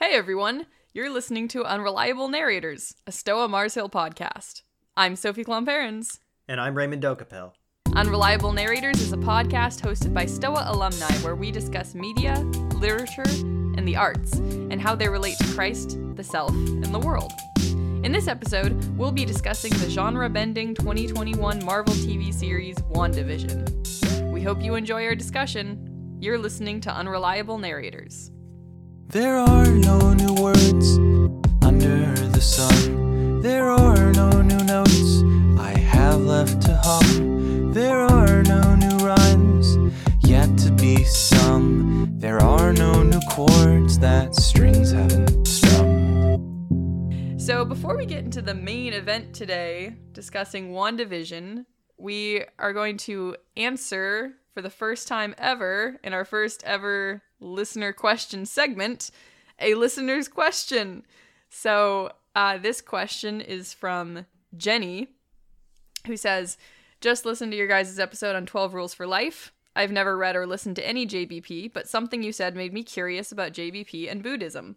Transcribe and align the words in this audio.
Hey 0.00 0.14
everyone, 0.14 0.66
you're 0.92 1.10
listening 1.10 1.48
to 1.48 1.64
Unreliable 1.64 2.28
Narrators, 2.28 2.94
a 3.04 3.10
Stoa 3.10 3.48
Mars 3.48 3.74
Hill 3.74 3.88
podcast. 3.88 4.62
I'm 4.96 5.16
Sophie 5.16 5.42
Klomparens. 5.42 6.20
And 6.46 6.60
I'm 6.60 6.76
Raymond 6.76 7.02
Dokapel. 7.02 7.50
Unreliable 7.96 8.52
Narrators 8.52 9.00
is 9.00 9.12
a 9.12 9.16
podcast 9.16 9.80
hosted 9.80 10.14
by 10.14 10.24
Stoa 10.24 10.66
alumni 10.68 11.12
where 11.24 11.34
we 11.34 11.50
discuss 11.50 11.96
media, 11.96 12.38
literature, 12.76 13.26
and 13.26 13.88
the 13.88 13.96
arts, 13.96 14.34
and 14.34 14.80
how 14.80 14.94
they 14.94 15.08
relate 15.08 15.36
to 15.38 15.52
Christ, 15.52 15.98
the 16.14 16.22
self, 16.22 16.52
and 16.52 16.94
the 16.94 17.00
world. 17.00 17.32
In 18.04 18.12
this 18.12 18.28
episode, 18.28 18.80
we'll 18.96 19.10
be 19.10 19.24
discussing 19.24 19.72
the 19.72 19.90
genre 19.90 20.30
bending 20.30 20.76
2021 20.76 21.64
Marvel 21.64 21.94
TV 21.94 22.32
series 22.32 22.76
WandaVision. 22.76 24.30
We 24.30 24.42
hope 24.42 24.62
you 24.62 24.76
enjoy 24.76 25.06
our 25.06 25.16
discussion. 25.16 26.16
You're 26.20 26.38
listening 26.38 26.80
to 26.82 26.94
Unreliable 26.94 27.58
Narrators. 27.58 28.30
There 29.10 29.38
are 29.38 29.64
no 29.64 30.12
new 30.12 30.34
words 30.34 30.98
under 31.62 32.14
the 32.28 32.42
sun. 32.42 33.40
There 33.40 33.70
are 33.70 34.12
no 34.12 34.42
new 34.42 34.62
notes 34.64 35.22
I 35.58 35.78
have 35.78 36.20
left 36.20 36.60
to 36.66 36.78
hum. 36.84 37.72
There 37.72 38.00
are 38.00 38.42
no 38.42 38.74
new 38.74 38.98
rhymes 38.98 39.78
yet 40.20 40.58
to 40.58 40.72
be 40.72 41.04
sung. 41.04 42.18
There 42.18 42.38
are 42.42 42.74
no 42.74 43.02
new 43.02 43.20
chords 43.30 43.98
that 44.00 44.34
strings 44.34 44.92
haven't 44.92 45.46
strummed. 45.46 47.40
So, 47.40 47.64
before 47.64 47.96
we 47.96 48.04
get 48.04 48.24
into 48.24 48.42
the 48.42 48.52
main 48.52 48.92
event 48.92 49.32
today, 49.32 49.96
discussing 50.12 50.72
WandaVision, 50.72 51.64
we 51.96 52.44
are 52.58 52.74
going 52.74 52.98
to 53.08 53.36
answer 53.56 54.34
for 54.58 54.62
the 54.62 54.70
first 54.70 55.06
time 55.06 55.36
ever 55.38 56.00
in 56.02 56.12
our 56.12 56.24
first 56.24 56.64
ever 56.64 57.22
listener 57.38 57.92
question 57.92 58.44
segment 58.44 59.12
a 59.60 59.76
listener's 59.76 60.26
question. 60.26 61.06
So, 61.48 62.10
uh, 62.34 62.58
this 62.58 62.80
question 62.80 63.40
is 63.40 63.72
from 63.72 64.26
Jenny, 64.56 65.10
who 66.08 66.16
says, 66.16 66.58
Just 67.00 67.24
listened 67.24 67.52
to 67.52 67.56
your 67.56 67.68
guys' 67.68 68.00
episode 68.00 68.34
on 68.34 68.46
12 68.46 68.74
Rules 68.74 68.94
for 68.94 69.06
Life. 69.06 69.52
I've 69.76 69.92
never 69.92 70.18
read 70.18 70.34
or 70.34 70.44
listened 70.44 70.74
to 70.74 70.88
any 70.88 71.06
JBP, 71.06 71.72
but 71.72 71.86
something 71.86 72.24
you 72.24 72.32
said 72.32 72.56
made 72.56 72.72
me 72.72 72.82
curious 72.82 73.30
about 73.30 73.52
JBP 73.52 74.10
and 74.10 74.24
Buddhism. 74.24 74.74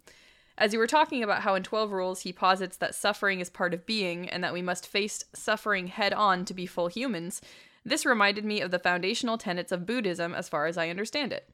As 0.59 0.73
you 0.73 0.77
were 0.77 0.85
talking 0.85 1.23
about 1.23 1.41
how 1.41 1.55
in 1.55 1.63
12 1.63 1.91
Rules 1.91 2.21
he 2.21 2.31
posits 2.31 2.77
that 2.77 2.93
suffering 2.93 3.39
is 3.39 3.49
part 3.49 3.73
of 3.73 3.87
being 3.87 4.29
and 4.29 4.43
that 4.43 4.53
we 4.53 4.61
must 4.61 4.85
face 4.85 5.23
suffering 5.33 5.87
head 5.87 6.13
on 6.13 6.45
to 6.45 6.53
be 6.53 6.67
full 6.67 6.87
humans, 6.87 7.41
this 7.85 8.05
reminded 8.05 8.45
me 8.45 8.61
of 8.61 8.71
the 8.71 8.79
foundational 8.79 9.37
tenets 9.37 9.71
of 9.71 9.85
Buddhism 9.85 10.33
as 10.33 10.49
far 10.49 10.65
as 10.65 10.77
I 10.77 10.89
understand 10.89 11.33
it. 11.33 11.49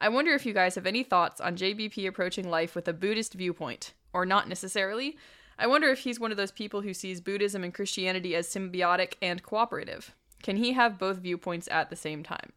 I 0.00 0.08
wonder 0.08 0.32
if 0.32 0.44
you 0.44 0.52
guys 0.52 0.74
have 0.74 0.86
any 0.86 1.02
thoughts 1.02 1.40
on 1.40 1.56
JBP 1.56 2.06
approaching 2.08 2.48
life 2.48 2.74
with 2.74 2.88
a 2.88 2.92
Buddhist 2.92 3.34
viewpoint, 3.34 3.92
or 4.12 4.26
not 4.26 4.48
necessarily. 4.48 5.16
I 5.58 5.66
wonder 5.66 5.88
if 5.88 6.00
he's 6.00 6.18
one 6.18 6.30
of 6.30 6.36
those 6.36 6.50
people 6.50 6.82
who 6.82 6.94
sees 6.94 7.20
Buddhism 7.20 7.62
and 7.62 7.72
Christianity 7.72 8.34
as 8.34 8.48
symbiotic 8.48 9.14
and 9.22 9.42
cooperative. 9.42 10.14
Can 10.42 10.56
he 10.56 10.72
have 10.72 10.98
both 10.98 11.18
viewpoints 11.18 11.68
at 11.70 11.88
the 11.88 11.96
same 11.96 12.22
time? 12.22 12.52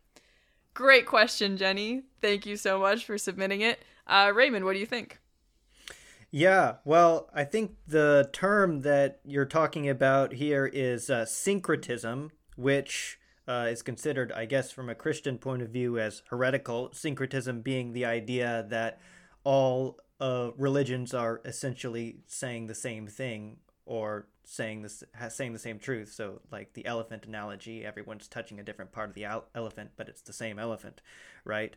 Great 0.73 1.06
question, 1.06 1.56
Jenny. 1.56 2.03
Thank 2.20 2.46
you 2.46 2.58
so 2.58 2.80
much 2.80 3.06
for 3.06 3.18
submitting 3.18 3.62
it. 3.62 3.80
Uh, 4.08 4.31
Raymond, 4.34 4.66
what 4.66 4.73
do 4.73 4.80
you 4.80 4.86
think? 4.86 5.20
Yeah, 6.31 6.76
well, 6.84 7.30
I 7.34 7.46
think 7.46 7.76
the 7.88 8.30
term 8.34 8.81
that 8.81 9.20
you're 9.23 9.46
talking 9.46 9.88
about 9.88 10.34
here 10.34 10.66
is 10.66 11.09
uh, 11.09 11.26
syncretism, 11.26 12.31
which 12.56 13.20
uh, 13.48 13.67
is 13.70 13.81
considered, 13.81 14.31
I 14.31 14.45
guess, 14.45 14.72
from 14.72 14.89
a 14.89 14.95
Christian 14.95 15.38
point 15.38 15.61
of 15.61 15.70
view, 15.70 16.00
as 16.00 16.23
heretical. 16.30 16.89
Syncretism 16.94 17.62
being 17.62 17.94
the 17.94 18.06
idea 18.06 18.66
that 18.70 19.00
all 19.44 20.00
uh, 20.20 20.52
religions 20.58 21.14
are 21.14 21.42
essentially 21.45 22.17
saying 22.25 22.67
the 22.67 22.75
same 22.75 23.08
thing 23.08 23.58
or 23.86 24.28
saying 24.44 24.81
this 24.81 25.03
saying 25.30 25.53
the 25.53 25.59
same 25.59 25.80
truth. 25.80 26.12
So, 26.12 26.42
like 26.52 26.73
the 26.73 26.86
elephant 26.86 27.25
analogy, 27.25 27.86
everyone's 27.86 28.28
touching 28.28 28.59
a 28.59 28.63
different 28.63 28.91
part 28.91 29.09
of 29.09 29.16
the 29.16 29.25
elephant, 29.53 29.91
but 29.96 30.09
it's 30.09 30.22
the 30.22 30.34
same 30.34 30.58
elephant, 30.59 31.02
right? 31.44 31.75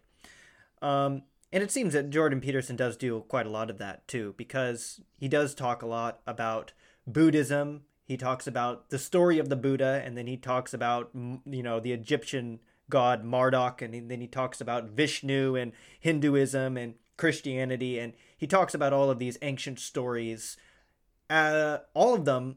Um, 0.81 1.23
and 1.53 1.63
it 1.63 1.71
seems 1.71 1.95
that 1.95 2.11
Jordan 2.11 2.41
Peterson 2.41 2.77
does 2.77 2.97
do 2.97 3.21
quite 3.29 3.47
a 3.47 3.51
lot 3.51 3.71
of 3.71 3.79
that 3.79 4.07
too, 4.07 4.35
because 4.37 5.01
he 5.17 5.29
does 5.29 5.55
talk 5.55 5.83
a 5.83 5.87
lot 5.87 6.21
about 6.27 6.73
Buddhism. 7.07 7.83
He 8.09 8.17
talks 8.17 8.47
about 8.47 8.89
the 8.89 8.99
story 8.99 9.39
of 9.39 9.51
the 9.51 9.57
Buddha, 9.57 10.03
and 10.03 10.17
then 10.17 10.27
he 10.27 10.39
talks 10.39 10.73
about 10.73 11.11
you 11.15 11.63
know 11.63 11.79
the 11.79 11.93
Egyptian 11.93 12.59
god 12.89 13.23
Marduk, 13.23 13.83
and 13.83 14.11
then 14.11 14.23
he 14.23 14.27
talks 14.27 14.63
about 14.63 14.89
Vishnu 14.89 15.55
and 15.57 15.73
Hinduism 16.01 16.79
and 16.79 16.95
Christianity, 17.19 17.99
and 17.99 18.15
he 18.39 18.47
talks 18.47 18.73
about 18.73 18.95
all 18.95 19.11
of 19.11 19.19
these 19.19 19.37
ancient 19.43 19.79
stories, 19.79 20.57
uh, 21.29 21.79
all 21.93 22.15
of 22.15 22.25
them 22.25 22.57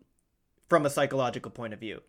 from 0.70 0.86
a 0.86 0.90
psychological 0.90 1.52
point 1.52 1.74
of 1.74 1.82
view. 1.82 2.02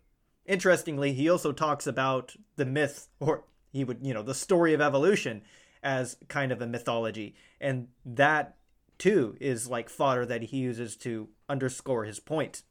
Interestingly, 0.45 1.11
he 1.11 1.29
also 1.29 1.51
talks 1.51 1.85
about 1.85 2.35
the 2.55 2.65
myth, 2.65 3.09
or 3.19 3.43
he 3.73 3.83
would, 3.83 3.99
you 4.01 4.13
know, 4.13 4.23
the 4.23 4.33
story 4.33 4.73
of 4.73 4.79
evolution 4.79 5.41
as 5.83 6.15
kind 6.29 6.53
of 6.53 6.61
a 6.61 6.67
mythology. 6.67 7.35
And 7.59 7.89
that, 8.05 8.55
too, 8.97 9.35
is 9.41 9.67
like 9.67 9.89
fodder 9.89 10.25
that 10.27 10.43
he 10.43 10.57
uses 10.57 10.95
to 10.97 11.27
underscore 11.49 12.05
his 12.05 12.21
point. 12.21 12.63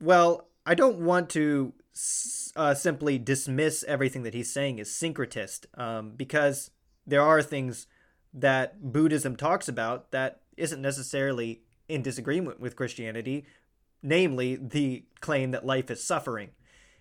Well, 0.00 0.48
I 0.64 0.74
don't 0.74 0.98
want 0.98 1.28
to 1.30 1.74
uh, 2.56 2.74
simply 2.74 3.18
dismiss 3.18 3.84
everything 3.84 4.22
that 4.22 4.34
he's 4.34 4.52
saying 4.52 4.80
as 4.80 4.88
syncretist, 4.88 5.66
um, 5.78 6.12
because 6.16 6.70
there 7.06 7.22
are 7.22 7.42
things 7.42 7.86
that 8.32 8.92
Buddhism 8.92 9.36
talks 9.36 9.68
about 9.68 10.10
that 10.12 10.40
isn't 10.56 10.80
necessarily 10.80 11.62
in 11.88 12.02
disagreement 12.02 12.60
with 12.60 12.76
Christianity, 12.76 13.44
namely 14.02 14.56
the 14.56 15.04
claim 15.20 15.50
that 15.50 15.66
life 15.66 15.90
is 15.90 16.02
suffering. 16.02 16.50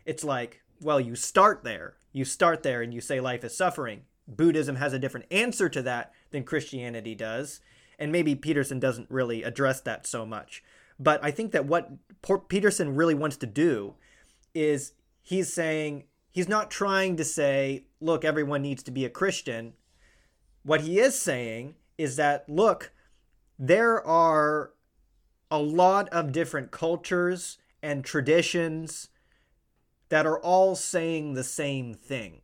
It's 0.05 0.23
like, 0.23 0.61
well, 0.81 0.99
you 0.99 1.15
start 1.15 1.63
there. 1.63 1.95
You 2.11 2.25
start 2.25 2.63
there 2.63 2.81
and 2.81 2.93
you 2.93 3.01
say 3.01 3.19
life 3.19 3.43
is 3.43 3.55
suffering. 3.55 4.01
Buddhism 4.27 4.77
has 4.77 4.93
a 4.93 4.99
different 4.99 5.27
answer 5.31 5.69
to 5.69 5.81
that 5.83 6.11
than 6.31 6.43
Christianity 6.43 7.15
does. 7.15 7.61
And 7.97 8.11
maybe 8.11 8.35
Peterson 8.35 8.79
doesn't 8.79 9.11
really 9.11 9.43
address 9.43 9.81
that 9.81 10.07
so 10.07 10.25
much. 10.25 10.63
But 10.99 11.23
I 11.23 11.31
think 11.31 11.53
that 11.53 11.65
what 11.65 11.89
Peterson 12.49 12.95
really 12.95 13.15
wants 13.15 13.37
to 13.37 13.47
do 13.47 13.95
is 14.53 14.93
he's 15.21 15.53
saying, 15.53 16.03
he's 16.29 16.49
not 16.49 16.69
trying 16.69 17.15
to 17.15 17.23
say, 17.23 17.85
look, 18.01 18.25
everyone 18.25 18.61
needs 18.61 18.83
to 18.83 18.91
be 18.91 19.05
a 19.05 19.09
Christian. 19.09 19.73
What 20.63 20.81
he 20.81 20.99
is 20.99 21.17
saying 21.17 21.75
is 21.97 22.17
that, 22.17 22.49
look, 22.49 22.91
there 23.57 24.05
are 24.05 24.71
a 25.49 25.59
lot 25.59 26.09
of 26.09 26.33
different 26.33 26.71
cultures 26.71 27.57
and 27.81 28.03
traditions 28.03 29.07
that 30.09 30.25
are 30.25 30.39
all 30.39 30.75
saying 30.75 31.33
the 31.33 31.43
same 31.43 31.93
thing. 31.93 32.41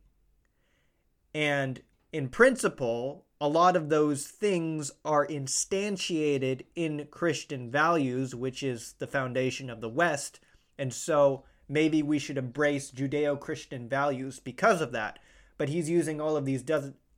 And 1.34 1.82
in 2.12 2.30
principle, 2.30 3.25
a 3.40 3.48
lot 3.48 3.76
of 3.76 3.88
those 3.88 4.26
things 4.26 4.90
are 5.04 5.26
instantiated 5.26 6.64
in 6.74 7.06
Christian 7.10 7.70
values, 7.70 8.34
which 8.34 8.62
is 8.62 8.94
the 8.98 9.06
foundation 9.06 9.68
of 9.68 9.80
the 9.80 9.88
West. 9.88 10.40
And 10.78 10.92
so 10.92 11.44
maybe 11.68 12.02
we 12.02 12.18
should 12.18 12.38
embrace 12.38 12.90
Judeo 12.90 13.38
Christian 13.38 13.88
values 13.88 14.38
because 14.38 14.80
of 14.80 14.92
that. 14.92 15.18
But 15.58 15.68
he's 15.68 15.90
using 15.90 16.20
all 16.20 16.36
of 16.36 16.44
these 16.44 16.64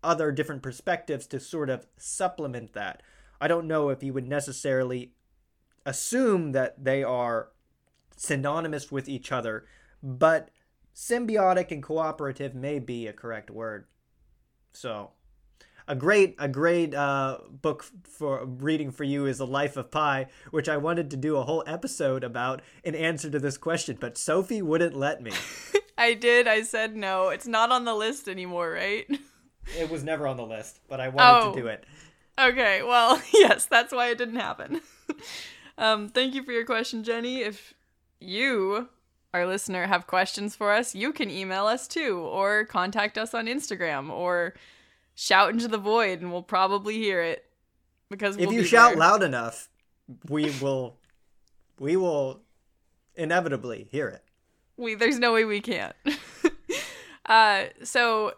other 0.02 0.32
different 0.32 0.62
perspectives 0.62 1.26
to 1.28 1.40
sort 1.40 1.70
of 1.70 1.86
supplement 1.96 2.72
that. 2.72 3.02
I 3.40 3.46
don't 3.46 3.68
know 3.68 3.88
if 3.90 4.00
he 4.00 4.10
would 4.10 4.28
necessarily 4.28 5.12
assume 5.86 6.52
that 6.52 6.84
they 6.84 7.02
are 7.02 7.50
synonymous 8.16 8.90
with 8.90 9.08
each 9.08 9.30
other, 9.30 9.66
but 10.02 10.50
symbiotic 10.94 11.70
and 11.70 11.82
cooperative 11.82 12.54
may 12.54 12.80
be 12.80 13.06
a 13.06 13.12
correct 13.12 13.50
word. 13.50 13.86
So, 14.72 15.12
a 15.88 15.96
great 15.96 16.36
a 16.38 16.46
great 16.46 16.94
uh, 16.94 17.38
book 17.50 17.84
for 18.04 18.44
reading 18.44 18.92
for 18.92 19.04
you 19.04 19.26
is 19.26 19.38
The 19.38 19.46
Life 19.46 19.76
of 19.76 19.90
Pi, 19.90 20.26
which 20.50 20.68
I 20.68 20.76
wanted 20.76 21.10
to 21.10 21.16
do 21.16 21.36
a 21.36 21.42
whole 21.42 21.64
episode 21.66 22.22
about 22.22 22.62
in 22.84 22.94
answer 22.94 23.30
to 23.30 23.38
this 23.40 23.56
question, 23.56 23.96
but 23.98 24.18
Sophie 24.18 24.62
wouldn't 24.62 24.94
let 24.94 25.22
me. 25.22 25.32
I 25.98 26.14
did. 26.14 26.46
I 26.46 26.62
said 26.62 26.94
no. 26.94 27.30
It's 27.30 27.46
not 27.46 27.72
on 27.72 27.84
the 27.84 27.94
list 27.94 28.28
anymore, 28.28 28.70
right? 28.70 29.06
It 29.76 29.90
was 29.90 30.04
never 30.04 30.28
on 30.28 30.36
the 30.36 30.46
list, 30.46 30.80
but 30.88 31.00
I 31.00 31.08
wanted 31.08 31.48
oh. 31.48 31.52
to 31.52 31.60
do 31.60 31.66
it. 31.66 31.84
Okay, 32.38 32.82
well, 32.82 33.20
yes, 33.32 33.66
that's 33.66 33.92
why 33.92 34.10
it 34.10 34.18
didn't 34.18 34.36
happen. 34.36 34.80
um, 35.78 36.08
thank 36.08 36.34
you 36.34 36.42
for 36.42 36.52
your 36.52 36.64
question, 36.64 37.02
Jenny. 37.02 37.40
If 37.40 37.74
you 38.20 38.88
our 39.34 39.46
listener 39.46 39.86
have 39.86 40.06
questions 40.06 40.56
for 40.56 40.72
us, 40.72 40.94
you 40.94 41.12
can 41.12 41.30
email 41.30 41.66
us 41.66 41.86
too, 41.86 42.18
or 42.18 42.64
contact 42.64 43.18
us 43.18 43.34
on 43.34 43.46
Instagram, 43.46 44.10
or 44.10 44.54
shout 45.18 45.50
into 45.50 45.66
the 45.66 45.78
void, 45.78 46.20
and 46.20 46.30
we'll 46.30 46.42
probably 46.42 46.96
hear 46.96 47.20
it. 47.20 47.44
Because 48.08 48.36
we'll 48.36 48.48
if 48.48 48.54
you 48.54 48.62
shout 48.62 48.90
there. 48.90 49.00
loud 49.00 49.22
enough, 49.22 49.68
we 50.28 50.50
will, 50.62 50.96
we 51.78 51.96
will 51.96 52.40
inevitably 53.16 53.88
hear 53.90 54.08
it. 54.08 54.22
We 54.76 54.94
there's 54.94 55.18
no 55.18 55.34
way 55.34 55.44
we 55.44 55.60
can't. 55.60 55.94
uh, 57.26 57.64
so 57.82 58.34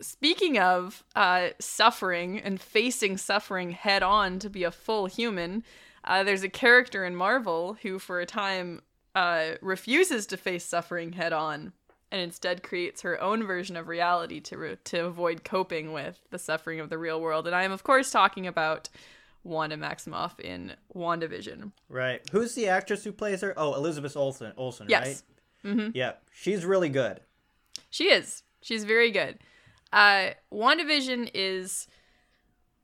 speaking 0.00 0.58
of 0.58 1.02
uh, 1.16 1.48
suffering 1.58 2.38
and 2.38 2.60
facing 2.60 3.16
suffering 3.16 3.70
head 3.70 4.02
on 4.02 4.38
to 4.40 4.50
be 4.50 4.64
a 4.64 4.70
full 4.70 5.06
human, 5.06 5.64
uh, 6.04 6.22
there's 6.22 6.42
a 6.42 6.48
character 6.48 7.04
in 7.04 7.16
Marvel 7.16 7.78
who, 7.82 7.98
for 7.98 8.20
a 8.20 8.26
time, 8.26 8.82
uh, 9.14 9.52
refuses 9.62 10.26
to 10.26 10.36
face 10.36 10.64
suffering 10.64 11.14
head 11.14 11.32
on 11.32 11.72
and 12.12 12.20
instead 12.20 12.62
creates 12.62 13.02
her 13.02 13.20
own 13.20 13.42
version 13.44 13.76
of 13.76 13.88
reality 13.88 14.38
to 14.40 14.76
to 14.76 15.06
avoid 15.06 15.42
coping 15.42 15.92
with 15.92 16.20
the 16.30 16.38
suffering 16.38 16.78
of 16.78 16.90
the 16.90 16.98
real 16.98 17.20
world. 17.20 17.46
And 17.48 17.56
I 17.56 17.64
am, 17.64 17.72
of 17.72 17.82
course, 17.82 18.10
talking 18.12 18.46
about 18.46 18.88
Wanda 19.42 19.76
Maximoff 19.76 20.38
in 20.38 20.74
WandaVision. 20.94 21.72
Right. 21.88 22.20
Who's 22.30 22.54
the 22.54 22.68
actress 22.68 23.02
who 23.02 23.10
plays 23.12 23.40
her? 23.40 23.54
Oh, 23.56 23.74
Elizabeth 23.74 24.16
Olsen. 24.16 24.52
Olsen, 24.56 24.86
Yes. 24.88 25.24
right? 25.64 25.72
Mm-hmm. 25.74 25.90
Yeah, 25.94 26.12
she's 26.32 26.64
really 26.64 26.88
good. 26.88 27.20
She 27.90 28.04
is. 28.04 28.42
She's 28.60 28.84
very 28.84 29.10
good. 29.10 29.38
Uh, 29.92 30.30
WandaVision 30.52 31.30
is 31.34 31.86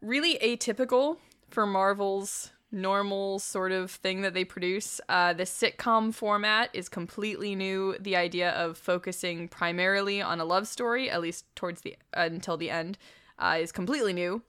really 0.01 0.39
atypical 0.43 1.19
for 1.51 1.67
Marvel's 1.67 2.51
normal 2.71 3.39
sort 3.39 3.73
of 3.73 3.91
thing 3.91 4.21
that 4.23 4.35
they 4.35 4.45
produce. 4.45 5.01
Uh, 5.09 5.33
the 5.33 5.45
sitcom 5.45 6.13
format 6.13 6.71
is 6.73 6.89
completely 6.89 7.55
new. 7.55 7.97
The 7.99 8.17
idea 8.17 8.51
of 8.51 8.77
focusing 8.77 9.49
primarily 9.49 10.21
on 10.21 10.41
a 10.41 10.45
love 10.45 10.69
story, 10.69 11.11
at 11.11 11.21
least 11.21 11.45
towards 11.57 11.81
the 11.81 11.97
uh, 12.17 12.29
until 12.31 12.57
the 12.57 12.71
end, 12.71 12.99
uh, 13.39 13.59
is 13.61 13.73
completely 13.73 14.13
new. 14.13 14.43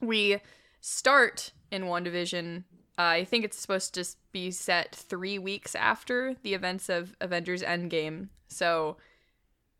We 0.00 0.38
start 0.80 1.52
in 1.70 1.84
WandaVision. 1.84 2.64
Uh, 2.98 3.02
I 3.02 3.24
think 3.24 3.44
it's 3.44 3.58
supposed 3.58 3.94
to 3.94 4.00
just 4.00 4.18
be 4.32 4.50
set 4.50 4.94
three 4.94 5.38
weeks 5.38 5.74
after 5.74 6.36
the 6.42 6.54
events 6.54 6.88
of 6.88 7.14
Avengers 7.20 7.62
Endgame. 7.62 8.28
So 8.48 8.96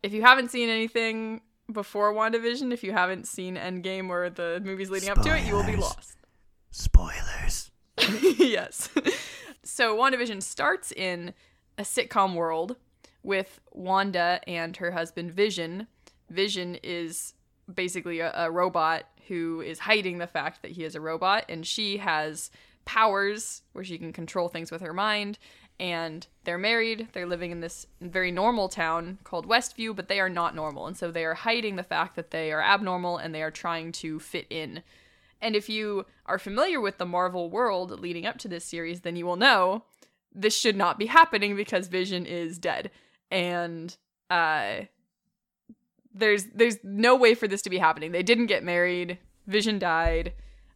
if 0.03 0.13
you 0.13 0.21
haven't 0.21 0.51
seen 0.51 0.69
anything 0.69 1.41
before 1.71 2.13
WandaVision, 2.13 2.73
if 2.73 2.83
you 2.83 2.91
haven't 2.91 3.27
seen 3.27 3.55
Endgame 3.55 4.09
or 4.09 4.29
the 4.29 4.61
movies 4.63 4.89
leading 4.89 5.09
up 5.09 5.21
to 5.21 5.35
it, 5.35 5.45
you 5.45 5.53
will 5.53 5.63
be 5.63 5.75
lost. 5.75 6.17
Spoilers. 6.71 7.71
yes. 8.37 8.89
so 9.63 9.97
WandaVision 9.97 10.41
starts 10.43 10.91
in 10.91 11.33
a 11.77 11.83
sitcom 11.83 12.35
world 12.35 12.75
with 13.23 13.59
Wanda 13.71 14.39
and 14.47 14.77
her 14.77 14.91
husband 14.91 15.31
Vision. 15.31 15.87
Vision 16.29 16.75
is 16.83 17.33
basically 17.73 18.19
a, 18.19 18.31
a 18.35 18.51
robot 18.51 19.05
who 19.27 19.61
is 19.61 19.79
hiding 19.79 20.17
the 20.17 20.27
fact 20.27 20.61
that 20.61 20.71
he 20.71 20.83
is 20.83 20.95
a 20.95 21.01
robot, 21.01 21.45
and 21.49 21.65
she 21.65 21.97
has 21.97 22.49
powers 22.85 23.61
where 23.73 23.83
she 23.83 23.97
can 23.97 24.13
control 24.13 24.47
things 24.47 24.71
with 24.71 24.81
her 24.81 24.93
mind. 24.93 25.37
And 25.79 26.25
they're 26.43 26.57
married. 26.57 27.09
They're 27.13 27.27
living 27.27 27.51
in 27.51 27.59
this 27.59 27.85
very 28.01 28.31
normal 28.31 28.67
town 28.67 29.19
called 29.23 29.47
Westview, 29.47 29.95
but 29.95 30.07
they 30.07 30.19
are 30.19 30.29
not 30.29 30.55
normal. 30.55 30.87
And 30.87 30.97
so 30.97 31.11
they 31.11 31.23
are 31.23 31.35
hiding 31.35 31.75
the 31.75 31.83
fact 31.83 32.15
that 32.15 32.31
they 32.31 32.51
are 32.51 32.61
abnormal 32.61 33.17
and 33.17 33.35
they 33.35 33.43
are 33.43 33.51
trying 33.51 33.91
to 33.93 34.19
fit 34.19 34.47
in. 34.49 34.81
And 35.41 35.55
if 35.55 35.69
you 35.69 36.05
are 36.25 36.39
familiar 36.39 36.81
with 36.81 36.97
the 36.97 37.05
Marvel 37.05 37.49
world 37.49 37.99
leading 37.99 38.25
up 38.25 38.37
to 38.39 38.47
this 38.47 38.65
series, 38.65 39.01
then 39.01 39.15
you 39.15 39.25
will 39.25 39.35
know 39.35 39.83
this 40.33 40.57
should 40.57 40.75
not 40.75 40.99
be 40.99 41.07
happening 41.07 41.55
because 41.55 41.87
Vision 41.87 42.25
is 42.25 42.57
dead. 42.57 42.91
And 43.31 43.95
uh 44.29 44.81
there's 46.13 46.45
there's 46.53 46.77
no 46.83 47.15
way 47.15 47.35
for 47.35 47.47
this 47.47 47.61
to 47.63 47.69
be 47.69 47.77
happening. 47.77 48.11
They 48.11 48.23
didn't 48.23 48.47
get 48.47 48.63
married. 48.63 49.19
Vision 49.45 49.79
died. 49.79 50.33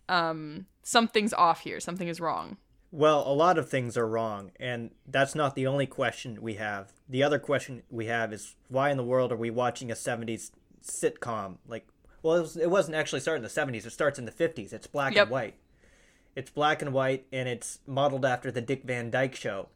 Um 0.10 0.68
something's 0.84 1.34
off 1.34 1.62
here. 1.62 1.80
Something 1.80 2.08
is 2.08 2.20
wrong. 2.20 2.58
Well, 2.94 3.24
a 3.26 3.32
lot 3.32 3.58
of 3.58 3.70
things 3.70 3.96
are 3.96 4.08
wrong, 4.08 4.52
and 4.60 4.92
that's 5.08 5.34
not 5.34 5.56
the 5.56 5.66
only 5.66 5.86
question 5.88 6.42
we 6.42 6.56
have. 6.56 6.92
The 7.08 7.24
other 7.24 7.40
question 7.40 7.84
we 7.90 8.08
have 8.08 8.34
is 8.34 8.56
why 8.68 8.90
in 8.90 8.98
the 8.98 9.04
world 9.04 9.32
are 9.32 9.38
we 9.38 9.50
watching 9.50 9.90
a 9.90 9.96
70s 9.96 10.52
sitcom? 10.86 11.60
Like, 11.66 11.88
well, 12.24 12.38
it, 12.38 12.42
was, 12.42 12.58
it 12.58 12.70
wasn't 12.70 12.96
actually 12.96 13.20
started 13.22 13.38
in 13.40 13.44
the 13.44 13.78
70s, 13.80 13.86
it 13.86 13.92
starts 13.92 14.20
in 14.20 14.26
the 14.26 14.32
50s. 14.32 14.74
It's 14.74 14.88
black 14.88 15.16
Yep. 15.16 15.24
and 15.24 15.32
white. 15.32 15.56
It's 16.36 16.50
black 16.50 16.82
and 16.82 16.94
white, 16.94 17.26
and 17.32 17.50
it's 17.50 17.80
modeled 17.86 18.26
after 18.26 18.52
the 18.52 18.62
Dick 18.62 18.84
Van 18.84 19.10
Dyke 19.12 19.36
show. 19.36 19.68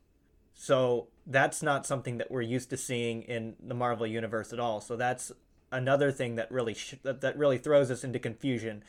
So 0.54 1.08
that's 1.28 1.62
not 1.62 1.86
something 1.86 2.18
that 2.20 2.32
we're 2.32 2.42
used 2.42 2.70
to 2.70 2.78
seeing 2.78 3.24
in 3.24 3.56
the 3.62 3.74
Marvel 3.74 4.08
universe 4.08 4.54
at 4.54 4.60
all. 4.60 4.80
So 4.80 4.96
that's 4.96 5.32
another 5.72 6.12
thing 6.12 6.36
that 6.36 6.50
really 6.52 6.74
sh- 6.74 6.96
that, 7.04 7.20
that 7.22 7.38
really 7.38 7.58
throws 7.58 7.92
us 7.92 8.04
into 8.06 8.20
confusion. 8.20 8.84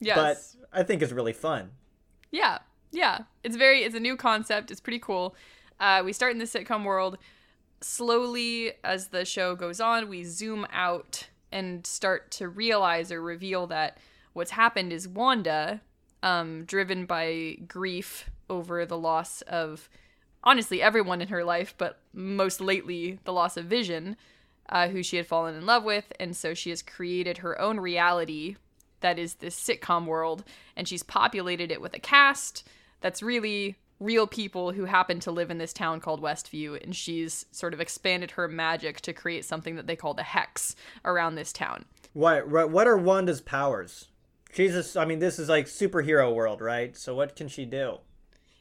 Yes. 0.00 0.56
But 0.72 0.78
I 0.80 0.82
think 0.84 1.02
is 1.02 1.12
really 1.12 1.34
fun. 1.34 1.72
Yeah, 2.30 2.58
yeah. 2.92 3.24
It's 3.44 3.56
very. 3.56 3.82
It's 3.84 3.94
a 3.94 4.00
new 4.00 4.16
concept. 4.16 4.70
It's 4.70 4.80
pretty 4.80 4.98
cool. 5.00 5.34
Uh, 5.78 6.00
we 6.02 6.14
start 6.14 6.32
in 6.32 6.38
the 6.38 6.46
sitcom 6.46 6.84
world. 6.84 7.18
Slowly, 7.82 8.72
as 8.84 9.08
the 9.08 9.24
show 9.24 9.54
goes 9.54 9.80
on, 9.80 10.08
we 10.08 10.24
zoom 10.24 10.66
out 10.72 11.28
and 11.52 11.86
start 11.86 12.30
to 12.32 12.48
realize 12.48 13.12
or 13.12 13.22
reveal 13.22 13.66
that 13.68 13.98
what's 14.32 14.52
happened 14.52 14.92
is 14.92 15.06
Wanda, 15.06 15.80
um, 16.22 16.64
driven 16.64 17.06
by 17.06 17.58
grief 17.66 18.30
over 18.48 18.84
the 18.86 18.98
loss 18.98 19.42
of 19.42 19.88
honestly 20.44 20.82
everyone 20.82 21.20
in 21.20 21.28
her 21.28 21.44
life, 21.44 21.74
but 21.78 22.00
most 22.12 22.60
lately 22.60 23.18
the 23.24 23.32
loss 23.32 23.56
of 23.56 23.66
Vision, 23.66 24.16
uh, 24.68 24.88
who 24.88 25.02
she 25.02 25.16
had 25.16 25.26
fallen 25.26 25.54
in 25.54 25.66
love 25.66 25.84
with, 25.84 26.12
and 26.18 26.36
so 26.36 26.54
she 26.54 26.70
has 26.70 26.82
created 26.82 27.38
her 27.38 27.60
own 27.60 27.78
reality 27.78 28.56
that 29.00 29.18
is 29.18 29.34
this 29.34 29.58
sitcom 29.58 30.06
world, 30.06 30.44
and 30.76 30.88
she's 30.88 31.02
populated 31.02 31.70
it 31.70 31.80
with 31.80 31.94
a 31.94 31.98
cast 31.98 32.66
that's 33.00 33.22
really 33.22 33.76
real 34.02 34.26
people 34.26 34.72
who 34.72 34.84
happen 34.84 35.20
to 35.20 35.30
live 35.30 35.50
in 35.50 35.58
this 35.58 35.72
town 35.72 36.00
called 36.00 36.20
Westview, 36.20 36.82
and 36.82 36.94
she's 36.94 37.46
sort 37.50 37.74
of 37.74 37.80
expanded 37.80 38.32
her 38.32 38.48
magic 38.48 39.00
to 39.02 39.12
create 39.12 39.44
something 39.44 39.76
that 39.76 39.86
they 39.86 39.96
call 39.96 40.14
the 40.14 40.22
hex 40.22 40.74
around 41.04 41.34
this 41.34 41.52
town. 41.52 41.84
What 42.12 42.48
what 42.48 42.86
are 42.86 42.96
Wanda's 42.96 43.40
powers? 43.40 44.08
She's 44.52 44.96
a, 44.96 45.00
I 45.00 45.06
mean, 45.06 45.18
this 45.18 45.38
is 45.38 45.48
like 45.48 45.66
superhero 45.66 46.34
world, 46.34 46.60
right? 46.60 46.94
So 46.96 47.14
what 47.14 47.36
can 47.36 47.48
she 47.48 47.64
do? 47.64 47.98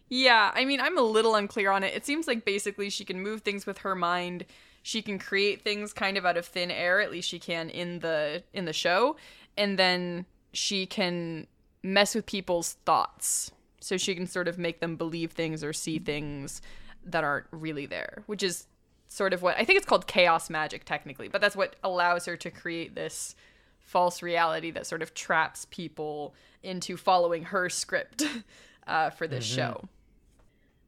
Yeah, 0.08 0.52
I 0.54 0.66
mean, 0.66 0.80
I'm 0.80 0.98
a 0.98 1.02
little 1.02 1.36
unclear 1.36 1.72
on 1.72 1.84
it. 1.84 1.94
It 1.94 2.06
seems 2.06 2.28
like 2.28 2.46
basically 2.46 2.90
she 2.90 3.06
can 3.06 3.22
move 3.22 3.42
things 3.42 3.66
with 3.66 3.80
her 3.80 3.96
mind. 3.96 4.46
She 4.84 5.02
can 5.02 5.20
create 5.20 5.64
things 5.64 5.94
kind 5.94 6.18
of 6.18 6.26
out 6.26 6.38
of 6.38 6.46
thin 6.46 6.72
air, 6.72 7.02
at 7.02 7.12
least 7.12 7.30
she 7.30 7.40
can 7.40 7.70
in 7.70 8.00
the 8.00 8.44
in 8.54 8.66
the 8.66 8.74
show, 8.74 9.18
and 9.58 9.78
then 9.78 10.26
she 10.54 10.86
can 10.86 11.48
mess 11.84 12.16
with 12.16 12.26
people's 12.26 12.74
thoughts. 12.86 13.52
So 13.82 13.98
she 13.98 14.16
can 14.16 14.28
sort 14.28 14.48
of 14.48 14.58
make 14.58 14.80
them 14.80 14.96
believe 14.96 15.32
things 15.32 15.64
or 15.64 15.74
see 15.74 16.00
things 16.00 16.62
that 17.04 17.24
aren't 17.24 17.48
really 17.52 17.86
there, 17.86 18.24
which 18.28 18.44
is 18.44 18.68
sort 19.08 19.34
of 19.34 19.42
what 19.42 19.58
I 19.58 19.66
think 19.66 19.78
it's 19.78 19.86
called 19.86 20.08
chaos 20.08 20.50
magic 20.50 20.86
technically, 20.86 21.28
but 21.28 21.42
that's 21.42 21.56
what 21.56 21.76
allows 21.84 22.26
her 22.26 22.38
to 22.38 22.50
create 22.50 22.96
this 22.96 23.36
false 23.82 24.22
reality 24.22 24.72
that 24.72 24.88
sort 24.88 25.02
of 25.02 25.14
traps 25.14 25.68
people 25.70 26.34
into 26.64 26.96
following 26.96 27.44
her 27.44 27.70
script 27.70 28.24
uh, 28.88 29.10
for 29.10 29.28
this 29.28 29.44
show. 29.44 29.84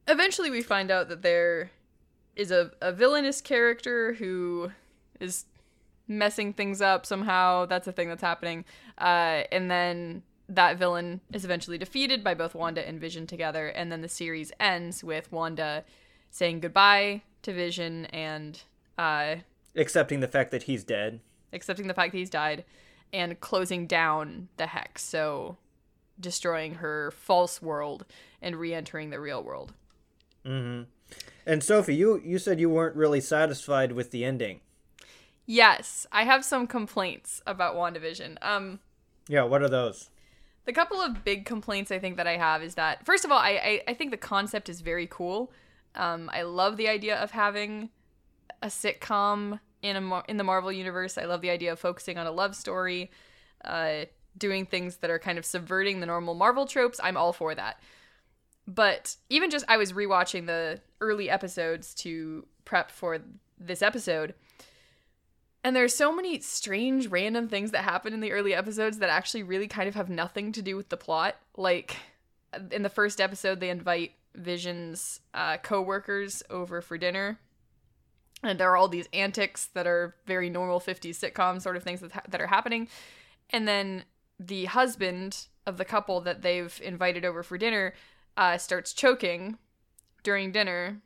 Eventually, 0.08 0.50
we 0.50 0.62
find 0.62 0.92
out 0.92 1.10
that 1.10 1.22
there 1.22 1.72
is 2.36 2.52
a, 2.52 2.72
a 2.82 2.92
villainous 2.92 3.42
character 3.42 4.14
who 4.14 4.72
is 5.20 5.46
messing 6.08 6.54
things 6.54 6.82
up 6.82 7.06
somehow. 7.06 7.66
That's 7.66 7.88
a 7.88 7.92
thing 7.92 8.10
that's 8.10 8.22
happening. 8.22 8.66
Uh, 8.98 9.44
and 9.52 9.70
then 9.70 10.24
that 10.50 10.78
villain 10.78 11.22
is 11.32 11.46
eventually 11.46 11.78
defeated 11.78 12.24
by 12.24 12.34
both 12.34 12.54
Wanda 12.56 12.86
and 12.88 13.00
Vision 13.00 13.26
together. 13.28 13.68
And 13.68 13.92
then 13.92 14.02
the 14.02 14.10
series 14.10 14.52
ends 14.60 15.04
with 15.04 15.32
Wanda 15.32 15.84
saying 16.30 16.60
goodbye 16.60 17.22
to 17.44 17.54
Vision 17.54 18.06
and 18.08 18.62
uh, 18.98 19.36
Accepting 19.76 20.20
the 20.20 20.28
fact 20.28 20.52
that 20.52 20.64
he's 20.64 20.84
dead. 20.84 21.20
accepting 21.52 21.88
the 21.88 21.94
fact 21.94 22.12
that 22.12 22.18
he's 22.18 22.30
died 22.30 22.64
and 23.12 23.40
closing 23.40 23.88
down 23.88 24.50
the 24.58 24.68
hex. 24.68 25.04
So 25.04 25.58
destroying 26.20 26.76
her 26.76 27.12
false 27.12 27.62
world 27.62 28.06
and 28.42 28.56
re 28.56 28.74
entering 28.74 29.10
the 29.10 29.20
real 29.20 29.42
world. 29.44 29.74
Mm-hmm. 30.46 30.84
And 31.46 31.64
Sophie, 31.64 31.96
you 31.96 32.22
you 32.24 32.38
said 32.40 32.60
you 32.60 32.70
weren't 32.70 32.96
really 32.96 33.22
satisfied 33.22 33.92
with 33.94 34.12
the 34.12 34.24
ending. 34.26 34.60
Yes, 35.46 36.08
I 36.12 36.24
have 36.24 36.46
some 36.46 36.68
complaints 36.68 37.42
about 37.46 37.76
WandaVision. 37.76 38.38
Um, 38.42 38.80
Yeah, 39.28 39.44
what 39.44 39.62
are 39.62 39.70
those? 39.70 40.10
The 40.66 40.74
couple 40.74 41.02
of 41.02 41.24
big 41.24 41.46
complaints 41.46 41.92
I 41.92 42.00
think 42.00 42.18
that 42.18 42.28
I 42.28 42.38
have 42.38 42.64
is 42.64 42.76
that 42.76 43.06
first 43.06 43.26
of 43.26 43.32
all, 43.32 43.40
I 43.40 43.52
I, 43.52 43.82
I 43.90 43.94
think 43.94 44.12
the 44.12 44.18
concept 44.18 44.70
is 44.70 44.82
very 44.82 45.08
cool. 45.08 45.52
Um, 45.96 46.30
I 46.34 46.44
love 46.44 46.78
the 46.78 46.88
idea 46.88 47.18
of 47.18 47.32
having 47.32 47.90
a 48.62 48.68
sitcom 48.68 49.60
in 49.82 49.96
a 49.96 50.24
in 50.28 50.38
the 50.38 50.44
Marvel 50.44 50.72
universe. 50.72 51.18
I 51.18 51.26
love 51.26 51.42
the 51.42 51.50
idea 51.50 51.72
of 51.72 51.80
focusing 51.80 52.18
on 52.18 52.26
a 52.26 52.32
love 52.32 52.56
story, 52.56 53.12
uh, 53.64 54.06
doing 54.38 54.66
things 54.66 54.98
that 54.98 55.10
are 55.10 55.20
kind 55.20 55.38
of 55.38 55.46
subverting 55.46 56.00
the 56.00 56.06
normal 56.06 56.34
Marvel 56.34 56.66
tropes. 56.66 57.00
I'm 57.04 57.18
all 57.18 57.34
for 57.34 57.54
that. 57.54 57.80
But 58.66 59.18
even 59.30 59.50
just 59.50 59.66
I 59.68 59.78
was 59.78 59.92
rewatching 59.92 60.46
the 60.46 60.80
early 61.02 61.30
episodes 61.30 61.94
to 61.96 62.48
prep 62.66 62.90
for 62.90 63.20
this 63.60 63.82
episode. 63.82 64.34
And 65.64 65.76
there's 65.76 65.96
so 65.96 66.14
many 66.14 66.40
strange 66.42 67.08
random 67.08 67.48
things 67.48 67.72
that 67.72 67.84
happen 67.84 68.14
in 68.14 68.20
the 68.20 68.34
early 68.34 68.54
episodes 68.54 69.00
that 69.00 69.10
actually 69.10 69.44
really 69.44 69.68
kind 69.68 69.88
of 69.88 69.96
have 69.96 70.10
nothing 70.10 70.52
to 70.52 70.62
do 70.62 70.76
with 70.76 70.90
the 70.90 70.98
plot. 70.98 71.38
Like 71.56 71.96
in 72.72 72.84
the 72.84 72.90
first 72.90 73.22
episode 73.22 73.60
they 73.60 73.70
invite 73.70 74.14
Vision's 74.36 75.20
uh, 75.34 75.58
co-workers 75.58 76.44
over 76.50 76.82
for 76.82 76.98
dinner. 76.98 77.40
and 78.42 78.60
there 78.60 78.70
are 78.72 78.76
all 78.76 78.88
these 78.88 79.08
antics 79.14 79.68
that 79.68 79.88
are 79.88 80.16
very 80.26 80.50
normal 80.50 80.80
50s 80.80 81.12
sitcom 81.20 81.62
sort 81.62 81.78
of 81.78 81.84
things 81.84 82.02
that, 82.02 82.12
ha- 82.12 82.24
that 82.28 82.42
are 82.42 82.48
happening 82.48 82.88
and 83.52 83.68
then 83.68 84.04
the 84.40 84.66
husband 84.66 85.48
of 85.66 85.78
the 85.78 85.86
couple 85.86 86.20
that 86.22 86.42
they've 86.42 86.82
invited 86.84 87.24
over 87.24 87.44
for 87.44 87.58
dinner 87.58 87.94
uh, 88.36 88.58
starts 88.58 88.92
choking 88.92 89.58
during 90.24 90.52
dinner 90.52 91.02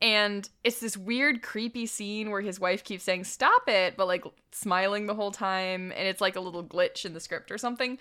and 0.00 0.48
it's 0.64 0.78
this 0.80 0.96
weird 0.96 1.42
creepy 1.42 1.84
scene 1.86 2.30
where 2.30 2.40
his 2.40 2.60
wife 2.60 2.84
keeps 2.84 3.02
saying 3.04 3.24
stop 3.24 3.62
it 3.68 3.96
but 3.96 4.06
like 4.06 4.24
smiling 4.52 5.06
the 5.06 5.14
whole 5.14 5.32
time 5.32 5.92
and 5.96 6.06
it's 6.06 6.20
like 6.20 6.36
a 6.36 6.40
little 6.40 6.62
glitch 6.64 7.04
in 7.04 7.14
the 7.14 7.20
script 7.20 7.50
or 7.50 7.58
something 7.58 7.98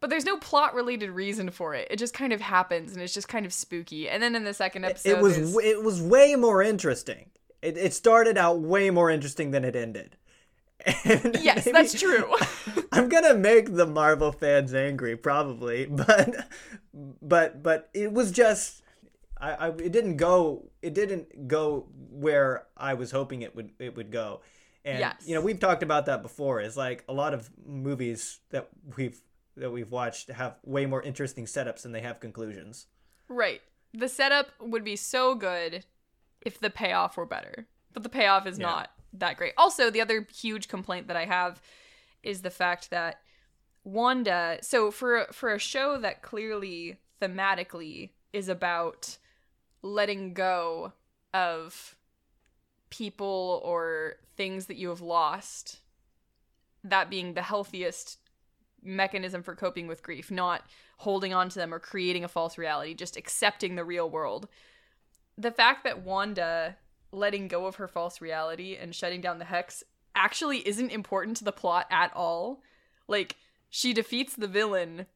but 0.00 0.10
there's 0.10 0.24
no 0.24 0.36
plot 0.38 0.74
related 0.74 1.10
reason 1.10 1.50
for 1.50 1.74
it 1.74 1.86
it 1.90 1.96
just 1.98 2.14
kind 2.14 2.32
of 2.32 2.40
happens 2.40 2.92
and 2.92 3.02
it's 3.02 3.14
just 3.14 3.28
kind 3.28 3.46
of 3.46 3.52
spooky 3.52 4.08
and 4.08 4.22
then 4.22 4.34
in 4.34 4.44
the 4.44 4.54
second 4.54 4.84
episode 4.84 5.10
it 5.18 5.20
was 5.22 5.36
there's- 5.36 5.56
it 5.64 5.82
was 5.84 6.00
way 6.02 6.34
more 6.36 6.62
interesting. 6.62 7.30
It, 7.62 7.76
it 7.76 7.92
started 7.92 8.38
out 8.38 8.60
way 8.60 8.88
more 8.88 9.10
interesting 9.10 9.50
than 9.50 9.64
it 9.66 9.76
ended. 9.76 10.16
And 11.04 11.36
yes 11.42 11.66
maybe- 11.66 11.72
that's 11.72 12.00
true 12.00 12.34
I'm 12.92 13.08
gonna 13.10 13.34
make 13.34 13.74
the 13.74 13.86
Marvel 13.86 14.32
fans 14.32 14.72
angry, 14.74 15.14
probably, 15.16 15.84
but 15.90 16.46
but 17.22 17.62
but 17.62 17.90
it 17.94 18.12
was 18.12 18.32
just 18.32 18.82
I, 19.40 19.52
I 19.52 19.68
it 19.68 19.92
didn't 19.92 20.16
go 20.16 20.70
it 20.82 20.94
didn't 20.94 21.48
go 21.48 21.86
where 22.10 22.66
I 22.76 22.94
was 22.94 23.10
hoping 23.10 23.42
it 23.42 23.54
would 23.56 23.70
it 23.78 23.96
would 23.96 24.10
go. 24.10 24.40
And 24.84 24.98
Yes. 24.98 25.24
you 25.26 25.34
know, 25.34 25.40
we've 25.40 25.60
talked 25.60 25.82
about 25.82 26.06
that 26.06 26.22
before. 26.22 26.60
Is 26.60 26.76
like 26.76 27.04
a 27.08 27.12
lot 27.12 27.34
of 27.34 27.50
movies 27.66 28.40
that 28.50 28.68
we've 28.96 29.20
that 29.56 29.70
we've 29.70 29.90
watched 29.90 30.30
have 30.30 30.56
way 30.64 30.86
more 30.86 31.02
interesting 31.02 31.44
setups 31.44 31.82
than 31.82 31.92
they 31.92 32.00
have 32.00 32.20
conclusions. 32.20 32.86
Right. 33.28 33.60
The 33.92 34.08
setup 34.08 34.48
would 34.60 34.84
be 34.84 34.96
so 34.96 35.34
good 35.34 35.84
if 36.40 36.58
the 36.58 36.70
payoff 36.70 37.16
were 37.16 37.26
better, 37.26 37.66
but 37.92 38.02
the 38.02 38.08
payoff 38.08 38.46
is 38.46 38.58
Yeah. 38.58 38.66
not 38.66 38.90
that 39.12 39.36
great. 39.36 39.52
Also, 39.56 39.90
the 39.90 40.00
other 40.00 40.26
huge 40.32 40.68
complaint 40.68 41.08
that 41.08 41.16
I 41.16 41.24
have 41.26 41.60
is 42.22 42.42
the 42.42 42.50
fact 42.50 42.90
that 42.90 43.20
Wanda. 43.84 44.58
So 44.62 44.90
for 44.90 45.26
for 45.32 45.52
a 45.52 45.58
show 45.58 45.98
that 45.98 46.22
clearly 46.22 46.98
thematically 47.20 48.10
is 48.32 48.48
about 48.48 49.18
letting 49.82 50.34
go 50.34 50.92
of 51.32 51.96
people 52.90 53.60
or 53.64 54.16
things 54.36 54.66
that 54.66 54.76
you 54.76 54.88
have 54.88 55.00
lost, 55.00 55.80
that 56.84 57.10
being 57.10 57.34
the 57.34 57.42
healthiest 57.42 58.18
mechanism 58.82 59.42
for 59.42 59.54
coping 59.54 59.86
with 59.86 60.02
grief, 60.02 60.30
not 60.30 60.62
holding 60.98 61.32
on 61.32 61.48
to 61.48 61.58
them 61.58 61.72
or 61.72 61.78
creating 61.78 62.24
a 62.24 62.28
false 62.28 62.58
reality, 62.58 62.94
just 62.94 63.16
accepting 63.16 63.74
the 63.76 63.84
real 63.84 64.08
world. 64.08 64.48
The 65.36 65.50
fact 65.50 65.84
that 65.84 66.02
Wanda 66.02 66.76
letting 67.12 67.48
go 67.48 67.66
of 67.66 67.76
her 67.76 67.88
false 67.88 68.20
reality 68.20 68.76
and 68.76 68.94
shutting 68.94 69.20
down 69.20 69.38
the 69.38 69.44
hex 69.44 69.82
actually 70.14 70.66
isn't 70.66 70.90
important 70.90 71.36
to 71.38 71.44
the 71.44 71.52
plot 71.52 71.86
at 71.90 72.14
all. 72.14 72.62
Like, 73.08 73.36
she 73.68 73.92
defeats 73.92 74.34
the 74.34 74.48
villain 74.48 75.06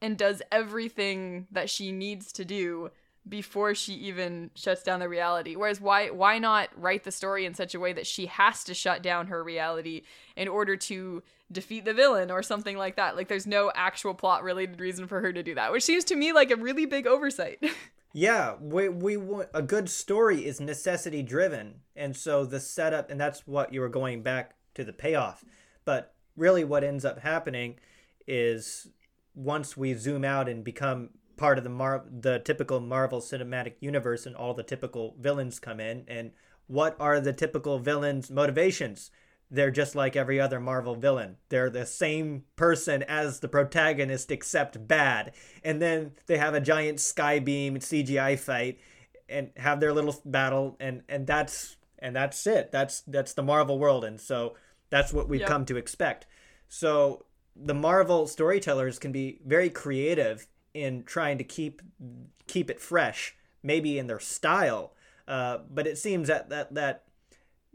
and 0.00 0.16
does 0.16 0.42
everything 0.50 1.46
that 1.50 1.68
she 1.70 1.92
needs 1.92 2.32
to 2.32 2.44
do 2.44 2.90
before 3.30 3.74
she 3.74 3.94
even 3.94 4.50
shuts 4.54 4.82
down 4.82 5.00
the 5.00 5.08
reality. 5.08 5.56
Whereas 5.56 5.80
why 5.80 6.10
why 6.10 6.38
not 6.38 6.68
write 6.76 7.04
the 7.04 7.12
story 7.12 7.46
in 7.46 7.54
such 7.54 7.74
a 7.74 7.80
way 7.80 7.92
that 7.92 8.06
she 8.06 8.26
has 8.26 8.64
to 8.64 8.74
shut 8.74 9.02
down 9.02 9.28
her 9.28 9.42
reality 9.42 10.02
in 10.36 10.48
order 10.48 10.76
to 10.76 11.22
defeat 11.50 11.84
the 11.84 11.94
villain 11.94 12.30
or 12.30 12.42
something 12.42 12.76
like 12.76 12.96
that? 12.96 13.16
Like 13.16 13.28
there's 13.28 13.46
no 13.46 13.72
actual 13.74 14.12
plot 14.12 14.42
related 14.42 14.80
reason 14.80 15.06
for 15.06 15.20
her 15.20 15.32
to 15.32 15.42
do 15.42 15.54
that, 15.54 15.72
which 15.72 15.84
seems 15.84 16.04
to 16.04 16.16
me 16.16 16.32
like 16.32 16.50
a 16.50 16.56
really 16.56 16.84
big 16.84 17.06
oversight. 17.06 17.62
Yeah, 18.12 18.56
we 18.60 18.88
we 18.88 19.16
a 19.54 19.62
good 19.62 19.88
story 19.88 20.44
is 20.44 20.60
necessity 20.60 21.22
driven, 21.22 21.82
and 21.94 22.16
so 22.16 22.44
the 22.44 22.58
setup, 22.58 23.08
and 23.08 23.20
that's 23.20 23.46
what 23.46 23.72
you 23.72 23.80
were 23.80 23.88
going 23.88 24.24
back 24.24 24.56
to 24.74 24.82
the 24.82 24.92
payoff. 24.92 25.44
But 25.84 26.12
really, 26.36 26.64
what 26.64 26.82
ends 26.82 27.04
up 27.04 27.20
happening 27.20 27.76
is 28.26 28.88
once 29.36 29.76
we 29.76 29.94
zoom 29.94 30.24
out 30.24 30.48
and 30.48 30.64
become 30.64 31.10
part 31.40 31.56
of 31.56 31.64
the 31.64 31.70
Mar- 31.70 32.04
the 32.10 32.38
typical 32.38 32.80
Marvel 32.80 33.18
Cinematic 33.18 33.72
Universe, 33.80 34.26
and 34.26 34.36
all 34.36 34.52
the 34.52 34.62
typical 34.62 35.16
villains 35.18 35.58
come 35.58 35.80
in, 35.80 36.04
and 36.06 36.32
what 36.66 36.94
are 37.00 37.18
the 37.18 37.32
typical 37.32 37.78
villains' 37.78 38.30
motivations? 38.30 39.10
They're 39.50 39.70
just 39.70 39.94
like 39.94 40.16
every 40.16 40.38
other 40.38 40.60
Marvel 40.60 40.94
villain. 40.94 41.38
They're 41.48 41.70
the 41.70 41.86
same 41.86 42.44
person 42.56 43.02
as 43.04 43.40
the 43.40 43.48
protagonist, 43.48 44.30
except 44.30 44.86
bad. 44.86 45.32
And 45.64 45.80
then 45.80 46.12
they 46.26 46.36
have 46.36 46.52
a 46.54 46.60
giant 46.60 47.00
sky 47.00 47.38
beam 47.38 47.78
CGI 47.78 48.38
fight 48.38 48.78
and 49.26 49.50
have 49.56 49.80
their 49.80 49.94
little 49.94 50.14
battle, 50.26 50.76
and 50.78 51.02
and 51.08 51.26
that's 51.26 51.76
and 52.00 52.14
that's 52.14 52.46
it. 52.46 52.70
That's 52.70 53.00
that's 53.06 53.32
the 53.32 53.42
Marvel 53.42 53.78
world, 53.78 54.04
and 54.04 54.20
so 54.20 54.56
that's 54.90 55.10
what 55.10 55.26
we've 55.26 55.40
Yep. 55.40 55.48
come 55.48 55.64
to 55.64 55.78
expect. 55.78 56.26
So 56.68 57.24
the 57.56 57.74
Marvel 57.74 58.26
storytellers 58.26 58.98
can 58.98 59.10
be 59.10 59.40
very 59.46 59.70
creative 59.70 60.46
in 60.74 61.04
trying 61.04 61.38
to 61.38 61.44
keep 61.44 61.82
keep 62.46 62.70
it 62.70 62.80
fresh, 62.80 63.36
maybe 63.62 63.98
in 63.98 64.06
their 64.06 64.20
style. 64.20 64.92
Uh, 65.26 65.58
but 65.70 65.86
it 65.86 65.98
seems 65.98 66.28
that 66.28 66.48
that 66.50 66.74
that 66.74 67.04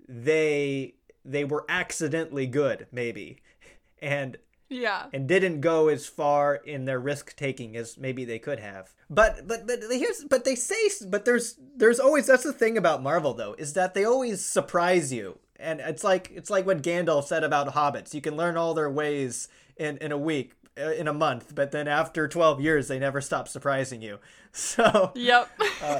they 0.07 0.95
they 1.23 1.43
were 1.43 1.65
accidentally 1.69 2.47
good, 2.47 2.87
maybe, 2.91 3.41
and 4.01 4.37
yeah. 4.69 5.05
and 5.13 5.27
didn't 5.27 5.61
go 5.61 5.87
as 5.87 6.07
far 6.07 6.55
in 6.55 6.85
their 6.85 6.99
risk 6.99 7.35
taking 7.35 7.75
as 7.75 7.97
maybe 7.97 8.25
they 8.25 8.39
could 8.39 8.59
have. 8.59 8.93
But 9.09 9.47
but 9.47 9.67
but 9.67 9.79
here's 9.89 10.23
but 10.23 10.45
they 10.45 10.55
say 10.55 10.89
but 11.07 11.25
there's 11.25 11.59
there's 11.75 11.99
always 11.99 12.27
that's 12.27 12.43
the 12.43 12.53
thing 12.53 12.77
about 12.77 13.03
Marvel 13.03 13.33
though 13.33 13.55
is 13.57 13.73
that 13.73 13.93
they 13.93 14.05
always 14.05 14.45
surprise 14.45 15.13
you. 15.13 15.39
And 15.57 15.79
it's 15.79 16.03
like 16.03 16.31
it's 16.33 16.49
like 16.49 16.65
what 16.65 16.81
Gandalf 16.81 17.25
said 17.25 17.43
about 17.43 17.73
hobbits. 17.73 18.13
You 18.13 18.21
can 18.21 18.35
learn 18.35 18.57
all 18.57 18.73
their 18.73 18.89
ways 18.89 19.47
in 19.77 19.97
in 19.97 20.11
a 20.11 20.17
week, 20.17 20.53
Uh, 20.77 20.91
in 20.91 21.07
a 21.07 21.13
month, 21.13 21.55
but 21.55 21.71
then 21.71 21.87
after 21.87 22.27
12 22.27 22.59
years 22.59 22.89
they 22.89 22.99
never 22.99 23.21
stop 23.21 23.47
surprising 23.47 24.01
you. 24.01 24.19
So 24.51 25.11
Yep. 25.15 25.49
Uh, 25.81 25.99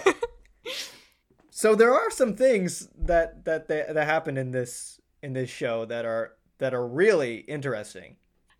so 1.50 1.76
there 1.76 1.94
are 1.94 2.12
some 2.12 2.36
things 2.36 2.90
that 2.98 3.46
that 3.46 3.70
that, 3.70 3.94
that 3.94 4.06
happen 4.06 4.38
in 4.38 4.52
this 4.52 5.00
in 5.24 5.32
this 5.32 5.50
show 5.50 5.86
that 5.86 6.04
are 6.04 6.34
that 6.58 6.74
are 6.74 6.86
really 6.86 7.38
interesting. 7.38 8.18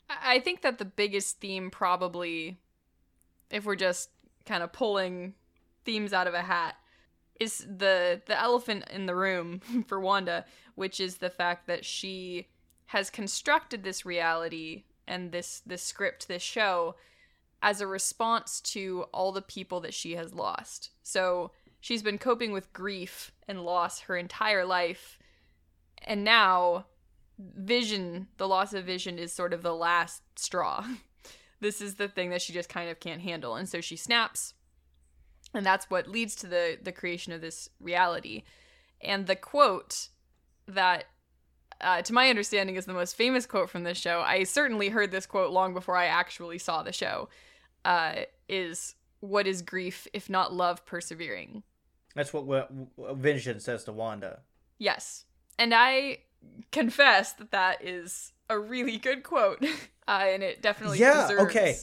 I 0.10 0.36
I 0.36 0.40
think 0.40 0.62
that 0.62 0.78
the 0.78 0.86
biggest 0.86 1.42
theme 1.42 1.70
probably 1.70 2.58
if 3.50 3.66
we're 3.66 3.76
just 3.76 4.10
kind 4.46 4.64
of 4.64 4.72
pulling 4.72 5.34
themes 5.84 6.14
out 6.14 6.28
of 6.28 6.34
a 6.34 6.42
hat 6.42 6.76
is 7.42 7.60
the 7.60 8.22
the 8.26 8.40
elephant 8.40 8.86
in 8.90 9.06
the 9.06 9.16
room 9.16 9.60
for 9.88 10.00
Wanda, 10.00 10.46
which 10.76 11.02
is 11.02 11.18
the 11.18 11.30
fact 11.30 11.68
that 11.68 11.84
she 11.84 12.48
has 12.88 13.10
constructed 13.10 13.84
this 13.84 14.06
reality 14.06 14.84
and 15.08 15.32
this 15.32 15.62
this 15.66 15.84
script, 15.84 16.28
this 16.28 16.42
show 16.42 16.96
as 17.62 17.82
a 17.82 17.88
response 17.88 18.62
to 18.62 19.06
all 19.12 19.32
the 19.32 19.42
people 19.42 19.80
that 19.82 19.94
she 19.94 20.16
has 20.16 20.34
lost. 20.34 20.92
So 21.04 21.52
she's 21.80 22.04
been 22.04 22.18
coping 22.18 22.52
with 22.52 22.74
grief 22.74 23.32
and 23.48 23.66
loss 23.66 24.02
her 24.02 24.16
entire 24.16 24.66
life. 24.66 25.18
And 26.04 26.24
now 26.24 26.86
vision, 27.40 28.28
the 28.38 28.48
loss 28.48 28.74
of 28.74 28.86
vision 28.86 29.18
is 29.18 29.34
sort 29.34 29.54
of 29.54 29.64
the 29.64 29.74
last 29.74 30.22
straw. 30.36 30.86
this 31.60 31.82
is 31.82 31.96
the 31.96 32.08
thing 32.08 32.30
that 32.30 32.42
she 32.42 32.54
just 32.54 32.70
kind 32.70 32.90
of 32.90 33.00
can't 33.00 33.22
handle. 33.22 33.56
And 33.56 33.68
so 33.68 33.82
she 33.82 33.96
snaps. 33.96 34.54
And 35.54 35.66
that's 35.66 35.90
what 35.90 36.08
leads 36.08 36.36
to 36.36 36.48
the 36.48 36.78
the 36.82 36.92
creation 36.92 37.34
of 37.34 37.42
this 37.42 37.70
reality. 37.80 38.44
And 39.02 39.26
the 39.26 39.36
quote 39.36 40.10
that 40.68 41.06
uh, 41.82 42.02
to 42.02 42.14
my 42.14 42.30
understanding 42.30 42.76
is 42.76 42.86
the 42.86 42.94
most 42.94 43.16
famous 43.16 43.46
quote 43.46 43.70
from 43.70 43.84
this 43.84 43.98
show. 43.98 44.22
I 44.22 44.44
certainly 44.44 44.90
heard 44.90 45.12
this 45.12 45.26
quote 45.26 45.52
long 45.52 45.74
before 45.74 45.96
I 45.98 46.06
actually 46.06 46.58
saw 46.58 46.84
the 46.84 46.92
show. 46.92 47.30
Uh, 47.84 48.24
is 48.50 48.96
what 49.20 49.48
is 49.48 49.62
grief 49.62 50.08
if 50.14 50.30
not 50.30 50.54
love 50.54 50.86
persevering? 50.86 51.64
That's 52.16 52.34
what, 52.34 52.70
Vision 53.16 53.60
says 53.60 53.84
to 53.86 53.92
Wanda. 53.92 54.40
Yes. 54.78 55.26
And 55.60 55.74
I 55.74 56.20
confess 56.72 57.34
that 57.34 57.52
that 57.52 57.84
is 57.84 58.32
a 58.50 58.58
really 58.58 58.98
good 58.98 59.24
quote. 59.24 59.66
Uh, 60.08 60.26
and 60.28 60.44
it 60.44 60.62
definitely 60.62 61.00
yeah, 61.00 61.24
deserves. 61.24 61.42
okay. 61.50 61.76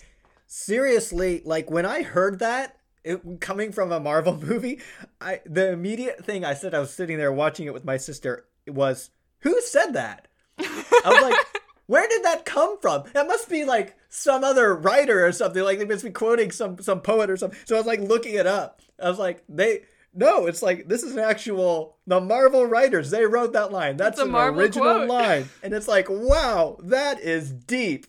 Seriously, 0.46 1.42
like 1.44 1.72
when 1.72 1.84
I 1.84 2.02
heard 2.02 2.38
that 2.38 2.76
it, 3.02 3.40
coming 3.40 3.72
from 3.72 3.90
a 3.90 3.98
Marvel 3.98 4.36
movie, 4.40 4.80
I 5.20 5.40
the 5.44 5.72
immediate 5.72 6.24
thing 6.24 6.44
I 6.44 6.54
said 6.54 6.72
I 6.72 6.78
was 6.78 6.92
sitting 6.92 7.18
there 7.18 7.32
watching 7.32 7.66
it 7.66 7.74
with 7.74 7.84
my 7.84 7.96
sister 7.96 8.44
was, 8.68 9.10
"Who 9.42 9.60
said 9.62 9.92
that?" 9.94 10.28
I 10.58 10.64
was 11.06 11.22
like, 11.22 11.36
"Where 11.86 12.08
did 12.08 12.24
that 12.24 12.44
come 12.44 12.78
from?" 12.80 13.04
That 13.12 13.26
must 13.26 13.48
be 13.48 13.64
like 13.64 13.96
some 14.08 14.42
other 14.44 14.74
writer 14.74 15.24
or 15.26 15.32
something. 15.32 15.62
Like 15.62 15.78
they 15.78 15.84
must 15.84 16.04
be 16.04 16.10
quoting 16.10 16.50
some 16.50 16.78
some 16.80 17.00
poet 17.00 17.30
or 17.30 17.36
something. 17.36 17.58
So 17.64 17.76
I 17.76 17.78
was 17.78 17.86
like 17.86 18.00
looking 18.00 18.34
it 18.34 18.46
up. 18.46 18.80
I 19.02 19.08
was 19.08 19.18
like, 19.18 19.44
"They." 19.48 19.82
No, 20.14 20.44
it's 20.46 20.60
like 20.62 20.88
this 20.88 21.02
is 21.02 21.12
an 21.14 21.20
actual 21.20 21.96
the 22.06 22.20
Marvel 22.20 22.66
writers. 22.66 23.10
They 23.10 23.24
wrote 23.24 23.54
that 23.54 23.72
line. 23.72 23.96
That's 23.96 24.18
an 24.18 24.30
Marvel 24.30 24.60
original 24.60 24.94
quote. 24.94 25.08
line, 25.08 25.48
and 25.62 25.72
it's 25.72 25.88
like, 25.88 26.06
wow, 26.10 26.76
that 26.82 27.18
is 27.20 27.50
deep. 27.50 28.06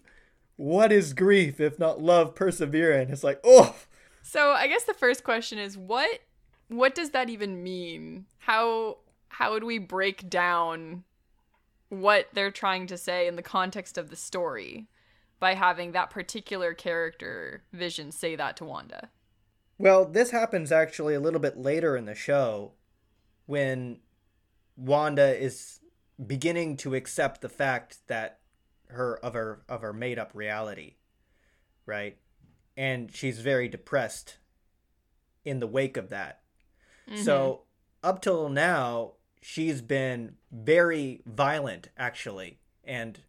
What 0.58 0.92
is 0.92 1.14
grief 1.14 1.62
if 1.62 1.80
not 1.80 2.02
love 2.02 2.36
persevering? 2.36 3.10
It's 3.10 3.24
like, 3.24 3.40
oh, 3.46 3.74
So 4.22 4.52
I 4.52 4.68
guess 4.68 4.84
the 4.84 4.94
first 4.94 5.24
question 5.24 5.58
is 5.60 5.78
what 5.78 6.20
what 6.68 6.94
does 6.94 7.12
that 7.12 7.30
even 7.30 7.64
mean? 7.64 8.26
How 8.40 8.98
how 9.30 9.54
would 9.54 9.64
we 9.64 9.78
break 9.78 10.30
down 10.30 11.06
what 12.02 12.28
they're 12.34 12.52
trying 12.52 12.88
to 12.88 12.98
say 12.98 13.28
in 13.28 13.36
the 13.36 13.42
context 13.42 13.98
of 13.98 14.10
the 14.10 14.16
story 14.16 14.88
by 15.40 15.54
having 15.54 15.92
that 15.92 16.10
particular 16.10 16.74
character 16.74 17.64
Vision 17.72 18.12
say 18.12 18.36
that 18.36 18.58
to 18.58 18.66
Wanda? 18.66 19.10
Well, 19.78 20.06
this 20.06 20.32
happens 20.32 20.72
actually 20.72 21.16
a 21.16 21.20
little 21.20 21.40
bit 21.40 21.58
later 21.58 21.98
in 21.98 22.06
the 22.06 22.16
show 22.16 22.74
when 23.46 24.00
Wanda 24.78 25.38
is 25.38 25.80
beginning 26.26 26.78
to 26.78 26.96
accept 26.96 27.42
the 27.42 27.50
fact 27.50 28.00
that 28.08 28.40
her 28.88 29.18
of 29.18 29.34
her 29.34 29.64
of 29.68 29.82
her 29.82 29.94
made 29.94 30.20
up 30.20 30.32
reality, 30.34 30.96
right? 31.86 32.18
And 32.78 33.14
she's 33.14 33.40
very 33.40 33.68
depressed 33.68 34.38
in 35.44 35.60
the 35.60 35.68
wake 35.68 35.98
of 35.98 36.10
that. 36.10 36.42
So 37.16 37.64
mm-hmm. 38.04 38.10
up 38.10 38.22
till 38.22 38.50
now, 38.50 39.14
she's 39.44 39.82
been 39.82 40.36
very 40.52 41.22
violent 41.26 41.90
actually 41.98 42.60
and 42.84 43.20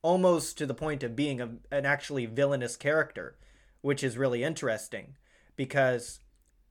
almost 0.00 0.56
to 0.58 0.66
the 0.66 0.74
point 0.74 1.02
of 1.02 1.16
being 1.16 1.40
a, 1.40 1.48
an 1.72 1.84
actually 1.84 2.26
villainous 2.26 2.76
character, 2.76 3.36
which 3.80 4.04
is 4.04 4.16
really 4.16 4.44
interesting 4.44 5.16
because 5.56 6.20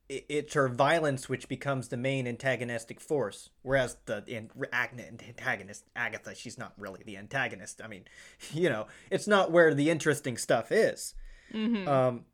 it's 0.08 0.54
her 0.54 0.68
violence 0.68 1.28
which 1.28 1.48
becomes 1.48 1.88
the 1.88 1.96
main 1.96 2.26
antagonistic 2.26 3.00
force 3.00 3.48
whereas 3.62 3.96
the 4.04 4.22
in, 4.26 4.50
antagonist 5.26 5.86
agatha 5.96 6.34
she's 6.34 6.58
not 6.58 6.72
really 6.78 7.02
the 7.04 7.16
antagonist. 7.16 7.80
I 7.82 7.88
mean 7.88 8.04
you 8.52 8.68
know 8.68 8.86
it's 9.10 9.26
not 9.26 9.50
where 9.50 9.74
the 9.74 9.90
interesting 9.90 10.36
stuff 10.36 10.70
is. 10.70 11.14
Um, 11.88 12.24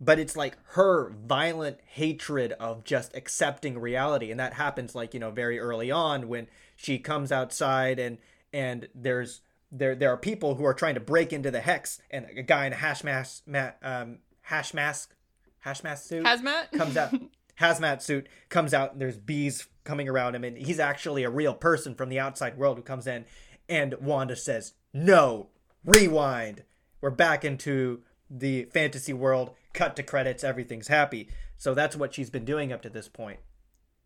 but 0.00 0.18
it's 0.18 0.34
like 0.34 0.56
her 0.70 1.10
violent 1.10 1.78
hatred 1.84 2.52
of 2.52 2.84
just 2.84 3.14
accepting 3.14 3.78
reality 3.78 4.30
and 4.30 4.40
that 4.40 4.54
happens 4.54 4.94
like 4.94 5.12
you 5.12 5.20
know 5.20 5.30
very 5.30 5.58
early 5.58 5.90
on 5.90 6.26
when 6.26 6.46
she 6.74 6.98
comes 6.98 7.30
outside 7.30 7.98
and 7.98 8.18
and 8.52 8.88
there's 8.94 9.42
there 9.70 9.94
there 9.94 10.10
are 10.10 10.16
people 10.16 10.54
who 10.54 10.64
are 10.64 10.74
trying 10.74 10.94
to 10.94 11.00
break 11.00 11.32
into 11.32 11.50
the 11.50 11.60
hex 11.60 12.00
and 12.10 12.26
a 12.36 12.42
guy 12.42 12.66
in 12.66 12.72
a 12.72 12.76
hash 12.76 13.04
mask 13.04 13.42
ma- 13.46 13.72
um 13.82 14.18
hash 14.42 14.72
mask 14.72 15.14
hash 15.60 15.84
mask 15.84 16.08
suit 16.08 16.24
Hazmat? 16.24 16.72
comes 16.72 16.96
out 16.96 17.14
hazmat 17.60 18.00
suit 18.00 18.26
comes 18.48 18.72
out 18.72 18.92
and 18.92 19.00
there's 19.00 19.18
bees 19.18 19.68
coming 19.84 20.08
around 20.08 20.34
him 20.34 20.44
and 20.44 20.56
he's 20.56 20.80
actually 20.80 21.24
a 21.24 21.30
real 21.30 21.54
person 21.54 21.94
from 21.94 22.08
the 22.08 22.18
outside 22.18 22.56
world 22.56 22.78
who 22.78 22.82
comes 22.82 23.06
in 23.06 23.26
and 23.68 23.94
Wanda 24.00 24.34
says 24.34 24.72
no 24.94 25.48
rewind 25.84 26.64
we're 27.02 27.10
back 27.10 27.44
into 27.44 28.02
the 28.30 28.64
fantasy 28.66 29.12
world 29.12 29.54
cut 29.72 29.96
to 29.96 30.02
credits 30.02 30.44
everything's 30.44 30.88
happy 30.88 31.28
so 31.56 31.74
that's 31.74 31.96
what 31.96 32.14
she's 32.14 32.30
been 32.30 32.44
doing 32.44 32.72
up 32.72 32.82
to 32.82 32.90
this 32.90 33.08
point. 33.08 33.40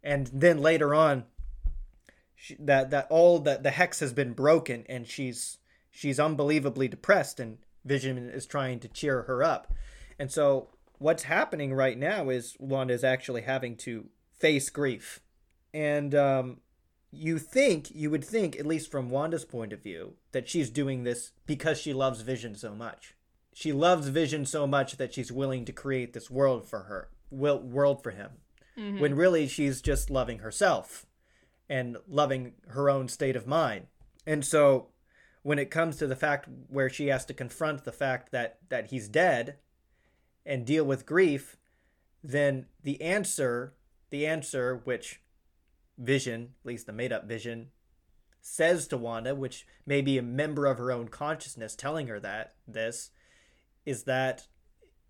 and 0.03 0.31
then 0.33 0.59
later 0.59 0.95
on 0.95 1.25
she, 2.35 2.57
that 2.59 2.91
that 2.91 3.07
all 3.11 3.39
that 3.39 3.63
the 3.63 3.71
hex 3.71 4.01
has 4.01 4.13
been 4.13 4.33
broken 4.33 4.85
and 4.89 5.07
she's 5.07 5.59
she's 5.91 6.21
unbelievably 6.21 6.89
depressed 6.89 7.39
and 7.39 7.59
vision 7.85 8.19
is 8.31 8.47
trying 8.47 8.81
to 8.81 8.89
cheer 8.89 9.23
her 9.23 9.43
up 9.43 9.73
and 10.19 10.31
so 10.31 10.69
what's 10.99 11.25
happening 11.25 11.75
right 11.75 11.99
now 11.99 12.29
is 12.31 12.57
Wanda 12.59 12.95
is 12.95 13.05
actually 13.05 13.43
having 13.43 13.77
to 13.79 14.07
face 14.39 14.71
grief. 14.71 15.21
And 15.73 16.15
um, 16.15 16.61
you 17.11 17.39
think, 17.39 17.91
you 17.95 18.11
would 18.11 18.25
think, 18.25 18.57
at 18.57 18.67
least 18.67 18.91
from 18.91 19.11
Wanda's 19.11 19.45
point 19.45 19.73
of 19.73 19.83
view, 19.83 20.15
that 20.33 20.49
she's 20.49 20.71
doing 20.71 21.03
this 21.03 21.33
because 21.47 21.79
she 21.79 21.93
loves 21.93 22.23
Vision 22.23 22.55
so 22.55 22.75
much. 22.75 23.15
She 23.55 23.73
loves 23.73 24.09
Vision 24.09 24.45
so 24.45 24.67
much 24.67 24.97
that 24.97 25.15
she's 25.15 25.33
willing 25.33 25.65
to 25.65 25.73
create 25.73 26.13
this 26.13 26.29
world 26.29 26.67
for 26.67 26.81
her, 26.81 27.09
will, 27.31 27.61
world 27.61 28.03
for 28.03 28.11
him. 28.11 28.33
Mm-hmm. 28.77 28.99
When 28.99 29.15
really 29.15 29.47
she's 29.47 29.81
just 29.81 30.11
loving 30.11 30.41
herself 30.41 31.07
and 31.69 31.97
loving 32.09 32.55
her 32.69 32.91
own 32.91 33.09
state 33.09 33.37
of 33.37 33.47
mind. 33.47 33.87
And 34.27 34.45
so 34.45 34.89
when 35.43 35.61
it 35.61 35.71
comes 35.71 35.97
to 35.97 36.09
the 36.09 36.17
fact 36.17 36.49
where 36.69 36.91
she 36.91 37.07
has 37.07 37.25
to 37.27 37.35
confront 37.35 37.85
the 37.85 37.93
fact 37.93 38.33
that 38.33 38.59
that 38.71 38.89
he's 38.91 39.09
dead 39.09 39.57
and 40.45 40.67
deal 40.67 40.85
with 40.85 41.07
grief, 41.07 41.57
then 42.23 42.67
the 42.83 43.01
answer, 43.01 43.75
the 44.11 44.27
answer 44.27 44.81
which 44.83 45.21
Vision, 45.97 46.55
at 46.61 46.67
least 46.67 46.87
the 46.87 46.93
made 46.93 47.13
up 47.13 47.29
Vision, 47.29 47.69
says 48.41 48.89
to 48.89 48.97
Wanda, 48.97 49.35
which 49.35 49.67
may 49.87 50.03
be 50.03 50.19
a 50.19 50.23
member 50.23 50.67
of 50.67 50.79
her 50.79 50.91
own 50.91 51.09
consciousness 51.09 51.77
telling 51.77 52.09
her 52.09 52.19
that 52.21 52.55
this, 52.67 53.11
is 53.85 54.05
that 54.05 54.47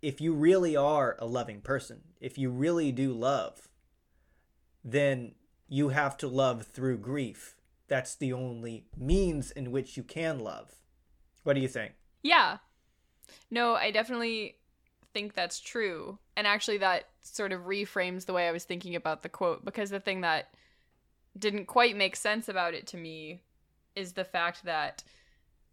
if 0.02 0.20
you 0.20 0.34
really 0.34 0.76
are 0.76 1.16
a 1.18 1.26
loving 1.26 1.60
person, 1.60 2.02
if 2.20 2.36
you 2.36 2.50
really 2.50 2.92
do 2.92 3.12
love, 3.12 3.68
then 4.84 5.34
you 5.68 5.88
have 5.88 6.16
to 6.18 6.28
love 6.28 6.66
through 6.66 6.98
grief. 6.98 7.56
That's 7.88 8.14
the 8.14 8.32
only 8.32 8.86
means 8.96 9.50
in 9.50 9.70
which 9.70 9.96
you 9.96 10.02
can 10.02 10.40
love. 10.40 10.76
What 11.42 11.54
do 11.54 11.60
you 11.60 11.68
think? 11.68 11.94
Yeah. 12.22 12.58
No, 13.50 13.74
I 13.74 13.90
definitely 13.90 14.56
think 15.12 15.34
that's 15.34 15.60
true. 15.60 16.18
And 16.36 16.46
actually, 16.46 16.78
that 16.78 17.08
sort 17.22 17.52
of 17.52 17.62
reframes 17.62 18.26
the 18.26 18.32
way 18.32 18.48
I 18.48 18.52
was 18.52 18.64
thinking 18.64 18.96
about 18.96 19.22
the 19.22 19.28
quote 19.28 19.64
because 19.64 19.90
the 19.90 20.00
thing 20.00 20.20
that 20.22 20.54
didn't 21.38 21.66
quite 21.66 21.96
make 21.96 22.16
sense 22.16 22.48
about 22.48 22.74
it 22.74 22.86
to 22.88 22.96
me 22.96 23.40
is 23.96 24.12
the 24.12 24.24
fact 24.24 24.64
that 24.64 25.02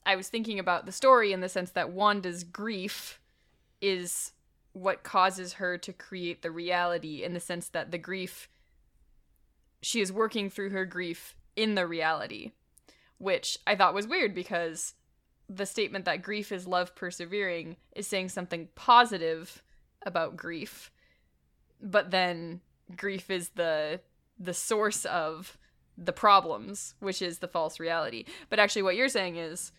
I 0.05 0.15
was 0.15 0.29
thinking 0.29 0.59
about 0.59 0.85
the 0.85 0.91
story 0.91 1.31
in 1.31 1.41
the 1.41 1.49
sense 1.49 1.71
that 1.71 1.91
Wanda's 1.91 2.43
grief 2.43 3.19
is 3.81 4.31
what 4.73 5.03
causes 5.03 5.53
her 5.53 5.77
to 5.77 5.93
create 5.93 6.41
the 6.41 6.51
reality 6.51 7.23
in 7.23 7.33
the 7.33 7.39
sense 7.39 7.69
that 7.69 7.91
the 7.91 7.97
grief 7.97 8.49
she 9.81 9.99
is 9.99 10.11
working 10.11 10.49
through 10.49 10.69
her 10.69 10.85
grief 10.85 11.35
in 11.55 11.75
the 11.75 11.85
reality 11.85 12.51
which 13.17 13.57
I 13.67 13.75
thought 13.75 13.93
was 13.93 14.07
weird 14.07 14.33
because 14.33 14.93
the 15.49 15.65
statement 15.65 16.05
that 16.05 16.21
grief 16.21 16.51
is 16.51 16.65
love 16.65 16.95
persevering 16.95 17.75
is 17.95 18.07
saying 18.07 18.29
something 18.29 18.69
positive 18.75 19.61
about 20.05 20.37
grief 20.37 20.89
but 21.81 22.11
then 22.11 22.61
grief 22.95 23.29
is 23.29 23.49
the 23.49 23.99
the 24.39 24.53
source 24.53 25.05
of 25.05 25.57
the 25.97 26.13
problems 26.13 26.95
which 26.99 27.21
is 27.21 27.39
the 27.39 27.47
false 27.47 27.79
reality. 27.79 28.25
But 28.49 28.59
actually 28.59 28.83
what 28.83 28.95
you're 28.95 29.09
saying 29.09 29.35
is 29.37 29.71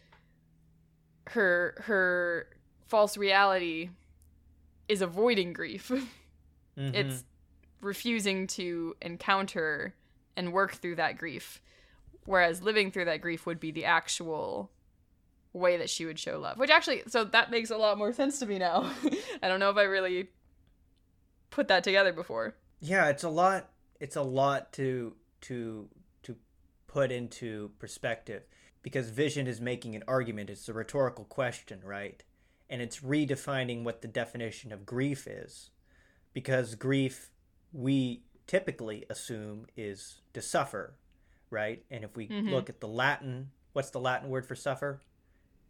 her 1.29 1.75
her 1.85 2.47
false 2.89 3.17
reality 3.17 3.91
is 4.89 5.03
avoiding 5.03 5.53
grief. 5.53 5.91
Mm-hmm. 6.79 6.95
it's 6.95 7.23
refusing 7.83 8.47
to 8.47 8.97
encounter 9.03 9.95
and 10.39 10.55
work 10.55 10.73
through 10.77 10.97
that 10.97 11.19
grief 11.19 11.61
whereas 12.25 12.63
living 12.63 12.91
through 12.91 13.05
that 13.05 13.21
grief 13.21 13.45
would 13.45 13.61
be 13.61 13.71
the 13.73 13.85
actual 13.85 14.71
way 15.53 15.77
that 15.77 15.91
she 15.91 16.07
would 16.07 16.19
show 16.19 16.39
love 16.39 16.57
which 16.57 16.71
actually 16.71 17.03
so 17.09 17.25
that 17.25 17.51
makes 17.51 17.69
a 17.69 17.77
lot 17.77 17.99
more 17.99 18.11
sense 18.15 18.39
to 18.39 18.47
me 18.47 18.59
now. 18.59 18.91
I 19.43 19.49
don't 19.49 19.61
know 19.61 19.69
if 19.69 19.77
i 19.77 19.83
really 19.83 20.29
put 21.51 21.69
that 21.69 21.85
together 21.85 22.15
before. 22.15 22.55
Yeah 22.81 23.11
it's 23.11 23.23
a 23.25 23.29
lot 23.29 23.69
it's 24.01 24.17
a 24.17 24.23
lot 24.23 24.73
to 24.73 25.15
to 25.43 25.91
to 26.23 26.37
put 26.87 27.13
into 27.13 27.71
perspective 27.79 28.45
because 28.83 29.11
vision 29.11 29.47
is 29.47 29.61
making 29.61 29.95
an 29.95 30.03
argument 30.09 30.51
it's 30.51 30.69
a 30.69 30.73
rhetorical 30.73 31.25
question 31.25 31.81
right? 31.85 32.23
And 32.71 32.81
it's 32.81 33.01
redefining 33.01 33.85
what 33.85 34.03
the 34.03 34.09
definition 34.09 34.73
of 34.73 34.87
grief 34.87 35.27
is 35.27 35.71
because 36.33 36.75
grief 36.75 37.31
we 37.73 38.23
typically 38.47 39.05
assume 39.11 39.67
is 39.77 40.21
to 40.35 40.43
suffer 40.43 40.95
right? 41.51 41.85
And 41.91 42.03
if 42.05 42.17
we 42.17 42.29
look 42.51 42.69
at 42.69 42.81
the 42.81 42.89
latin 42.89 43.51
what's 43.73 43.91
the 43.91 44.01
latin 44.01 44.29
word 44.29 44.47
for 44.47 44.55
suffer? 44.55 45.01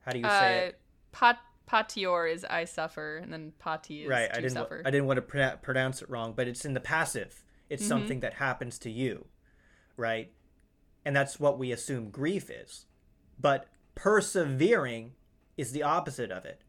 How 0.04 0.12
do 0.12 0.18
you 0.18 0.24
say 0.24 0.30
uh 0.30 0.68
it 0.68 0.78
pat 1.12 1.38
patior 1.66 2.26
is 2.26 2.44
i 2.44 2.64
suffer 2.64 3.18
and 3.18 3.32
then 3.32 3.52
pati 3.58 4.02
is 4.02 4.08
right 4.10 4.28
to 4.30 4.36
i 4.36 4.40
didn't 4.40 4.54
suffer. 4.54 4.82
I 4.84 4.90
didn't 4.90 5.06
want 5.06 5.18
to 5.18 5.22
pro- 5.22 5.56
pronounce 5.62 6.02
it 6.02 6.10
wrong 6.10 6.32
but 6.36 6.48
it's 6.48 6.64
in 6.64 6.74
the 6.74 6.80
passive. 6.80 7.44
It's 7.70 7.82
Mm-hmm. 7.82 7.88
something 7.88 8.20
that 8.20 8.34
happens 8.34 8.78
to 8.80 8.90
you 8.90 9.26
right? 9.96 10.32
And 11.04 11.14
that's 11.14 11.38
what 11.38 11.58
we 11.58 11.70
assume 11.72 12.10
grief 12.10 12.50
is 12.50 12.86
but 13.42 13.66
persevering 13.94 15.12
is 15.58 15.72
the 15.72 15.82
opposite 15.82 16.30
of 16.30 16.46
it. 16.46 16.62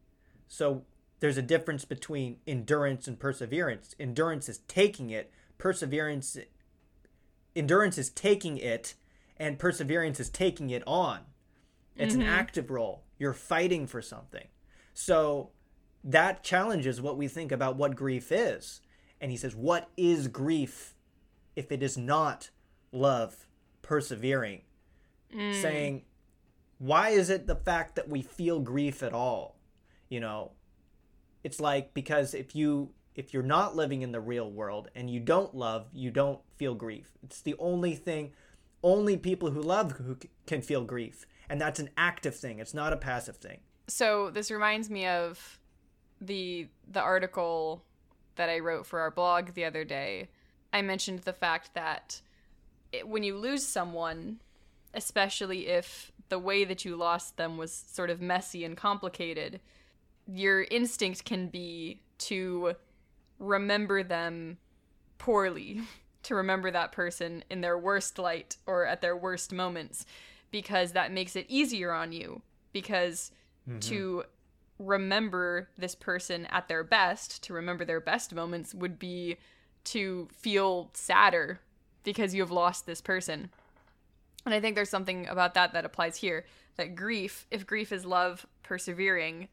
So 0.48 0.84
there's 1.22 1.38
a 1.38 1.42
difference 1.42 1.86
between 1.86 2.38
endurance 2.46 3.08
and 3.08 3.18
perseverance. 3.18 3.96
Endurance 3.98 4.50
is 4.50 4.58
taking 4.68 5.10
it 5.10 5.32
perseverance 5.58 6.38
endurance 7.56 7.98
is 7.98 8.10
taking 8.10 8.58
it 8.58 8.96
and 9.38 9.58
perseverance 9.58 10.20
is 10.20 10.30
taking 10.30 10.70
it 10.70 10.84
on. 10.86 11.22
It's 11.96 12.16
an 12.16 12.22
mm-hmm. 12.22 12.30
active 12.30 12.70
role. 12.70 13.04
You're 13.18 13.34
fighting 13.34 13.88
for 13.88 14.02
something. 14.02 14.48
So 14.94 15.52
that 16.04 16.44
challenges 16.44 17.00
what 17.00 17.18
we 17.18 17.28
think 17.28 17.52
about 17.52 17.78
what 17.78 17.96
grief 17.96 18.32
is. 18.32 18.82
And 19.22 19.32
he 19.32 19.38
says, 19.38 19.56
What 19.56 19.90
is 19.96 20.28
grief 20.28 20.96
if 21.56 21.72
it 21.72 21.82
is 21.82 21.98
not 21.98 22.50
love 22.92 23.48
persevering? 23.82 24.64
Mm. 25.34 25.62
Saying, 25.62 26.02
Why 26.78 27.10
is 27.10 27.30
it 27.30 27.48
the 27.48 27.56
fact 27.56 27.96
that 27.96 28.10
we 28.10 28.22
feel 28.22 28.60
grief 28.60 29.04
at 29.04 29.14
all? 29.14 29.58
You 30.10 30.20
know, 30.20 30.52
it's 31.44 31.60
like 31.60 31.94
because 31.94 32.34
if 32.34 32.56
you 32.56 32.92
if 33.16 33.34
you're 33.34 33.44
not 33.44 33.76
living 33.76 34.02
in 34.02 34.12
the 34.12 34.20
real 34.20 34.52
world 34.52 34.90
and 34.96 35.10
you 35.10 35.20
don't 35.20 35.54
love, 35.56 35.88
you 35.94 36.10
don't 36.10 36.40
feel 36.58 36.74
grief. 36.74 37.12
It's 37.24 37.42
the 37.42 37.56
only 37.60 37.96
thing 37.96 38.32
only 38.84 39.16
people 39.18 39.52
who 39.52 39.62
love 39.62 39.94
who 39.94 40.18
can 40.46 40.62
feel 40.62 40.84
grief, 40.84 41.26
and 41.50 41.60
that's 41.60 41.80
an 41.80 41.90
active 41.98 42.36
thing. 42.36 42.60
It's 42.60 42.74
not 42.74 42.94
a 42.94 42.98
passive 42.98 43.38
thing. 43.38 43.62
So 43.88 44.30
this 44.30 44.52
reminds 44.52 44.90
me 44.90 45.08
of 45.08 45.60
the 46.20 46.68
the 46.88 47.02
article 47.02 47.84
that 48.36 48.50
I 48.50 48.60
wrote 48.60 48.86
for 48.86 49.00
our 49.00 49.12
blog 49.12 49.54
the 49.54 49.66
other 49.66 49.84
day. 49.84 50.30
I 50.72 50.82
mentioned 50.82 51.20
the 51.20 51.34
fact 51.34 51.74
that 51.76 52.22
it, 52.92 53.08
when 53.08 53.24
you 53.24 53.38
lose 53.38 53.66
someone, 53.66 54.40
especially 54.93 55.67
if 55.67 56.12
the 56.29 56.39
way 56.39 56.63
that 56.63 56.86
you 56.86 56.95
lost 56.95 57.38
them 57.38 57.58
was 57.58 57.71
sort 57.71 58.10
of 58.10 58.21
messy 58.21 58.63
and 58.63 58.77
complicated, 58.77 59.60
your 60.27 60.63
instinct 60.63 61.25
can 61.25 61.47
be 61.47 62.01
to 62.17 62.75
remember 63.39 64.03
them 64.03 64.58
poorly, 65.17 65.82
to 66.23 66.36
remember 66.36 66.71
that 66.71 66.91
person 66.91 67.43
in 67.49 67.62
their 67.62 67.77
worst 67.77 68.17
light 68.17 68.58
or 68.65 68.86
at 68.86 69.01
their 69.01 69.15
worst 69.15 69.51
moments, 69.51 70.06
because 70.51 70.93
that 70.93 71.12
makes 71.12 71.36
it 71.36 71.45
easier 71.49 71.91
on 71.91 72.12
you. 72.12 72.41
Because 72.71 73.32
mm-hmm. 73.67 73.79
to 73.79 74.23
remember 74.79 75.69
this 75.77 75.95
person 75.95 76.45
at 76.47 76.67
their 76.67 76.84
best, 76.84 77.43
to 77.43 77.53
remember 77.53 77.86
their 77.86 78.01
best 78.01 78.34
moments, 78.34 78.73
would 78.73 78.97
be 78.97 79.38
to 79.84 80.27
feel 80.36 80.89
sadder 80.93 81.60
because 82.03 82.34
you 82.34 82.41
have 82.41 82.51
lost 82.51 82.86
this 82.86 83.01
person. 83.01 83.49
And 84.45 84.53
I 84.53 84.60
think 84.60 84.75
there's 84.75 84.89
something 84.89 85.27
about 85.27 85.53
that 85.53 85.73
that 85.73 85.86
applies 85.86 86.17
here. 86.17 86.45
That 86.75 86.95
grief, 86.95 87.47
if 87.51 87.65
grief 87.65 87.91
is 87.91 88.06
love 88.06 88.45
persevering, 88.63 89.47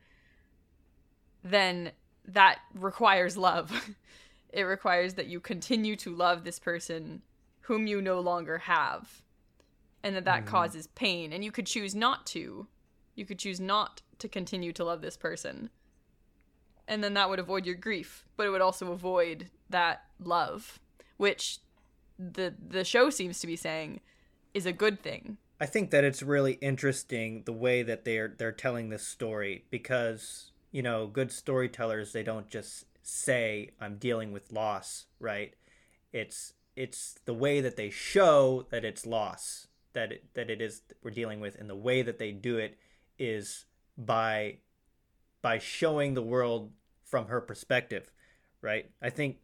then 1.45 1.93
that 2.27 2.59
requires 2.75 3.37
love. 3.37 3.91
it 4.53 4.63
requires 4.63 5.15
that 5.15 5.27
you 5.27 5.41
continue 5.41 5.97
to 5.97 6.15
love 6.15 6.45
this 6.45 6.59
person 6.59 7.23
whom 7.63 7.87
you 7.87 8.03
no 8.03 8.21
longer 8.21 8.59
have. 8.59 9.23
And 10.03 10.17
that 10.17 10.25
that 10.25 10.41
mm-hmm. 10.41 10.51
causes 10.51 10.87
pain. 10.89 11.33
And 11.33 11.45
you 11.45 11.53
could 11.53 11.67
choose 11.67 11.95
not 11.95 12.27
to. 12.29 12.67
You 13.15 13.27
could 13.27 13.39
choose 13.39 13.61
not 13.61 14.03
to 14.19 14.29
continue 14.29 14.73
to 14.73 14.85
love 14.85 15.03
this 15.03 15.17
person. 15.17 15.71
And 16.89 17.05
then 17.05 17.15
that 17.15 17.29
would 17.29 17.39
avoid 17.39 17.67
your 17.67 17.77
grief, 17.77 18.25
but 18.37 18.47
it 18.47 18.51
would 18.51 18.61
also 18.61 18.91
avoid 18.91 19.51
that 19.69 20.05
love, 20.19 20.81
which 21.19 21.59
the 22.19 22.55
the 22.69 22.85
show 22.85 23.11
seems 23.11 23.39
to 23.41 23.47
be 23.47 23.57
saying 23.57 24.01
is 24.55 24.67
a 24.67 24.73
good 24.73 25.01
thing. 25.01 25.39
I 25.61 25.67
think 25.67 25.91
that 25.91 26.05
it's 26.05 26.23
really 26.23 26.55
interesting 26.55 27.43
the 27.45 27.53
way 27.53 27.83
that 27.83 28.05
they're 28.05 28.35
they're 28.37 28.53
telling 28.53 28.89
this 28.89 29.07
story 29.07 29.65
because 29.71 30.53
you 30.73 30.83
know 30.83 31.07
good 31.07 31.31
storytellers 31.31 32.13
they 32.13 32.23
don't 32.23 32.49
just 32.49 32.87
say 33.03 33.71
I'm 33.81 33.97
dealing 33.97 34.33
with 34.33 34.53
loss, 34.53 35.07
right? 35.19 35.55
It's 36.13 36.55
it's 36.77 37.17
the 37.25 37.35
way 37.35 37.61
that 37.61 37.77
they 37.77 37.91
show 37.91 38.67
that 38.71 38.85
it's 38.85 39.05
loss 39.05 39.67
that 39.93 40.13
it, 40.13 40.25
that 40.35 40.51
it 40.51 40.61
is 40.61 40.83
we're 41.03 41.11
dealing 41.11 41.41
with, 41.41 41.57
and 41.57 41.69
the 41.69 41.77
way 41.77 42.03
that 42.03 42.19
they 42.19 42.33
do 42.33 42.59
it 42.59 42.79
is 43.19 43.65
by 43.97 44.59
by 45.43 45.59
showing 45.59 46.15
the 46.15 46.23
world 46.23 46.73
from 47.05 47.27
her 47.27 47.41
perspective, 47.41 48.11
right? 48.63 48.91
I 49.03 49.11
think 49.11 49.39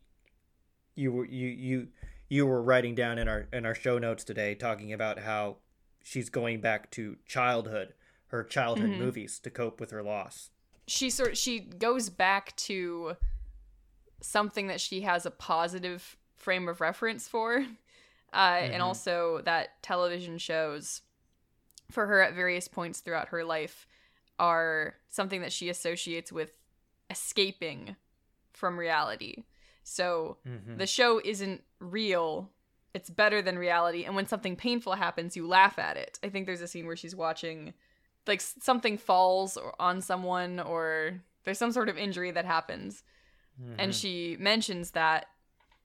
you 0.95 1.13
were 1.13 1.27
you 1.27 1.49
you 1.49 1.89
you 2.29 2.47
were 2.47 2.63
writing 2.63 2.95
down 2.95 3.19
in 3.19 3.29
our 3.29 3.47
in 3.53 3.67
our 3.67 3.75
show 3.75 3.99
notes 3.99 4.25
today 4.25 4.55
talking 4.55 4.93
about 4.93 5.21
how 5.21 5.57
she's 6.03 6.29
going 6.29 6.61
back 6.61 6.91
to 6.93 7.17
childhood, 7.27 7.95
her 8.29 8.43
childhood 8.43 8.91
mm-hmm. 8.91 9.03
movies 9.03 9.39
to 9.41 9.51
cope 9.51 9.81
with 9.81 9.91
her 9.91 10.03
loss. 10.03 10.51
She 10.87 11.11
sort 11.11 11.37
she 11.37 11.61
goes 11.61 12.11
back 12.11 12.55
to 12.57 13.17
something 14.21 14.69
that 14.69 14.81
she 14.81 15.03
has 15.03 15.27
a 15.27 15.31
positive 15.31 16.17
frame 16.37 16.69
of 16.69 16.81
reference 16.81 17.29
for. 17.29 17.65
Uh, 18.33 18.59
and 18.61 18.73
mm-hmm. 18.75 18.83
also 18.83 19.41
that 19.45 19.83
television 19.83 20.37
shows 20.37 21.03
for 21.91 22.07
her 22.07 22.21
at 22.21 22.35
various 22.35 22.69
points 22.69 23.01
throughout 23.01 23.29
her 23.29 23.45
life 23.45 23.87
are 24.39 24.95
something 25.09 25.41
that 25.41 25.53
she 25.53 25.69
associates 25.69 26.33
with 26.33 26.53
escaping 27.09 27.97
from 28.53 28.79
reality. 28.79 29.45
So 29.85 30.39
mm-hmm. 30.47 30.77
the 30.77 30.87
show 30.87 31.21
isn't 31.25 31.63
real. 31.81 32.51
It's 32.95 33.11
better 33.11 33.43
than 33.43 33.59
reality. 33.59 34.05
And 34.05 34.17
when 34.17 34.27
something 34.27 34.57
painful 34.57 34.95
happens, 34.95 35.37
you 35.37 35.47
laugh 35.47 35.79
at 35.79 35.97
it. 35.97 36.19
I 36.23 36.29
think 36.29 36.47
there's 36.47 36.63
a 36.63 36.69
scene 36.69 36.87
where 36.87 36.97
she's 36.97 37.15
watching, 37.15 37.75
like, 38.27 38.41
something 38.41 38.97
falls 38.99 39.57
or 39.57 39.75
on 39.81 40.01
someone, 40.01 40.61
or 40.61 41.21
there's 41.45 41.59
some 41.59 41.73
sort 41.73 41.89
of 41.89 41.99
injury 41.99 42.31
that 42.31 42.45
happens. 42.45 43.03
And 43.79 43.95
she 43.95 44.37
mentions 44.39 44.91
that, 44.93 45.27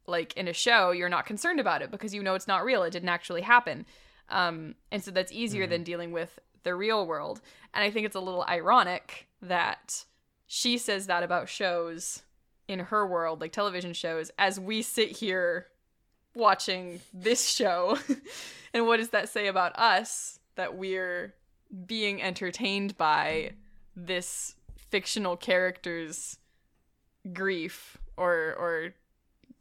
like, 0.08 0.36
in 0.36 0.48
a 0.48 0.54
show, 0.54 0.92
you're 0.92 1.10
not 1.10 1.26
concerned 1.26 1.60
about 1.60 1.82
it 1.82 1.92
because 1.92 2.14
you 2.14 2.22
know 2.22 2.36
it's 2.36 2.48
not 2.48 2.66
real. 2.66 2.84
It 2.84 2.92
didn't 2.92 3.10
actually 3.10 3.42
happen. 3.42 3.86
Um, 4.30 4.76
and 4.92 5.04
so 5.04 5.12
that's 5.12 5.32
easier 5.32 5.68
than 5.68 5.84
dealing 5.84 6.12
with 6.12 6.40
the 6.64 6.76
real 6.76 7.06
world. 7.06 7.42
And 7.74 7.84
I 7.84 7.92
think 7.92 8.06
it's 8.06 8.16
a 8.16 8.20
little 8.20 8.46
ironic 8.48 9.28
that 9.42 10.06
she 10.48 10.78
says 10.78 11.08
that 11.08 11.24
about 11.24 11.50
shows 11.50 12.24
in 12.68 12.80
her 12.80 13.08
world, 13.08 13.42
like 13.42 13.52
television 13.52 13.94
shows, 13.94 14.32
as 14.38 14.60
we 14.60 14.82
sit 14.82 15.18
here 15.18 15.68
watching 16.36 17.00
this 17.14 17.48
show. 17.48 17.98
and 18.74 18.86
what 18.86 18.98
does 18.98 19.10
that 19.10 19.30
say 19.30 19.48
about 19.48 19.78
us 19.78 20.40
that 20.56 20.76
we're 20.76 21.34
being 21.86 22.22
entertained 22.22 22.98
by 22.98 23.52
this 23.96 24.56
fictional 24.76 25.38
character's 25.38 26.38
grief 27.34 27.98
or 28.18 28.56
or 28.58 28.94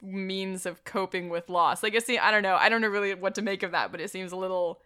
means 0.03 0.67
of 0.67 0.85
coping 0.85 1.29
with 1.29 1.49
loss? 1.49 1.83
Like 1.83 1.95
I 1.95 1.99
see 1.99 2.19
I 2.19 2.31
don't 2.31 2.43
know. 2.43 2.57
I 2.57 2.69
don't 2.69 2.81
know 2.81 2.89
really 2.89 3.15
what 3.15 3.35
to 3.37 3.43
make 3.43 3.63
of 3.63 3.73
that, 3.73 3.91
but 3.91 4.01
it 4.01 4.11
seems 4.11 4.33
a 4.33 4.37
little 4.37 4.81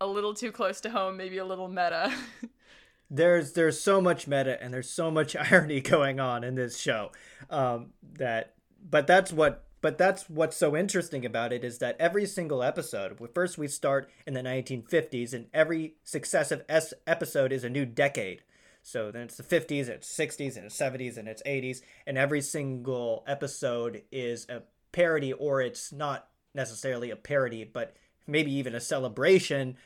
a 0.00 0.06
little 0.06 0.34
too 0.34 0.52
close 0.52 0.80
to 0.82 0.90
home, 0.90 1.16
maybe 1.16 1.38
a 1.38 1.44
little 1.44 1.68
meta. 1.68 2.12
there's 3.10 3.52
there's 3.52 3.80
so 3.80 4.00
much 4.00 4.26
meta 4.26 4.60
and 4.62 4.72
there's 4.72 4.90
so 4.90 5.10
much 5.10 5.36
irony 5.50 5.80
going 5.80 6.20
on 6.20 6.44
in 6.44 6.54
this 6.54 6.78
show 6.78 7.12
um, 7.50 7.92
that 8.14 8.54
but 8.88 9.06
that's 9.06 9.32
what 9.32 9.65
but 9.86 9.98
that's 9.98 10.28
what's 10.28 10.56
so 10.56 10.76
interesting 10.76 11.24
about 11.24 11.52
it 11.52 11.62
is 11.62 11.78
that 11.78 11.94
every 12.00 12.26
single 12.26 12.60
episode 12.60 13.16
first 13.32 13.56
we 13.56 13.68
start 13.68 14.10
in 14.26 14.34
the 14.34 14.42
1950s 14.42 15.32
and 15.32 15.46
every 15.54 15.94
successive 16.02 16.64
s- 16.68 16.92
episode 17.06 17.52
is 17.52 17.62
a 17.62 17.70
new 17.70 17.86
decade 17.86 18.42
so 18.82 19.12
then 19.12 19.22
it's 19.22 19.36
the 19.36 19.44
50s 19.44 19.86
it's 19.86 20.12
60s 20.12 20.56
and 20.56 20.66
it's 20.66 20.76
70s 20.76 21.16
and 21.16 21.28
it's 21.28 21.40
80s 21.44 21.82
and 22.04 22.18
every 22.18 22.40
single 22.40 23.22
episode 23.28 24.02
is 24.10 24.44
a 24.48 24.64
parody 24.90 25.32
or 25.32 25.60
it's 25.60 25.92
not 25.92 26.30
necessarily 26.52 27.12
a 27.12 27.16
parody 27.16 27.62
but 27.62 27.94
maybe 28.26 28.52
even 28.52 28.74
a 28.74 28.80
celebration 28.80 29.76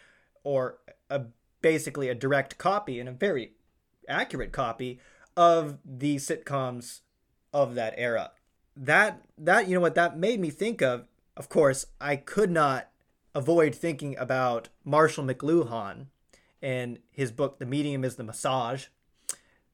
or 0.44 0.78
a 1.10 1.24
basically 1.60 2.08
a 2.08 2.14
direct 2.14 2.56
copy 2.56 2.98
and 2.98 3.08
a 3.10 3.12
very 3.12 3.52
accurate 4.08 4.50
copy 4.50 4.98
of 5.36 5.76
the 5.84 6.16
sitcoms 6.16 7.00
of 7.52 7.74
that 7.74 7.92
era. 7.98 8.30
That 8.80 9.22
that 9.36 9.68
you 9.68 9.74
know 9.74 9.80
what 9.80 9.94
that 9.94 10.18
made 10.18 10.40
me 10.40 10.48
think 10.48 10.80
of. 10.80 11.06
Of 11.36 11.48
course, 11.48 11.86
I 12.00 12.16
could 12.16 12.50
not 12.50 12.88
avoid 13.34 13.74
thinking 13.74 14.16
about 14.18 14.70
Marshall 14.84 15.24
McLuhan 15.24 16.06
and 16.62 16.98
his 17.10 17.30
book 17.30 17.58
"The 17.58 17.66
Medium 17.66 18.04
Is 18.04 18.16
the 18.16 18.24
Massage," 18.24 18.86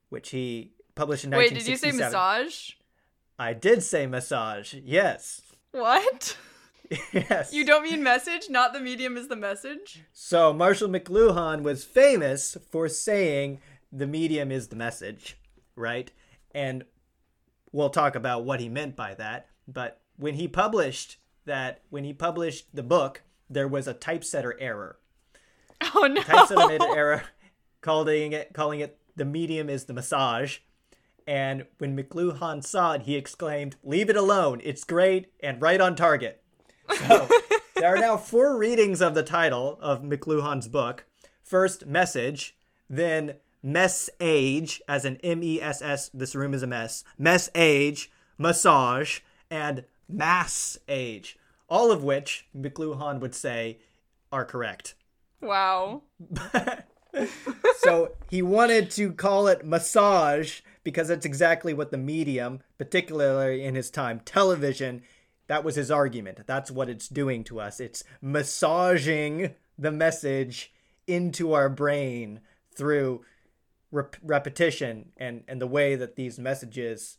which 0.08 0.30
he 0.30 0.72
published 0.96 1.24
in 1.24 1.30
Wait, 1.30 1.54
did 1.54 1.68
you 1.68 1.76
say 1.76 1.92
massage? 1.92 2.72
I 3.38 3.52
did 3.52 3.84
say 3.84 4.06
massage. 4.08 4.74
Yes. 4.74 5.42
What? 5.70 6.36
yes. 7.12 7.52
You 7.52 7.64
don't 7.64 7.84
mean 7.84 8.02
message? 8.02 8.48
Not 8.50 8.72
the 8.72 8.80
medium 8.80 9.16
is 9.16 9.28
the 9.28 9.36
message? 9.36 10.02
So 10.12 10.52
Marshall 10.52 10.88
McLuhan 10.88 11.62
was 11.62 11.84
famous 11.84 12.56
for 12.70 12.88
saying 12.88 13.60
the 13.92 14.06
medium 14.06 14.50
is 14.50 14.68
the 14.68 14.76
message, 14.76 15.36
right? 15.76 16.10
And 16.52 16.84
we'll 17.76 17.90
talk 17.90 18.14
about 18.14 18.44
what 18.44 18.58
he 18.58 18.70
meant 18.70 18.96
by 18.96 19.12
that. 19.14 19.48
But 19.68 20.00
when 20.16 20.34
he 20.34 20.48
published 20.48 21.18
that, 21.44 21.82
when 21.90 22.04
he 22.04 22.14
published 22.14 22.74
the 22.74 22.82
book, 22.82 23.22
there 23.50 23.68
was 23.68 23.86
a 23.86 23.92
typesetter 23.92 24.58
error. 24.58 24.98
Oh 25.94 26.06
no. 26.06 26.22
Typesetter 26.22 26.68
made 26.68 26.82
an 26.82 26.96
error, 26.96 27.22
calling 27.82 28.32
it 28.32 28.54
calling 28.54 28.80
it 28.80 28.98
the 29.14 29.26
medium 29.26 29.68
is 29.68 29.84
the 29.84 29.92
massage. 29.92 30.58
And 31.26 31.66
when 31.78 31.96
McLuhan 31.96 32.64
saw 32.64 32.92
it, 32.94 33.02
he 33.02 33.14
exclaimed, 33.14 33.76
"Leave 33.84 34.08
it 34.08 34.16
alone! 34.16 34.62
It's 34.64 34.84
great 34.84 35.32
and 35.40 35.60
right 35.60 35.80
on 35.80 35.94
target." 35.96 36.42
So 36.94 37.28
there 37.76 37.94
are 37.94 37.98
now 37.98 38.16
four 38.16 38.56
readings 38.56 39.02
of 39.02 39.14
the 39.14 39.22
title 39.22 39.78
of 39.82 40.02
McLuhan's 40.02 40.68
book. 40.68 41.04
First, 41.42 41.84
message, 41.84 42.56
then 42.88 43.34
mess 43.62 44.10
age, 44.20 44.82
as 44.88 45.04
an 45.04 45.18
M 45.22 45.42
E 45.42 45.60
S 45.60 45.82
S. 45.82 46.10
This 46.12 46.34
room 46.34 46.54
is 46.54 46.62
a 46.62 46.66
mess. 46.66 47.04
Mess 47.18 47.50
age, 47.54 48.10
massage, 48.38 49.20
and 49.50 49.84
mass 50.08 50.78
age. 50.88 51.38
All 51.68 51.90
of 51.90 52.04
which 52.04 52.46
McLuhan 52.56 53.20
would 53.20 53.34
say 53.34 53.78
are 54.30 54.44
correct. 54.44 54.94
Wow. 55.40 56.02
so 57.78 58.12
he 58.30 58.42
wanted 58.42 58.90
to 58.92 59.12
call 59.12 59.48
it 59.48 59.64
massage 59.64 60.60
because 60.84 61.08
that's 61.08 61.26
exactly 61.26 61.74
what 61.74 61.90
the 61.90 61.98
medium, 61.98 62.60
particularly 62.78 63.64
in 63.64 63.74
his 63.74 63.90
time, 63.90 64.20
television, 64.24 65.02
That 65.48 65.64
was 65.64 65.76
his 65.76 65.90
argument. 65.90 66.40
That's 66.46 66.70
what 66.70 66.88
it's 66.88 67.08
doing 67.08 67.44
to 67.44 67.60
us. 67.60 67.80
It's 67.80 68.02
massaging 68.20 69.54
the 69.78 69.92
message 69.92 70.72
into 71.06 71.52
our 71.52 71.68
brain 71.68 72.40
through 72.74 73.24
rep- 73.96 74.16
repetition 74.22 75.12
and, 75.16 75.42
and 75.48 75.60
the 75.60 75.66
way 75.66 75.96
that 75.96 76.16
these 76.16 76.38
messages 76.38 77.18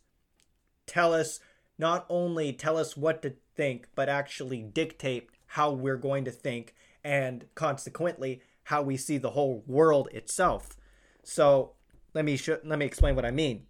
tell 0.86 1.12
us 1.12 1.40
not 1.78 2.06
only 2.08 2.52
tell 2.52 2.76
us 2.76 2.96
what 2.96 3.22
to 3.22 3.34
think, 3.54 3.88
but 3.94 4.08
actually 4.08 4.62
dictate 4.62 5.28
how 5.52 5.70
we're 5.70 5.96
going 5.96 6.24
to 6.24 6.30
think 6.30 6.74
and 7.04 7.46
consequently 7.54 8.42
how 8.64 8.82
we 8.82 8.96
see 8.96 9.18
the 9.18 9.30
whole 9.30 9.62
world 9.66 10.08
itself. 10.12 10.76
So 11.22 11.72
let 12.14 12.24
me 12.24 12.36
sh- 12.36 12.62
let 12.64 12.78
me 12.78 12.86
explain 12.86 13.14
what 13.14 13.24
I 13.24 13.30
mean. 13.30 13.66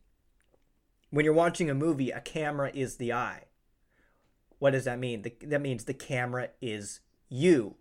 When 1.11 1.25
you're 1.25 1.35
watching 1.35 1.71
a 1.71 1.75
movie, 1.75 2.11
a 2.11 2.21
camera 2.21 2.71
is 2.75 2.97
the 2.97 3.12
eye. 3.12 3.44
What 4.59 4.73
does 4.73 4.85
that 4.85 4.99
mean? 4.99 5.23
The, 5.23 5.35
that 5.47 5.61
means 5.61 5.85
the 5.85 5.94
camera 5.94 6.51
is 6.61 7.01
you. 7.29 7.77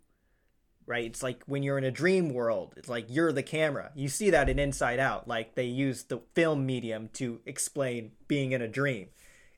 Right? 0.87 1.05
It's 1.05 1.21
like 1.21 1.43
when 1.45 1.63
you're 1.63 1.77
in 1.77 1.83
a 1.83 1.91
dream 1.91 2.33
world, 2.33 2.73
it's 2.77 2.89
like 2.89 3.05
you're 3.09 3.31
the 3.31 3.43
camera. 3.43 3.91
You 3.93 4.07
see 4.07 4.29
that 4.31 4.49
in 4.49 4.57
Inside 4.57 4.99
Out, 4.99 5.27
like 5.27 5.53
they 5.53 5.65
use 5.65 6.03
the 6.03 6.21
film 6.33 6.65
medium 6.65 7.09
to 7.13 7.41
explain 7.45 8.13
being 8.27 8.53
in 8.53 8.61
a 8.61 8.67
dream. 8.67 9.09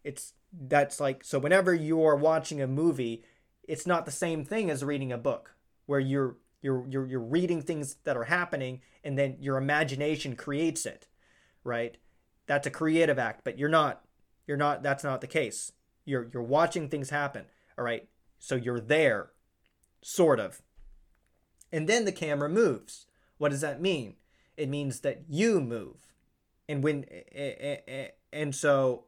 It's 0.03 0.33
that's 0.51 0.99
like 0.99 1.23
so 1.23 1.37
whenever 1.37 1.73
you're 1.73 2.15
watching 2.15 2.61
a 2.61 2.67
movie, 2.67 3.23
it's 3.63 3.85
not 3.85 4.05
the 4.05 4.11
same 4.11 4.43
thing 4.43 4.71
as 4.71 4.83
reading 4.83 5.11
a 5.11 5.17
book 5.17 5.53
where 5.85 5.99
you're 5.99 6.37
you're 6.61 6.85
you're 6.89 7.05
you're 7.05 7.19
reading 7.19 7.61
things 7.61 7.97
that 8.03 8.17
are 8.17 8.25
happening 8.25 8.81
and 9.03 9.17
then 9.17 9.37
your 9.39 9.57
imagination 9.57 10.35
creates 10.35 10.85
it, 10.85 11.07
right? 11.63 11.97
That's 12.47 12.67
a 12.67 12.71
creative 12.71 13.19
act, 13.19 13.41
but 13.43 13.57
you're 13.57 13.69
not 13.69 14.03
you're 14.47 14.57
not 14.57 14.83
that's 14.83 15.03
not 15.03 15.21
the 15.21 15.27
case. 15.27 15.71
You're 16.05 16.27
you're 16.33 16.43
watching 16.43 16.89
things 16.89 17.11
happen, 17.11 17.45
all 17.77 17.83
right? 17.83 18.07
So 18.39 18.55
you're 18.55 18.79
there 18.79 19.29
sort 20.01 20.39
of. 20.39 20.61
And 21.71 21.87
then 21.87 22.05
the 22.05 22.11
camera 22.11 22.49
moves. 22.49 23.05
What 23.37 23.49
does 23.49 23.61
that 23.61 23.81
mean? 23.81 24.15
It 24.57 24.69
means 24.69 25.01
that 25.01 25.23
you 25.29 25.61
move. 25.61 26.13
And 26.67 26.83
when 26.83 27.05
and 28.31 28.53
so 28.53 29.05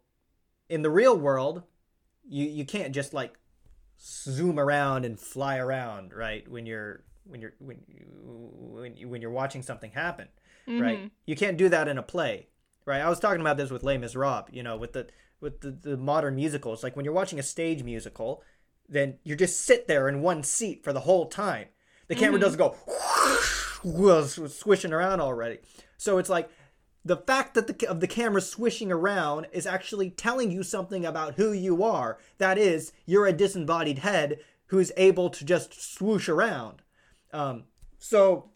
in 0.69 0.81
the 0.81 0.89
real 0.89 1.17
world, 1.17 1.63
you 2.27 2.45
you 2.45 2.65
can't 2.65 2.93
just 2.93 3.13
like 3.13 3.37
zoom 3.99 4.59
around 4.59 5.05
and 5.05 5.19
fly 5.19 5.57
around, 5.57 6.13
right? 6.13 6.47
When 6.47 6.65
you're 6.65 7.03
when 7.25 7.41
you're 7.41 7.53
when 7.59 7.77
you, 7.87 8.05
when 8.25 8.97
you, 8.97 9.07
when 9.09 9.21
you're 9.21 9.31
watching 9.31 9.61
something 9.61 9.91
happen, 9.91 10.27
mm-hmm. 10.67 10.81
right? 10.81 11.11
You 11.25 11.35
can't 11.35 11.57
do 11.57 11.69
that 11.69 11.87
in 11.87 11.97
a 11.97 12.03
play, 12.03 12.47
right? 12.85 13.01
I 13.01 13.09
was 13.09 13.19
talking 13.19 13.41
about 13.41 13.57
this 13.57 13.69
with 13.69 13.83
Les 13.83 13.97
Miserables, 13.97 14.49
you 14.51 14.63
know, 14.63 14.77
with 14.77 14.93
the 14.93 15.07
with 15.39 15.61
the, 15.61 15.71
the 15.71 15.97
modern 15.97 16.35
musicals. 16.35 16.83
Like 16.83 16.95
when 16.95 17.05
you're 17.05 17.13
watching 17.13 17.39
a 17.39 17.43
stage 17.43 17.83
musical, 17.83 18.43
then 18.87 19.15
you 19.23 19.35
just 19.35 19.61
sit 19.61 19.87
there 19.87 20.07
in 20.07 20.21
one 20.21 20.43
seat 20.43 20.83
for 20.83 20.93
the 20.93 21.01
whole 21.01 21.27
time. 21.27 21.67
The 22.11 22.17
camera 22.17 22.41
mm-hmm. 22.41 22.57
doesn't 23.83 24.35
go 24.35 24.47
swishing 24.49 24.91
around 24.91 25.21
already. 25.21 25.59
So 25.95 26.17
it's 26.17 26.29
like 26.29 26.49
the 27.05 27.15
fact 27.15 27.53
that 27.53 27.67
the 27.67 27.87
of 27.87 28.01
the 28.01 28.07
camera 28.07 28.41
swishing 28.41 28.91
around 28.91 29.47
is 29.53 29.65
actually 29.65 30.09
telling 30.09 30.51
you 30.51 30.61
something 30.61 31.05
about 31.05 31.35
who 31.35 31.53
you 31.53 31.85
are. 31.85 32.17
That 32.37 32.57
is, 32.57 32.91
you're 33.05 33.27
a 33.27 33.31
disembodied 33.31 33.99
head 33.99 34.39
who's 34.65 34.91
able 34.97 35.29
to 35.29 35.45
just 35.45 35.81
swoosh 35.81 36.27
around. 36.27 36.81
Um, 37.31 37.63
so 37.97 38.49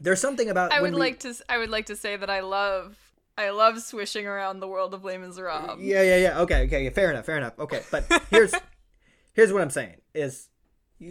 there's 0.00 0.20
something 0.20 0.50
about. 0.50 0.72
I 0.72 0.80
would 0.80 0.94
we... 0.94 0.98
like 0.98 1.20
to. 1.20 1.32
I 1.48 1.58
would 1.58 1.70
like 1.70 1.86
to 1.86 1.96
say 1.96 2.16
that 2.16 2.28
I 2.28 2.40
love. 2.40 2.98
I 3.38 3.50
love 3.50 3.80
swishing 3.82 4.26
around 4.26 4.58
the 4.58 4.66
world 4.66 4.94
of 4.94 5.04
Les 5.04 5.16
Miserables. 5.16 5.78
Yeah, 5.80 6.02
yeah, 6.02 6.16
yeah. 6.16 6.40
Okay, 6.40 6.64
okay. 6.64 6.90
Fair 6.90 7.12
enough. 7.12 7.24
Fair 7.24 7.36
enough. 7.36 7.56
Okay, 7.56 7.82
but 7.92 8.04
here's 8.30 8.52
here's 9.32 9.52
what 9.52 9.62
I'm 9.62 9.70
saying 9.70 9.98
is 10.12 10.49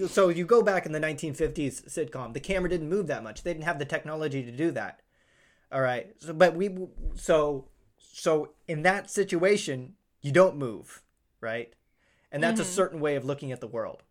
so 0.07 0.29
you 0.29 0.45
go 0.45 0.61
back 0.61 0.85
in 0.85 0.91
the 0.91 0.99
1950s 0.99 1.89
sitcom 1.89 2.33
the 2.33 2.39
camera 2.39 2.69
didn't 2.69 2.89
move 2.89 3.07
that 3.07 3.23
much 3.23 3.43
they 3.43 3.53
didn't 3.53 3.65
have 3.65 3.79
the 3.79 3.85
technology 3.85 4.43
to 4.43 4.51
do 4.51 4.71
that 4.71 5.01
all 5.71 5.81
right. 5.81 6.09
So, 6.19 6.33
but 6.33 6.55
we, 6.55 6.75
so, 7.15 7.67
so 7.97 8.53
in 8.67 8.81
that 8.83 9.09
situation, 9.09 9.93
you 10.21 10.31
don't 10.31 10.57
move, 10.57 11.01
right? 11.41 11.73
And 12.31 12.41
that's 12.41 12.59
mm-hmm. 12.59 12.69
a 12.69 12.73
certain 12.73 12.99
way 12.99 13.15
of 13.15 13.25
looking 13.25 13.51
at 13.51 13.61
the 13.61 13.67
world. 13.67 14.03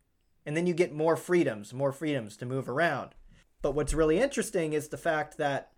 And 0.47 0.57
then 0.57 0.67
you 0.67 0.75
get 0.75 0.95
more 0.95 1.17
freedoms, 1.17 1.75
more 1.75 1.93
freedoms 1.93 2.37
to 2.39 2.47
move 2.47 2.69
around. 2.69 3.11
But 3.61 3.75
what's 3.75 3.93
really 3.93 4.19
interesting 4.19 4.73
is 4.73 4.89
the 4.89 4.97
fact 4.97 5.37
that 5.39 5.73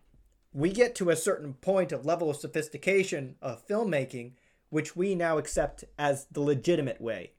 we 0.52 0.70
get 0.70 0.94
to 0.96 1.10
a 1.10 1.16
certain 1.16 1.54
point 1.54 1.92
of 1.92 2.04
level 2.04 2.28
of 2.28 2.36
sophistication 2.36 3.36
of 3.40 3.66
filmmaking, 3.66 4.32
which 4.68 4.94
we 4.94 5.14
now 5.14 5.38
accept 5.38 5.84
as 5.98 6.26
the 6.30 6.40
legitimate 6.40 7.00
way. 7.00 7.32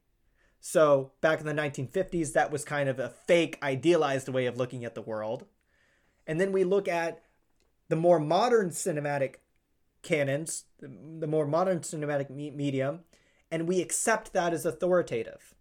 So 0.62 1.12
back 1.22 1.40
in 1.40 1.48
the 1.48 1.54
1950s, 1.54 2.34
that 2.34 2.52
was 2.52 2.64
kind 2.64 2.88
of 2.88 3.00
a 3.00 3.10
fake, 3.10 3.58
idealized 3.64 4.30
way 4.30 4.46
of 4.46 4.58
looking 4.58 4.86
at 4.86 4.94
the 4.94 5.02
world. 5.02 5.46
And 6.28 6.40
then 6.40 6.52
we 6.52 6.64
look 6.64 6.88
at 6.88 7.24
the 7.90 7.96
more 7.96 8.20
modern 8.20 8.70
cinematic 8.70 9.38
canons, 10.04 10.66
the 10.80 11.28
more 11.28 11.48
modern 11.48 11.80
cinematic 11.80 12.30
me- 12.30 12.52
medium, 12.52 13.02
and 13.50 13.68
we 13.68 13.82
accept 13.82 14.34
that 14.34 14.54
as 14.54 14.66
authoritative. 14.66 15.56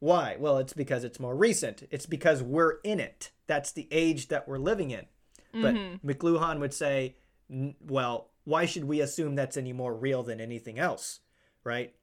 Why? 0.00 0.36
Well, 0.38 0.58
it's 0.58 0.72
because 0.72 1.04
it's 1.04 1.20
more 1.20 1.36
recent. 1.36 1.86
It's 1.90 2.06
because 2.06 2.42
we're 2.42 2.80
in 2.82 2.98
it. 2.98 3.30
That's 3.46 3.70
the 3.70 3.86
age 3.92 4.28
that 4.28 4.48
we're 4.48 4.58
living 4.58 4.90
in. 4.90 5.06
Mm-hmm. 5.54 5.62
But 5.62 6.06
McLuhan 6.06 6.58
would 6.58 6.74
say, 6.74 7.16
well, 7.48 8.30
why 8.44 8.66
should 8.66 8.84
we 8.84 9.00
assume 9.00 9.36
that's 9.36 9.56
any 9.56 9.72
more 9.72 9.94
real 9.94 10.24
than 10.24 10.40
anything 10.40 10.78
else? 10.78 11.20
Right? 11.62 11.94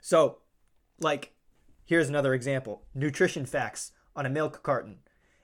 So, 0.00 0.38
like, 1.00 1.32
here's 1.84 2.08
another 2.08 2.34
example 2.34 2.82
nutrition 2.94 3.46
facts 3.46 3.92
on 4.16 4.26
a 4.26 4.30
milk 4.30 4.62
carton. 4.62 4.98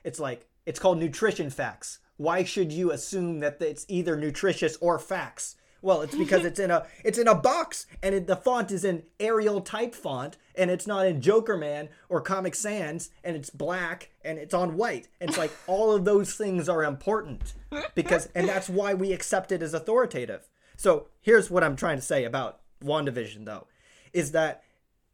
It's 0.05 0.21
like, 0.21 0.49
it's 0.67 0.79
called 0.79 0.99
nutrition 0.99 1.51
facts 1.51 2.01
why 2.21 2.45
should 2.45 2.71
you 2.71 2.91
assume 2.91 3.41
that 3.41 3.63
it's 3.63 3.87
either 3.89 4.15
nutritious 4.15 4.77
or 4.83 4.99
facts? 4.99 5.57
Well, 5.81 6.03
it's 6.03 6.15
because 6.15 6.45
it's 6.45 6.61
in 6.61 6.71
a 6.71 6.87
it's 7.05 7.17
in 7.17 7.27
a 7.27 7.35
box 7.35 7.87
and 8.03 8.15
it, 8.15 8.27
the 8.27 8.37
font 8.37 8.71
is 8.71 8.85
in 8.85 9.05
Arial 9.19 9.63
type 9.63 9.95
font 9.95 10.37
and 10.55 10.71
it's 10.71 10.87
not 10.87 11.07
in 11.07 11.23
Jokerman 11.23 11.89
or 12.11 12.21
Comic 12.21 12.55
Sans 12.55 13.09
and 13.25 13.37
it's 13.37 13.49
black 13.49 14.11
and 14.23 14.39
it's 14.39 14.53
on 14.53 14.77
white. 14.77 15.09
And 15.19 15.31
it's 15.31 15.39
like 15.39 15.51
all 15.67 15.93
of 15.93 16.05
those 16.05 16.35
things 16.35 16.69
are 16.69 16.85
important 16.85 17.55
because 17.95 18.29
and 18.35 18.47
that's 18.47 18.69
why 18.69 18.93
we 18.93 19.15
accept 19.15 19.51
it 19.51 19.63
as 19.63 19.73
authoritative. 19.73 20.47
So, 20.77 21.07
here's 21.23 21.51
what 21.51 21.65
I'm 21.65 21.77
trying 21.77 21.97
to 21.97 22.03
say 22.03 22.25
about 22.25 22.61
WandaVision 22.85 23.47
though 23.47 23.67
is 24.13 24.33
that 24.33 24.63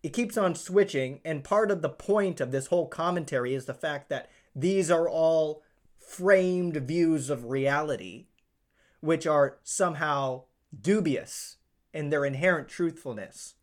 it 0.07 0.12
keeps 0.12 0.38
on 0.38 0.55
switching 0.55 1.19
and 1.25 1.42
part 1.42 1.69
of 1.69 1.83
the 1.83 1.88
point 1.88 2.40
of 2.40 2.53
this 2.53 2.69
whole 2.69 2.87
commentary 2.87 3.55
is 3.55 3.64
the 3.64 3.75
fact 3.75 4.09
that 4.09 4.31
these 4.55 4.88
are 4.88 5.09
all 5.09 5.64
framed 5.99 6.77
views 6.77 7.29
of 7.29 7.47
reality, 7.47 8.27
which 9.01 9.27
are 9.27 9.59
somehow 9.64 10.45
dubious 10.81 11.57
in 11.92 12.11
their 12.11 12.25
inherent 12.25 12.69
truthfulness. 12.69 13.55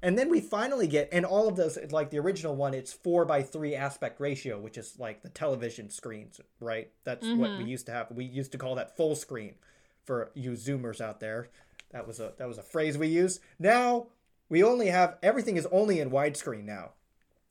And 0.00 0.16
then 0.16 0.30
we 0.30 0.40
finally 0.40 0.86
get, 0.86 1.08
and 1.10 1.26
all 1.26 1.48
of 1.48 1.56
those, 1.56 1.76
like 1.90 2.10
the 2.10 2.20
original 2.20 2.54
one, 2.54 2.72
it's 2.72 2.92
four 2.92 3.24
by 3.24 3.42
three 3.42 3.74
aspect 3.74 4.20
ratio, 4.20 4.60
which 4.60 4.78
is 4.78 5.00
like 5.00 5.22
the 5.22 5.30
television 5.30 5.90
screens, 5.90 6.40
right? 6.60 6.92
That's 7.02 7.26
mm-hmm. 7.26 7.40
what 7.40 7.50
we 7.50 7.56
mm-hmm. 7.56 7.66
used 7.66 7.86
to 7.86 7.92
have. 7.92 8.06
We 8.12 8.24
used 8.24 8.52
to 8.52 8.58
call 8.58 8.76
that 8.76 8.96
full 8.96 9.16
screen 9.16 9.56
for 10.04 10.30
you 10.34 10.52
Zoomers 10.52 11.00
out 11.00 11.18
there. 11.18 11.48
That 11.90 12.06
was 12.06 12.20
a 12.20 12.34
that 12.38 12.46
was 12.46 12.58
a 12.58 12.62
phrase 12.62 12.96
we 12.96 13.08
used. 13.08 13.40
Now 13.58 14.08
we 14.48 14.62
only 14.62 14.88
have 14.88 15.16
everything 15.22 15.56
is 15.56 15.66
only 15.72 16.00
in 16.00 16.10
widescreen 16.10 16.64
now, 16.64 16.92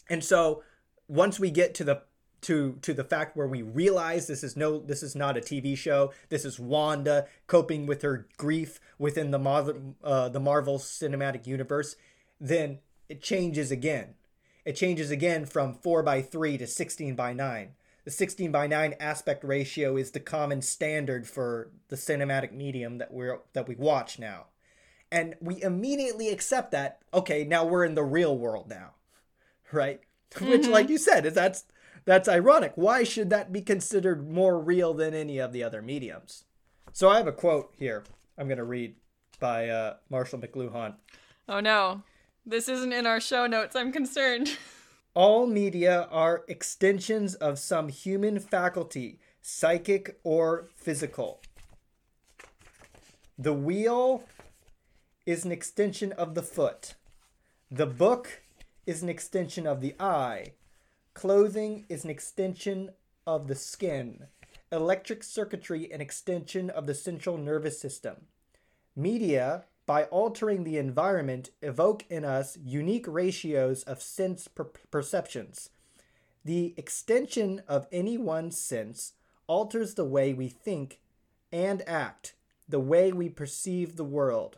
and 0.10 0.24
so 0.24 0.64
once 1.08 1.40
we 1.40 1.52
get 1.52 1.74
to 1.76 1.84
the 1.84 2.02
to 2.42 2.78
to 2.84 2.94
the 2.94 3.04
fact 3.04 3.36
where 3.36 3.48
we 3.48 3.64
realize 3.64 4.28
this 4.28 4.44
is 4.44 4.56
no 4.56 4.80
this 4.80 5.02
is 5.02 5.16
not 5.16 5.38
a 5.38 5.42
TV 5.42 5.76
show. 5.76 6.14
This 6.30 6.46
is 6.46 6.60
Wanda 6.60 7.28
coping 7.48 7.88
with 7.88 8.04
her 8.04 8.28
grief 8.38 8.80
within 9.00 9.32
the 9.32 9.40
Marvel 9.40 9.96
uh, 10.04 10.30
the 10.30 10.40
Marvel 10.40 10.78
Cinematic 10.78 11.48
Universe. 11.48 11.96
Then 12.40 12.80
it 13.10 13.22
changes 13.22 13.72
again. 13.72 14.16
It 14.64 14.76
changes 14.76 15.10
again 15.12 15.46
from 15.46 15.74
four 15.74 16.04
by 16.04 16.22
three 16.22 16.58
to 16.58 16.68
sixteen 16.68 17.16
by 17.16 17.34
nine. 17.34 17.72
The 18.04 18.12
16 18.12 18.52
by 18.52 18.68
9 18.68 18.94
aspect 19.00 19.44
ratio 19.44 19.98
is 19.98 20.12
the 20.12 20.20
common 20.20 20.62
standard 20.62 21.28
for 21.28 21.72
the 21.88 21.96
cinematic 21.96 22.52
medium 22.52 23.00
that 23.00 23.12
we're 23.12 23.40
that 23.54 23.68
we 23.68 23.74
watch 23.74 24.20
now. 24.20 24.46
And 25.12 25.36
we 25.40 25.62
immediately 25.62 26.30
accept 26.30 26.72
that, 26.72 27.00
okay, 27.14 27.46
now 27.46 27.66
we're 27.66 27.86
in 27.86 27.96
the 27.96 28.04
real 28.04 28.38
world 28.38 28.70
now. 28.70 28.92
Right? 29.72 30.02
Mm-hmm. 30.32 30.50
Which 30.50 30.68
like 30.68 30.90
you 30.90 30.98
said, 30.98 31.26
is 31.26 31.34
that's 31.34 31.66
that's 32.06 32.30
ironic. 32.30 32.74
Why 32.76 33.04
should 33.04 33.30
that 33.32 33.52
be 33.52 33.62
considered 33.62 34.30
more 34.30 34.60
real 34.60 34.94
than 34.94 35.14
any 35.14 35.40
of 35.40 35.52
the 35.52 35.64
other 35.64 35.82
mediums? 35.82 36.46
So 36.94 37.10
I 37.10 37.18
have 37.18 37.28
a 37.28 37.32
quote 37.32 37.74
here 37.78 38.04
I'm 38.38 38.48
going 38.48 38.58
to 38.58 38.64
read 38.64 38.96
by 39.40 39.70
uh, 39.70 39.96
Marshall 40.10 40.40
McLuhan. 40.40 40.96
Oh 41.48 41.60
no. 41.60 42.04
This 42.46 42.70
isn't 42.70 42.94
in 42.94 43.08
our 43.08 43.20
show 43.20 43.48
notes. 43.48 43.76
I'm 43.76 43.92
concerned. 43.92 44.58
All 45.16 45.48
media 45.48 46.08
are 46.12 46.44
extensions 46.48 47.36
of 47.36 47.58
some 47.58 47.88
human 47.90 48.38
faculty, 48.40 49.20
psychic 49.42 50.20
or 50.24 50.68
physical. 50.76 51.42
The 53.38 53.54
wheel 53.54 54.24
is 55.26 55.44
an 55.44 55.52
extension 55.52 56.12
of 56.14 56.36
the 56.36 56.44
foot. 56.44 56.94
The 57.72 57.88
book 57.88 58.44
is 58.86 59.02
an 59.02 59.10
extension 59.10 59.66
of 59.66 59.82
the 59.82 59.96
eye. 60.00 60.54
Clothing 61.16 61.86
is 61.90 62.04
an 62.04 62.12
extension 62.12 62.92
of 63.26 63.48
the 63.48 63.56
skin. 63.56 64.28
Electric 64.72 65.24
circuitry 65.24 65.92
an 65.92 66.00
extension 66.00 66.70
of 66.70 66.86
the 66.86 66.94
central 66.94 67.38
nervous 67.38 67.80
system. 67.80 68.28
Media, 68.96 69.66
by 69.88 70.04
altering 70.06 70.64
the 70.64 70.78
environment, 70.78 71.50
evoke 71.62 72.06
in 72.10 72.24
us 72.24 72.58
unique 72.64 73.08
ratios 73.08 73.82
of 73.84 74.02
sense 74.02 74.48
per- 74.48 74.70
perceptions. 74.92 75.72
The 76.44 76.76
extension 76.78 77.64
of 77.68 77.88
any 77.92 78.18
one 78.18 78.52
sense 78.52 79.14
alters 79.48 79.96
the 79.96 80.06
way 80.06 80.34
we 80.34 80.50
think 80.50 81.00
and 81.52 81.88
act, 81.88 82.36
the 82.70 82.80
way 82.80 83.12
we 83.12 83.30
perceive 83.30 83.96
the 83.96 84.04
world. 84.04 84.58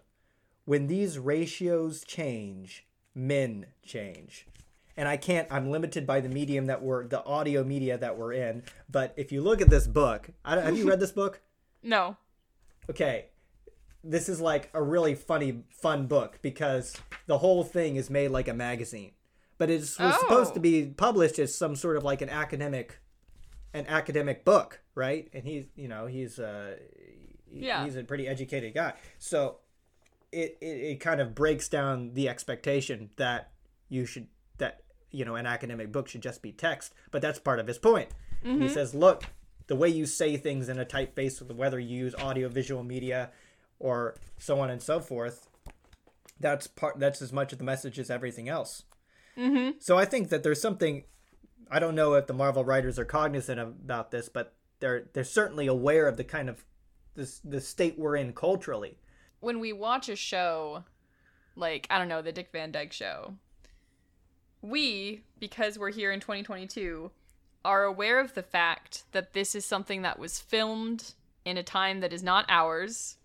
When 0.67 0.87
these 0.87 1.17
ratios 1.17 2.03
change, 2.03 2.85
men 3.15 3.67
change. 3.85 4.45
And 4.97 5.07
I 5.07 5.15
can't, 5.15 5.47
I'm 5.49 5.71
limited 5.71 6.05
by 6.05 6.19
the 6.19 6.27
medium 6.27 6.65
that 6.65 6.81
we're, 6.83 7.07
the 7.07 7.23
audio 7.23 7.63
media 7.63 7.97
that 7.97 8.17
we're 8.17 8.33
in. 8.33 8.63
But 8.91 9.13
if 9.15 9.31
you 9.31 9.41
look 9.41 9.61
at 9.61 9.69
this 9.69 9.87
book, 9.87 10.29
I 10.43 10.59
have 10.59 10.77
you 10.77 10.85
read 10.89 10.99
this 10.99 11.13
book? 11.13 11.39
No. 11.83 12.17
Okay. 12.89 13.27
This 14.03 14.27
is 14.27 14.41
like 14.41 14.69
a 14.73 14.83
really 14.83 15.15
funny, 15.15 15.63
fun 15.69 16.07
book 16.07 16.39
because 16.41 16.97
the 17.27 17.37
whole 17.37 17.63
thing 17.63 17.95
is 17.95 18.09
made 18.09 18.31
like 18.31 18.49
a 18.49 18.53
magazine. 18.53 19.11
But 19.57 19.69
it 19.69 19.79
was 19.79 19.93
supposed 19.93 20.53
to 20.55 20.59
Oh. 20.59 20.61
be 20.61 20.87
published 20.87 21.39
as 21.39 21.55
some 21.55 21.77
sort 21.77 21.95
of 21.95 22.03
like 22.03 22.21
an 22.21 22.29
academic, 22.29 22.99
an 23.73 23.85
academic 23.87 24.43
book, 24.43 24.81
right? 24.95 25.29
And 25.33 25.45
he's, 25.45 25.67
you 25.77 25.87
know, 25.87 26.07
he's, 26.07 26.39
uh, 26.39 26.75
Yeah. 27.49 27.85
he's 27.85 27.95
a 27.95 28.03
pretty 28.03 28.27
educated 28.27 28.73
guy. 28.73 28.93
So 29.17 29.59
it, 30.31 30.57
it, 30.61 30.65
it 30.65 30.99
kind 30.99 31.21
of 31.21 31.33
breaks 31.35 31.69
down 31.69 32.13
the 32.13 32.29
expectation 32.29 33.09
that 33.17 33.51
you 33.89 34.05
should 34.05 34.27
that 34.57 34.81
you 35.11 35.25
know 35.25 35.35
an 35.35 35.45
academic 35.45 35.91
book 35.91 36.07
should 36.07 36.21
just 36.21 36.41
be 36.41 36.51
text 36.51 36.93
but 37.11 37.21
that's 37.21 37.39
part 37.39 37.59
of 37.59 37.67
his 37.67 37.77
point. 37.77 38.09
He 38.43 38.69
says 38.69 38.93
look 38.95 39.23
the 39.67 39.75
way 39.75 39.89
you 39.89 40.05
say 40.05 40.37
things 40.37 40.69
in 40.69 40.79
a 40.79 40.85
typeface 40.85 41.41
with 41.41 41.51
whether 41.51 41.79
you 41.79 41.97
use 41.97 42.15
audio 42.15 42.47
visual 42.47 42.83
media 42.83 43.31
or 43.79 44.15
so 44.37 44.59
on 44.59 44.69
and 44.69 44.81
so 44.81 44.99
forth 44.99 45.49
that's 46.39 46.67
part 46.67 46.99
that's 46.99 47.21
as 47.21 47.33
much 47.33 47.51
of 47.51 47.57
the 47.57 47.63
message 47.63 47.99
as 47.99 48.09
everything 48.09 48.47
else. 48.47 48.83
Mm-hmm. 49.37 49.77
so 49.79 49.97
i 49.97 50.05
think 50.05 50.29
that 50.29 50.41
there's 50.41 50.59
something 50.59 51.03
i 51.69 51.77
don't 51.77 51.93
know 51.93 52.15
if 52.15 52.25
the 52.25 52.33
marvel 52.33 52.65
writers 52.65 52.97
are 52.97 53.05
cognizant 53.05 53.59
about 53.59 54.09
this 54.09 54.29
but 54.29 54.55
they're 54.79 55.09
they're 55.13 55.23
certainly 55.23 55.67
aware 55.67 56.07
of 56.07 56.17
the 56.17 56.23
kind 56.23 56.49
of 56.49 56.65
this 57.13 57.39
the 57.43 57.61
state 57.61 57.99
we're 57.99 58.15
in 58.15 58.33
culturally 58.33 58.97
When 59.39 59.59
we 59.59 59.73
watch 59.73 60.09
a 60.09 60.15
show, 60.15 60.83
like, 61.55 61.87
I 61.89 61.97
don't 61.97 62.07
know, 62.07 62.21
the 62.21 62.31
Dick 62.31 62.49
Van 62.51 62.71
Dyke 62.71 62.93
show, 62.93 63.35
we, 64.61 65.21
because 65.39 65.77
we're 65.77 65.91
here 65.91 66.11
in 66.11 66.19
2022, 66.19 67.11
are 67.63 67.83
aware 67.83 68.19
of 68.19 68.33
the 68.33 68.43
fact 68.43 69.03
that 69.11 69.33
this 69.33 69.53
is 69.53 69.65
something 69.65 70.01
that 70.01 70.19
was 70.19 70.39
filmed 70.39 71.13
in 71.45 71.57
a 71.57 71.63
time 71.63 71.99
that 71.99 72.13
is 72.13 72.23
not 72.23 72.45
ours, 72.49 73.17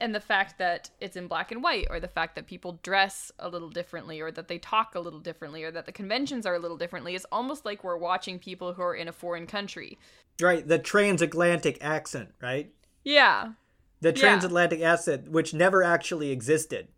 and 0.00 0.14
the 0.14 0.20
fact 0.20 0.58
that 0.58 0.90
it's 1.00 1.16
in 1.16 1.28
black 1.28 1.52
and 1.52 1.62
white, 1.62 1.86
or 1.88 2.00
the 2.00 2.08
fact 2.08 2.34
that 2.34 2.46
people 2.46 2.80
dress 2.82 3.30
a 3.38 3.48
little 3.48 3.70
differently, 3.70 4.20
or 4.20 4.30
that 4.32 4.48
they 4.48 4.58
talk 4.58 4.94
a 4.94 5.00
little 5.00 5.20
differently, 5.20 5.62
or 5.62 5.70
that 5.70 5.86
the 5.86 5.92
conventions 5.92 6.44
are 6.44 6.56
a 6.56 6.58
little 6.58 6.76
differently, 6.76 7.14
is 7.14 7.26
almost 7.30 7.64
like 7.64 7.84
we're 7.84 7.96
watching 7.96 8.38
people 8.38 8.74
who 8.74 8.82
are 8.82 8.94
in 8.94 9.08
a 9.08 9.12
foreign 9.12 9.46
country. 9.46 9.98
right 10.40 10.66
the 10.66 10.78
transatlantic 10.78 11.78
accent 11.80 12.34
right? 12.40 12.72
Yeah, 13.04 13.52
the 14.02 14.10
Yeah. 14.10 14.14
transatlantic 14.20 14.80
accent 14.82 15.30
which 15.30 15.54
never 15.54 15.82
actually 15.82 16.30
existed 16.30 16.88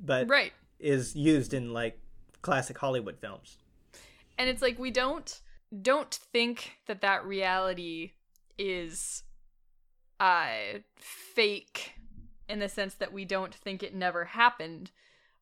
but 0.00 0.28
right. 0.28 0.52
is 0.78 1.16
used 1.16 1.52
in 1.52 1.72
like 1.72 1.98
classic 2.42 2.78
hollywood 2.78 3.18
films. 3.18 3.58
And 4.38 4.48
it's 4.48 4.62
like 4.62 4.78
we 4.78 4.90
don't 4.92 5.40
don't 5.82 6.14
think 6.14 6.78
that 6.86 7.00
that 7.00 7.24
reality 7.24 8.12
is 8.56 9.24
uh 10.20 10.78
fake 10.96 11.94
in 12.48 12.58
the 12.60 12.68
sense 12.68 12.94
that 12.94 13.12
we 13.12 13.24
don't 13.24 13.54
think 13.54 13.82
it 13.82 13.94
never 13.94 14.24
happened 14.26 14.90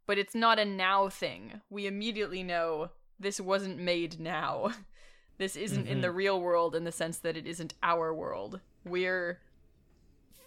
but 0.07 0.19
it's 0.19 0.35
not 0.37 0.59
a 0.61 0.65
now 0.65 1.09
thing. 1.09 1.61
We 1.69 1.87
immediately 1.87 2.43
know 2.45 2.91
this 3.19 3.41
wasn't 3.41 3.79
made 3.79 4.21
now. 4.21 4.71
This 5.39 5.55
isn't 5.55 5.87
in 5.87 6.01
the 6.01 6.11
real 6.11 6.41
world 6.41 6.75
in 6.75 6.85
the 6.85 6.93
sense 6.93 7.19
that 7.19 7.37
it 7.37 7.47
isn't 7.47 7.75
our 7.83 8.15
world. 8.15 8.59
We're 8.87 9.39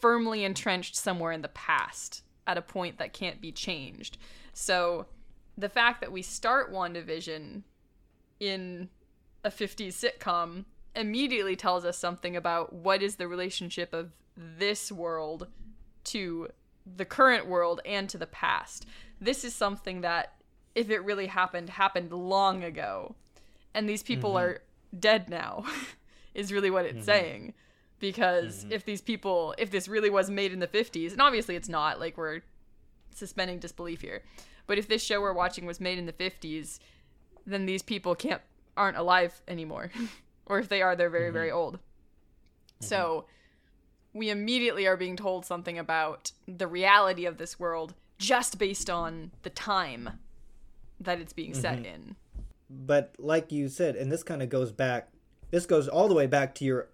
firmly 0.01 0.43
entrenched 0.43 0.95
somewhere 0.95 1.31
in 1.31 1.41
the 1.41 1.47
past 1.49 2.23
at 2.47 2.57
a 2.57 2.61
point 2.61 2.97
that 2.97 3.13
can't 3.13 3.41
be 3.41 3.51
changed 3.51 4.17
so 4.53 5.05
the 5.57 5.69
fact 5.69 6.01
that 6.01 6.11
we 6.11 6.21
start 6.21 6.73
WandaVision 6.73 7.63
in 8.39 8.89
a 9.43 9.49
50s 9.49 9.93
sitcom 9.93 10.65
immediately 10.95 11.55
tells 11.55 11.85
us 11.85 11.97
something 11.97 12.35
about 12.35 12.73
what 12.73 13.01
is 13.01 13.15
the 13.15 13.27
relationship 13.27 13.93
of 13.93 14.11
this 14.35 14.91
world 14.91 15.47
to 16.05 16.47
the 16.85 17.05
current 17.05 17.47
world 17.47 17.81
and 17.85 18.09
to 18.09 18.17
the 18.17 18.27
past. 18.27 18.85
This 19.19 19.43
is 19.43 19.53
something 19.53 20.01
that, 20.01 20.33
if 20.75 20.89
it 20.89 20.99
really 20.99 21.27
happened, 21.27 21.69
happened 21.69 22.11
long 22.11 22.63
ago. 22.63 23.15
And 23.73 23.87
these 23.87 24.03
people 24.03 24.31
mm-hmm. 24.31 24.51
are 24.51 24.61
dead 24.97 25.29
now, 25.29 25.65
is 26.33 26.51
really 26.51 26.71
what 26.71 26.85
it's 26.85 26.95
mm-hmm. 26.95 27.05
saying. 27.05 27.53
Because 27.99 28.63
mm-hmm. 28.63 28.71
if 28.71 28.85
these 28.85 29.01
people, 29.01 29.53
if 29.57 29.71
this 29.71 29.87
really 29.87 30.09
was 30.09 30.29
made 30.29 30.53
in 30.53 30.59
the 30.59 30.67
50s, 30.67 31.11
and 31.11 31.21
obviously 31.21 31.55
it's 31.55 31.69
not, 31.69 31.99
like 31.99 32.17
we're 32.17 32.41
suspending 33.13 33.59
disbelief 33.59 34.01
here. 34.01 34.23
But 34.67 34.77
if 34.77 34.87
this 34.87 35.03
show 35.03 35.21
we're 35.21 35.33
watching 35.33 35.65
was 35.65 35.79
made 35.79 35.97
in 35.97 36.05
the 36.05 36.13
50s, 36.13 36.79
then 37.45 37.65
these 37.65 37.81
people 37.81 38.15
can't 38.15 38.41
aren't 38.77 38.97
alive 38.97 39.41
anymore. 39.47 39.91
or 40.45 40.59
if 40.59 40.69
they 40.69 40.81
are, 40.81 40.95
they're 40.95 41.09
very 41.09 41.25
mm-hmm. 41.25 41.33
very 41.33 41.51
old. 41.51 41.75
Mm-hmm. 41.75 42.85
So 42.85 43.25
we 44.13 44.29
immediately 44.29 44.87
are 44.87 44.97
being 44.97 45.15
told 45.15 45.45
something 45.45 45.77
about 45.77 46.31
the 46.47 46.67
reality 46.67 47.25
of 47.25 47.37
this 47.37 47.59
world 47.59 47.93
just 48.17 48.57
based 48.57 48.89
on 48.89 49.31
the 49.43 49.49
time 49.49 50.19
that 50.99 51.19
it's 51.19 51.33
being 51.33 51.53
set 51.53 51.85
in. 51.85 52.15
but 52.69 53.15
like 53.17 53.51
you 53.51 53.69
said 53.69 53.95
and 53.95 54.11
this 54.11 54.21
kind 54.21 54.43
of 54.43 54.49
goes 54.49 54.71
back 54.71 55.09
this 55.51 55.65
goes 55.65 55.87
all 55.87 56.07
the 56.07 56.13
way 56.13 56.27
back 56.27 56.53
to 56.53 56.65
your 56.65 56.89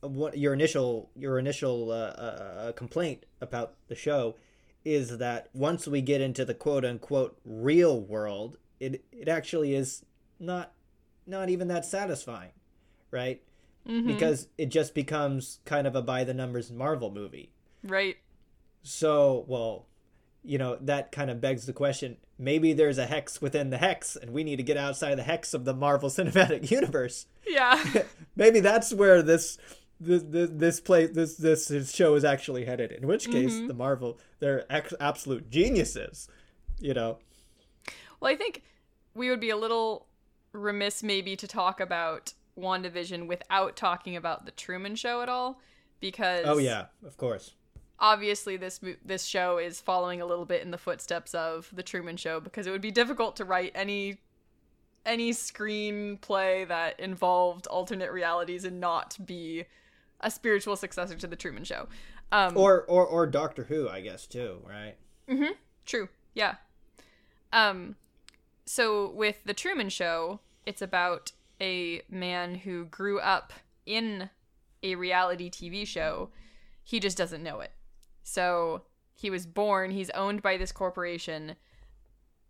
what 0.00 0.38
your 0.38 0.52
initial 0.52 1.10
your 1.16 1.38
initial 1.38 1.90
uh, 1.90 1.94
uh, 1.94 2.54
uh, 2.68 2.72
complaint 2.72 3.26
about 3.40 3.74
the 3.88 3.94
show 3.94 4.36
is 4.84 5.18
that 5.18 5.48
once 5.52 5.86
we 5.88 6.00
get 6.00 6.20
into 6.20 6.44
the 6.44 6.54
quote 6.54 6.84
unquote 6.84 7.36
real 7.44 8.00
world 8.00 8.58
it 8.80 9.04
it 9.12 9.28
actually 9.28 9.74
is 9.74 10.04
not 10.38 10.72
not 11.26 11.48
even 11.48 11.68
that 11.68 11.84
satisfying 11.84 12.52
right 13.10 13.42
because 14.06 14.48
it 14.58 14.66
just 14.66 14.94
becomes 14.94 15.60
kind 15.64 15.86
of 15.86 15.96
a 15.96 16.02
by 16.02 16.22
the 16.22 16.34
numbers 16.34 16.70
marvel 16.70 17.10
movie 17.10 17.50
Right. 17.82 18.16
so, 18.82 19.44
well, 19.48 19.86
you 20.44 20.58
know, 20.58 20.76
that 20.82 21.10
kind 21.10 21.30
of 21.30 21.40
begs 21.40 21.64
the 21.66 21.72
question 21.72 22.18
maybe 22.38 22.72
there's 22.72 22.98
a 22.98 23.06
hex 23.06 23.40
within 23.42 23.70
the 23.70 23.78
hex, 23.78 24.14
and 24.16 24.32
we 24.32 24.44
need 24.44 24.56
to 24.56 24.62
get 24.62 24.76
outside 24.76 25.16
the 25.16 25.22
hex 25.22 25.52
of 25.54 25.64
the 25.64 25.74
Marvel 25.74 26.08
Cinematic 26.10 26.70
Universe. 26.70 27.26
Yeah. 27.46 27.82
maybe 28.36 28.60
that's 28.60 28.92
where 28.94 29.22
this. 29.22 29.58
This 30.00 30.22
this 30.22 30.50
this 30.52 30.80
play 30.80 31.06
this 31.06 31.36
this 31.36 31.94
show 31.94 32.14
is 32.14 32.24
actually 32.24 32.64
headed. 32.64 32.92
In 32.92 33.06
which 33.06 33.30
case, 33.30 33.54
mm-hmm. 33.54 33.66
the 33.66 33.74
Marvel 33.74 34.18
they're 34.38 34.64
ex- 34.70 34.94
absolute 35.00 35.50
geniuses, 35.50 36.28
you 36.78 36.94
know. 36.94 37.18
Well, 38.20 38.32
I 38.32 38.36
think 38.36 38.62
we 39.14 39.28
would 39.30 39.40
be 39.40 39.50
a 39.50 39.56
little 39.56 40.06
remiss 40.52 41.02
maybe 41.02 41.36
to 41.36 41.46
talk 41.46 41.80
about 41.80 42.32
WandaVision 42.58 43.26
without 43.26 43.76
talking 43.76 44.16
about 44.16 44.44
the 44.44 44.52
Truman 44.52 44.94
Show 44.94 45.22
at 45.22 45.28
all 45.28 45.60
because 46.00 46.44
Oh 46.46 46.58
yeah, 46.58 46.86
of 47.04 47.16
course. 47.16 47.54
obviously 47.98 48.56
this 48.56 48.80
this 49.04 49.24
show 49.24 49.58
is 49.58 49.80
following 49.80 50.20
a 50.20 50.26
little 50.26 50.44
bit 50.44 50.62
in 50.62 50.70
the 50.70 50.78
footsteps 50.78 51.34
of 51.34 51.68
the 51.72 51.82
Truman 51.82 52.16
Show 52.16 52.40
because 52.40 52.66
it 52.66 52.70
would 52.70 52.80
be 52.80 52.90
difficult 52.90 53.36
to 53.36 53.44
write 53.44 53.72
any 53.74 54.18
any 55.06 55.30
screenplay 55.30 56.66
that 56.68 56.98
involved 57.00 57.66
alternate 57.68 58.12
realities 58.12 58.64
and 58.64 58.80
not 58.80 59.16
be 59.24 59.64
a 60.20 60.30
spiritual 60.30 60.76
successor 60.76 61.16
to 61.16 61.26
the 61.26 61.36
Truman 61.36 61.64
Show. 61.64 61.88
Um, 62.32 62.56
Or 62.56 62.82
or 62.84 63.06
or 63.06 63.26
Doctor 63.26 63.64
Who, 63.64 63.88
I 63.88 64.00
guess 64.00 64.26
too, 64.26 64.60
right? 64.68 64.94
True. 65.84 66.08
Yeah. 66.34 66.56
Um 67.52 67.96
so 68.66 69.10
with 69.12 69.42
the 69.44 69.54
Truman 69.54 69.88
Show, 69.88 70.40
it's 70.66 70.82
about 70.82 71.32
a 71.60 72.02
man 72.10 72.54
who 72.54 72.84
grew 72.86 73.18
up 73.20 73.52
in 73.86 74.28
a 74.82 74.94
reality 74.94 75.50
TV 75.50 75.86
show. 75.86 76.30
He 76.84 77.00
just 77.00 77.16
doesn't 77.16 77.42
know 77.42 77.60
it. 77.60 77.72
So 78.22 78.82
he 79.14 79.30
was 79.30 79.46
born, 79.46 79.90
he's 79.90 80.10
owned 80.10 80.42
by 80.42 80.56
this 80.56 80.70
corporation 80.72 81.56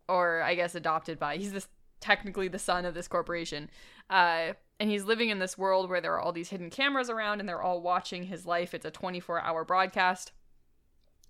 or 0.09 0.43
I 0.43 0.55
guess 0.55 0.75
adopted 0.75 1.19
by. 1.19 1.37
He's 1.37 1.53
this 1.53 1.69
technically 2.01 2.49
the 2.49 2.59
son 2.59 2.85
of 2.85 2.95
this 2.95 3.09
corporation. 3.09 3.71
Uh 4.11 4.55
and 4.81 4.91
he's 4.91 5.05
living 5.05 5.31
in 5.31 5.39
this 5.39 5.59
world 5.59 5.89
where 5.89 6.01
there 6.01 6.15
are 6.15 6.21
all 6.21 6.33
these 6.33 6.51
hidden 6.51 6.71
cameras 6.71 7.11
around 7.11 7.41
and 7.41 7.49
they're 7.49 7.63
all 7.63 7.81
watching 7.81 8.25
his 8.25 8.47
life. 8.47 8.75
It's 8.75 8.85
a 8.85 8.91
24-hour 8.91 9.65
broadcast 9.65 10.33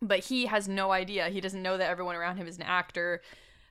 but 0.00 0.20
he 0.20 0.46
has 0.46 0.68
no 0.68 0.92
idea. 0.92 1.28
He 1.28 1.40
doesn't 1.40 1.62
know 1.62 1.76
that 1.76 1.90
everyone 1.90 2.16
around 2.16 2.36
him 2.36 2.46
is 2.46 2.56
an 2.56 2.62
actor. 2.62 3.20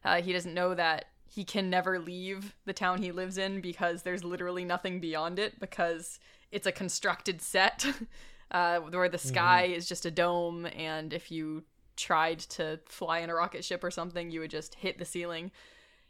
Uh, 0.03 0.21
he 0.21 0.33
doesn't 0.33 0.53
know 0.53 0.73
that 0.73 1.05
he 1.29 1.43
can 1.43 1.69
never 1.69 1.99
leave 1.99 2.55
the 2.65 2.73
town 2.73 3.01
he 3.01 3.11
lives 3.11 3.37
in 3.37 3.61
because 3.61 4.03
there's 4.03 4.23
literally 4.23 4.65
nothing 4.65 4.99
beyond 4.99 5.39
it 5.39 5.59
because 5.59 6.19
it's 6.51 6.67
a 6.67 6.71
constructed 6.71 7.41
set 7.41 7.85
uh, 8.51 8.79
where 8.79 9.09
the 9.09 9.17
sky 9.17 9.63
is 9.63 9.87
just 9.87 10.05
a 10.05 10.11
dome 10.11 10.65
and 10.67 11.13
if 11.13 11.31
you 11.31 11.63
tried 11.97 12.39
to 12.39 12.79
fly 12.85 13.19
in 13.19 13.29
a 13.29 13.35
rocket 13.35 13.65
ship 13.65 13.83
or 13.83 13.91
something 13.91 14.31
you 14.31 14.39
would 14.39 14.51
just 14.51 14.75
hit 14.75 14.97
the 14.99 15.05
ceiling 15.05 15.51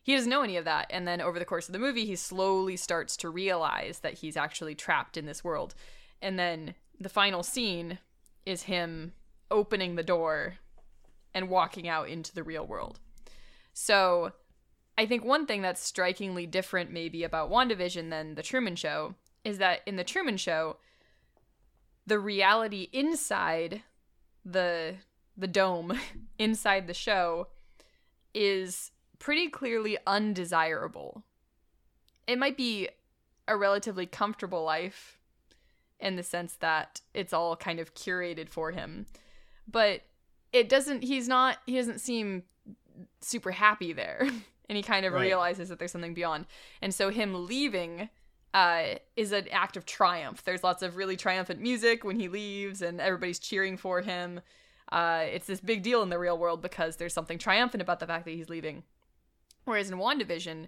he 0.07 0.15
doesn't 0.15 0.29
know 0.29 0.41
any 0.41 0.55
of 0.55 0.63
that. 0.63 0.87
And 0.89 1.05
then 1.05 1.19
over 1.19 1.37
the 1.37 1.43
course 1.43 1.67
of 1.67 1.73
the 1.73 1.79
movie 1.79 2.05
he 2.05 2.15
slowly 2.15 2.77
starts 2.77 3.17
to 3.17 3.29
realize 3.29 3.99
that 3.99 4.13
he's 4.13 4.37
actually 4.37 4.73
trapped 4.73 5.17
in 5.17 5.25
this 5.25 5.43
world. 5.43 5.75
And 6.21 6.39
then 6.39 6.75
the 6.97 7.09
final 7.09 7.43
scene 7.43 7.99
is 8.45 8.63
him 8.63 9.11
opening 9.51 9.95
the 9.95 10.03
door 10.03 10.55
and 11.33 11.49
walking 11.49 11.89
out 11.89 12.07
into 12.07 12.33
the 12.33 12.41
real 12.41 12.65
world. 12.65 13.01
So 13.73 14.31
I 14.97 15.05
think 15.05 15.25
one 15.25 15.45
thing 15.45 15.61
that's 15.61 15.83
strikingly 15.83 16.45
different, 16.45 16.89
maybe, 16.89 17.25
about 17.25 17.51
WandaVision 17.51 18.09
than 18.09 18.35
The 18.35 18.43
Truman 18.43 18.77
Show 18.77 19.15
is 19.43 19.57
that 19.57 19.81
in 19.85 19.97
The 19.97 20.05
Truman 20.05 20.37
Show, 20.37 20.77
the 22.05 22.17
reality 22.17 22.87
inside 22.93 23.83
the 24.45 24.95
the 25.35 25.47
dome 25.47 25.99
inside 26.39 26.87
the 26.87 26.93
show 26.93 27.49
is 28.33 28.91
pretty 29.19 29.49
clearly 29.49 29.97
undesirable. 30.05 31.23
It 32.27 32.37
might 32.37 32.57
be 32.57 32.89
a 33.47 33.55
relatively 33.57 34.05
comfortable 34.05 34.63
life 34.63 35.17
in 35.99 36.15
the 36.15 36.23
sense 36.23 36.55
that 36.57 37.01
it's 37.13 37.33
all 37.33 37.55
kind 37.55 37.79
of 37.79 37.93
curated 37.95 38.49
for 38.49 38.71
him. 38.71 39.05
But 39.67 40.01
it 40.53 40.69
doesn't 40.69 41.03
he's 41.03 41.27
not 41.27 41.57
he 41.65 41.75
doesn't 41.75 41.99
seem 41.99 42.43
super 43.21 43.51
happy 43.51 43.93
there. 43.93 44.19
and 44.69 44.75
he 44.75 44.83
kind 44.83 45.05
of 45.05 45.13
Right. 45.13 45.21
realizes 45.21 45.69
that 45.69 45.79
there's 45.79 45.91
something 45.91 46.13
beyond. 46.13 46.45
And 46.81 46.93
so 46.93 47.09
him 47.09 47.47
leaving 47.47 48.09
uh, 48.53 48.95
is 49.15 49.31
an 49.31 49.47
act 49.51 49.77
of 49.77 49.85
triumph. 49.85 50.43
There's 50.43 50.63
lots 50.63 50.81
of 50.81 50.95
really 50.95 51.15
triumphant 51.15 51.59
music 51.61 52.03
when 52.03 52.19
he 52.19 52.27
leaves, 52.27 52.81
and 52.81 52.99
everybody's 52.99 53.39
cheering 53.39 53.77
for 53.77 54.01
him. 54.01 54.39
Uh, 54.91 55.25
it's 55.31 55.45
this 55.47 55.59
big 55.59 55.83
deal 55.83 56.01
in 56.01 56.09
the 56.09 56.17
real 56.17 56.37
world 56.37 56.61
because 56.61 56.95
there's 56.95 57.13
something 57.13 57.37
triumphant 57.37 57.81
about 57.81 57.99
the 57.99 58.07
fact 58.07 58.25
that 58.25 58.31
he's 58.31 58.49
leaving. 58.49 58.83
Whereas 59.67 59.91
in 59.91 59.97
WandaVision, 59.97 60.67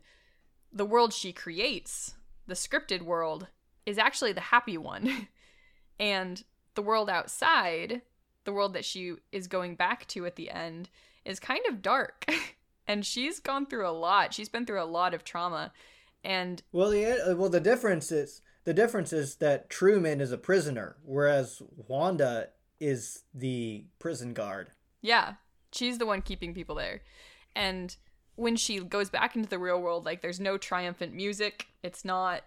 the 0.73 0.85
world 0.85 1.13
she 1.13 1.31
creates, 1.31 2.15
the 2.47 2.53
scripted 2.53 3.01
world, 3.01 3.47
is 3.85 3.97
actually 3.97 4.33
the 4.33 4.41
happy 4.41 4.77
one. 4.77 5.29
and 5.99 6.43
the 6.75 6.81
world 6.81 7.09
outside, 7.09 8.01
the 8.43 8.51
world 8.51 8.73
that 8.73 8.83
she 8.83 9.13
is 9.31 9.47
going 9.47 9.75
back 9.75 10.05
to 10.09 10.25
at 10.25 10.35
the 10.35 10.49
end, 10.49 10.89
is 11.23 11.39
kind 11.39 11.61
of 11.69 11.81
dark. 11.81 12.25
and 12.87 13.05
she's 13.05 13.39
gone 13.39 13.65
through 13.65 13.87
a 13.87 13.91
lot. 13.95 14.33
She's 14.33 14.49
been 14.49 14.65
through 14.65 14.83
a 14.83 14.83
lot 14.83 15.13
of 15.13 15.23
trauma. 15.23 15.71
And 16.21 16.61
Well, 16.73 16.93
yeah. 16.93 17.19
uh, 17.25 17.35
Well, 17.37 17.47
the 17.49 17.61
difference 17.61 18.11
is 18.11 18.41
the 18.65 18.73
difference 18.73 19.13
is 19.13 19.35
that 19.35 19.69
Truman 19.69 20.19
is 20.19 20.33
a 20.33 20.37
prisoner, 20.37 20.97
whereas 21.05 21.61
Wanda 21.87 22.49
is 22.81 23.23
the 23.33 23.85
prison 23.97 24.33
guard. 24.33 24.71
yeah, 25.01 25.35
she's 25.71 25.99
the 25.99 26.05
one 26.05 26.21
keeping 26.21 26.53
people 26.53 26.75
there. 26.75 26.99
And 27.55 27.95
when 28.39 28.55
she 28.55 28.79
goes 28.79 29.09
back 29.09 29.35
into 29.35 29.49
the 29.49 29.59
real 29.59 29.81
world, 29.81 30.05
like 30.05 30.21
there's 30.21 30.39
no 30.39 30.57
triumphant 30.57 31.13
music. 31.13 31.67
It's 31.83 32.05
not 32.05 32.43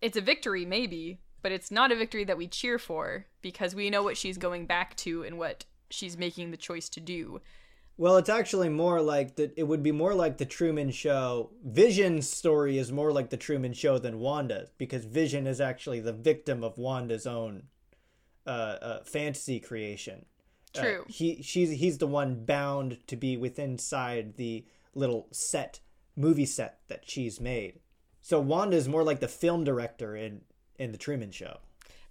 it's 0.00 0.16
a 0.16 0.22
victory 0.22 0.64
maybe, 0.64 1.20
but 1.42 1.52
it's 1.52 1.70
not 1.70 1.92
a 1.92 1.96
victory 1.96 2.24
that 2.24 2.38
we 2.38 2.48
cheer 2.48 2.78
for 2.78 3.26
because 3.42 3.74
we 3.74 3.90
know 3.90 4.02
what 4.02 4.16
she's 4.16 4.38
going 4.38 4.66
back 4.66 4.96
to 4.96 5.22
and 5.22 5.38
what 5.38 5.66
she's 5.90 6.16
making 6.16 6.50
the 6.50 6.56
choice 6.56 6.88
to 6.88 7.00
do. 7.00 7.40
Well, 7.98 8.16
it's 8.16 8.30
actually 8.30 8.70
more 8.70 9.02
like 9.02 9.36
the. 9.36 9.52
It 9.58 9.64
would 9.64 9.82
be 9.82 9.92
more 9.92 10.14
like 10.14 10.38
the 10.38 10.46
Truman 10.46 10.90
Show. 10.90 11.50
Vision's 11.62 12.30
story 12.30 12.78
is 12.78 12.90
more 12.90 13.12
like 13.12 13.28
the 13.28 13.36
Truman 13.36 13.74
Show 13.74 13.98
than 13.98 14.20
Wanda's 14.20 14.70
because 14.78 15.04
Vision 15.04 15.46
is 15.46 15.60
actually 15.60 16.00
the 16.00 16.14
victim 16.14 16.64
of 16.64 16.78
Wanda's 16.78 17.26
own 17.26 17.64
uh, 18.46 18.50
uh, 18.80 19.04
fantasy 19.04 19.60
creation. 19.60 20.24
Uh, 20.74 20.80
True. 20.80 21.04
he 21.08 21.42
she's 21.42 21.72
he's 21.72 21.98
the 21.98 22.06
one 22.06 22.46
bound 22.46 23.06
to 23.08 23.16
be 23.16 23.36
within 23.36 23.72
inside 23.72 24.36
the 24.36 24.64
little 24.94 25.28
set 25.30 25.80
movie 26.16 26.46
set 26.46 26.80
that 26.88 27.08
she's 27.08 27.40
made. 27.40 27.80
So 28.20 28.40
Wanda 28.40 28.76
is 28.76 28.88
more 28.88 29.02
like 29.02 29.20
the 29.20 29.28
film 29.28 29.64
director 29.64 30.14
in 30.16 30.42
in 30.78 30.92
the 30.92 30.98
Truman 30.98 31.30
Show. 31.30 31.58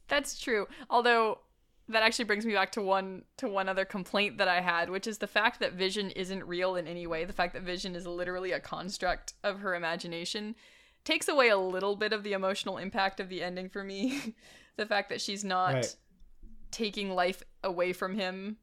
That's 0.08 0.40
true. 0.40 0.68
Although 0.90 1.40
that 1.88 2.04
actually 2.04 2.26
brings 2.26 2.46
me 2.46 2.54
back 2.54 2.72
to 2.74 2.82
one 2.82 3.24
to 3.38 3.48
one 3.48 3.68
other 3.70 3.86
complaint 3.86 4.38
that 4.38 4.48
I 4.48 4.62
had, 4.62 4.90
which 4.90 5.08
is 5.08 5.18
the 5.18 5.28
fact 5.28 5.60
that 5.60 5.74
Vision 5.74 6.12
isn't 6.12 6.44
real 6.46 6.76
in 6.76 6.88
any 6.88 7.08
way. 7.08 7.26
The 7.26 7.34
fact 7.34 7.54
that 7.54 7.64
Vision 7.64 7.96
is 7.96 8.06
literally 8.08 8.52
a 8.52 8.60
construct 8.60 9.34
of 9.44 9.60
her 9.60 9.74
imagination 9.76 10.56
takes 11.04 11.28
away 11.28 11.50
a 11.50 11.58
little 11.58 11.96
bit 11.96 12.14
of 12.14 12.24
the 12.24 12.34
emotional 12.34 12.78
impact 12.78 13.20
of 13.20 13.30
the 13.30 13.42
ending 13.42 13.70
for 13.70 13.84
me. 13.84 14.36
the 14.78 14.86
fact 14.86 15.10
that 15.10 15.22
she's 15.22 15.44
not 15.44 15.74
Right. 15.74 15.96
taking 16.72 17.12
life 17.12 17.42
away 17.64 17.94
from 17.94 18.16
him 18.16 18.58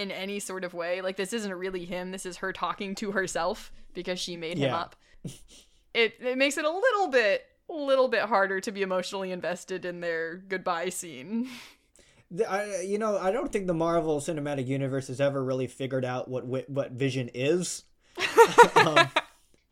in 0.00 0.10
any 0.10 0.40
sort 0.40 0.64
of 0.64 0.72
way. 0.72 1.02
Like 1.02 1.16
this 1.16 1.32
isn't 1.32 1.54
really 1.54 1.84
him. 1.84 2.10
This 2.10 2.24
is 2.24 2.38
her 2.38 2.52
talking 2.52 2.94
to 2.96 3.12
herself 3.12 3.70
because 3.92 4.18
she 4.18 4.36
made 4.36 4.58
him 4.58 4.72
up. 4.72 4.96
It 5.92 6.14
it 6.20 6.38
makes 6.38 6.56
it 6.56 6.64
a 6.64 6.70
little 6.70 7.08
bit 7.08 7.44
a 7.68 7.74
little 7.74 8.08
bit 8.08 8.22
harder 8.22 8.60
to 8.60 8.72
be 8.72 8.82
emotionally 8.82 9.30
invested 9.30 9.84
in 9.84 10.00
their 10.00 10.36
goodbye 10.36 10.88
scene. 10.88 11.48
The, 12.30 12.48
I, 12.48 12.82
you 12.82 12.98
know, 12.98 13.18
I 13.18 13.32
don't 13.32 13.52
think 13.52 13.66
the 13.66 13.74
Marvel 13.74 14.20
Cinematic 14.20 14.66
Universe 14.66 15.08
has 15.08 15.20
ever 15.20 15.42
really 15.42 15.66
figured 15.66 16.04
out 16.04 16.28
what 16.28 16.46
what 16.46 16.92
Vision 16.92 17.30
is. 17.34 17.84
um, 18.76 19.08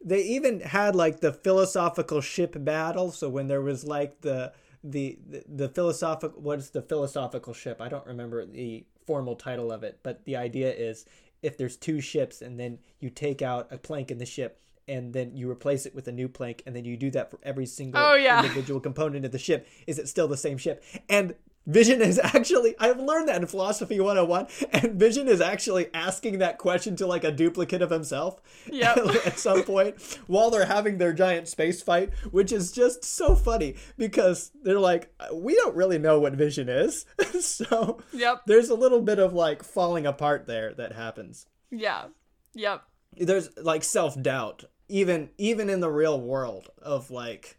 they 0.04 0.22
even 0.22 0.60
had 0.60 0.94
like 0.94 1.20
the 1.20 1.32
philosophical 1.32 2.20
ship 2.20 2.54
battle. 2.58 3.12
So 3.12 3.28
when 3.28 3.46
there 3.46 3.62
was 3.62 3.84
like 3.84 4.20
the 4.20 4.52
the 4.82 5.18
the, 5.26 5.44
the 5.48 5.68
philosophical 5.68 6.40
what's 6.40 6.70
the 6.70 6.82
philosophical 6.82 7.54
ship? 7.54 7.80
I 7.80 7.88
don't 7.88 8.06
remember 8.06 8.44
the 8.44 8.84
formal 9.08 9.36
title 9.36 9.72
of 9.72 9.82
it, 9.82 10.00
but 10.02 10.24
the 10.26 10.36
idea 10.36 10.70
is 10.72 11.06
if 11.42 11.56
there's 11.56 11.76
two 11.76 12.00
ships 12.00 12.42
and 12.42 12.60
then 12.60 12.78
you 13.00 13.08
take 13.10 13.40
out 13.42 13.66
a 13.70 13.78
plank 13.78 14.10
in 14.10 14.18
the 14.18 14.26
ship 14.26 14.60
and 14.86 15.12
then 15.12 15.34
you 15.36 15.50
replace 15.50 15.86
it 15.86 15.94
with 15.94 16.06
a 16.08 16.12
new 16.12 16.28
plank 16.28 16.62
and 16.66 16.74
then 16.76 16.84
you 16.84 16.96
do 16.96 17.10
that 17.10 17.30
for 17.30 17.38
every 17.42 17.64
single 17.66 18.00
Oh, 18.04 18.14
yeah. 18.14 18.42
individual 18.42 18.80
component 18.80 19.24
of 19.24 19.32
the 19.32 19.38
ship 19.38 19.66
is 19.86 19.98
it 19.98 20.08
still 20.08 20.28
the 20.28 20.36
same 20.36 20.58
ship 20.58 20.82
and 21.08 21.34
vision 21.68 22.02
is 22.02 22.18
actually 22.24 22.74
i've 22.80 22.98
learned 22.98 23.28
that 23.28 23.40
in 23.40 23.46
philosophy 23.46 24.00
101 24.00 24.46
and 24.72 24.94
vision 24.98 25.28
is 25.28 25.40
actually 25.40 25.88
asking 25.94 26.38
that 26.38 26.58
question 26.58 26.96
to 26.96 27.06
like 27.06 27.22
a 27.22 27.30
duplicate 27.30 27.82
of 27.82 27.90
himself 27.90 28.40
Yep. 28.72 28.96
at 29.26 29.38
some 29.38 29.62
point 29.62 30.00
while 30.26 30.50
they're 30.50 30.66
having 30.66 30.98
their 30.98 31.12
giant 31.12 31.46
space 31.46 31.82
fight 31.82 32.10
which 32.30 32.50
is 32.50 32.72
just 32.72 33.04
so 33.04 33.34
funny 33.36 33.76
because 33.96 34.50
they're 34.64 34.80
like 34.80 35.14
we 35.32 35.54
don't 35.54 35.76
really 35.76 35.98
know 35.98 36.18
what 36.18 36.34
vision 36.34 36.68
is 36.68 37.06
so 37.40 38.00
Yep. 38.12 38.42
there's 38.46 38.70
a 38.70 38.74
little 38.74 39.02
bit 39.02 39.18
of 39.20 39.32
like 39.32 39.62
falling 39.62 40.06
apart 40.06 40.46
there 40.46 40.72
that 40.74 40.92
happens 40.92 41.46
Yeah. 41.70 42.06
Yep. 42.54 42.82
there's 43.18 43.50
like 43.58 43.84
self-doubt 43.84 44.64
even 44.88 45.28
even 45.36 45.68
in 45.68 45.80
the 45.80 45.90
real 45.90 46.18
world 46.18 46.70
of 46.80 47.10
like 47.10 47.57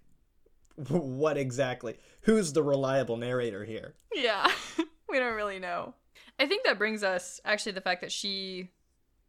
what 0.89 1.37
exactly 1.37 1.97
who's 2.21 2.53
the 2.53 2.63
reliable 2.63 3.17
narrator 3.17 3.65
here 3.65 3.95
Yeah. 4.13 4.49
we 5.09 5.19
don't 5.19 5.35
really 5.35 5.59
know. 5.59 5.93
I 6.37 6.45
think 6.45 6.63
that 6.65 6.77
brings 6.77 7.03
us 7.03 7.41
actually 7.43 7.73
the 7.73 7.81
fact 7.81 8.01
that 8.01 8.11
she 8.11 8.69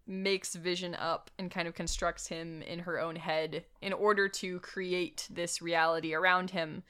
makes 0.06 0.54
Vision 0.54 0.94
up 0.94 1.30
and 1.38 1.50
kind 1.50 1.68
of 1.68 1.74
constructs 1.74 2.26
him 2.26 2.62
in 2.62 2.80
her 2.80 3.00
own 3.00 3.16
head 3.16 3.64
in 3.80 3.92
order 3.92 4.28
to 4.28 4.60
create 4.60 5.28
this 5.30 5.62
reality 5.62 6.14
around 6.14 6.50
him. 6.50 6.82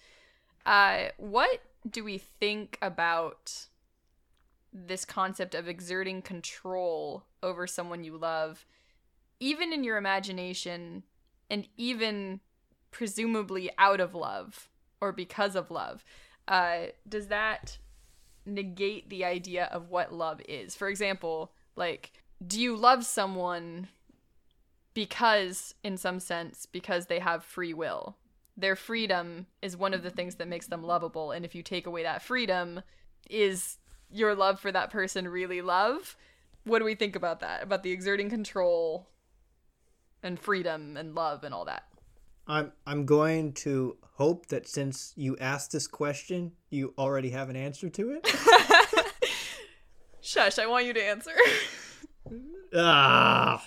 Uh, 0.66 1.06
what 1.16 1.62
do 1.88 2.04
we 2.04 2.18
think 2.18 2.78
about 2.82 3.66
this 4.72 5.04
concept 5.04 5.54
of 5.54 5.68
exerting 5.68 6.22
control 6.22 7.24
over 7.42 7.66
someone 7.66 8.04
you 8.04 8.16
love, 8.16 8.66
even 9.38 9.72
in 9.72 9.84
your 9.84 9.96
imagination, 9.96 11.02
and 11.48 11.66
even 11.76 12.40
presumably 12.90 13.70
out 13.78 14.00
of 14.00 14.14
love 14.14 14.68
or 15.00 15.12
because 15.12 15.56
of 15.56 15.70
love? 15.70 16.04
Uh, 16.48 16.86
does 17.08 17.28
that 17.28 17.78
negate 18.46 19.08
the 19.10 19.24
idea 19.24 19.66
of 19.66 19.90
what 19.90 20.12
love 20.12 20.40
is? 20.48 20.74
For 20.74 20.88
example, 20.88 21.52
like, 21.76 22.12
do 22.44 22.60
you 22.60 22.76
love 22.76 23.04
someone 23.04 23.88
because, 24.94 25.74
in 25.84 25.96
some 25.96 26.20
sense, 26.20 26.66
because 26.66 27.06
they 27.06 27.18
have 27.18 27.44
free 27.44 27.74
will? 27.74 28.16
Their 28.56 28.76
freedom 28.76 29.46
is 29.62 29.76
one 29.76 29.94
of 29.94 30.02
the 30.02 30.10
things 30.10 30.34
that 30.36 30.48
makes 30.48 30.66
them 30.66 30.82
lovable, 30.82 31.30
and 31.30 31.44
if 31.44 31.54
you 31.54 31.62
take 31.62 31.86
away 31.86 32.02
that 32.02 32.22
freedom, 32.22 32.82
is 33.28 33.78
your 34.10 34.34
love 34.34 34.60
for 34.60 34.72
that 34.72 34.90
person 34.90 35.28
really 35.28 35.62
love? 35.62 36.16
What 36.64 36.80
do 36.80 36.84
we 36.84 36.94
think 36.94 37.16
about 37.16 37.40
that? 37.40 37.62
About 37.62 37.82
the 37.82 37.92
exerting 37.92 38.28
control 38.28 39.08
and 40.22 40.38
freedom 40.38 40.96
and 40.96 41.14
love 41.14 41.44
and 41.44 41.54
all 41.54 41.64
that? 41.66 41.84
I'm 42.50 42.72
i'm 42.86 43.06
going 43.06 43.52
to 43.52 43.96
hope 44.14 44.46
that 44.46 44.68
since 44.68 45.12
you 45.16 45.36
asked 45.38 45.72
this 45.72 45.86
question 45.86 46.52
you 46.70 46.92
already 46.98 47.30
have 47.30 47.48
an 47.48 47.56
answer 47.56 47.88
to 47.88 48.10
it 48.10 48.26
Shush, 50.22 50.58
I 50.58 50.66
want 50.66 50.84
you 50.84 50.92
to 50.92 51.02
answer. 51.02 51.32
ah 52.74 53.66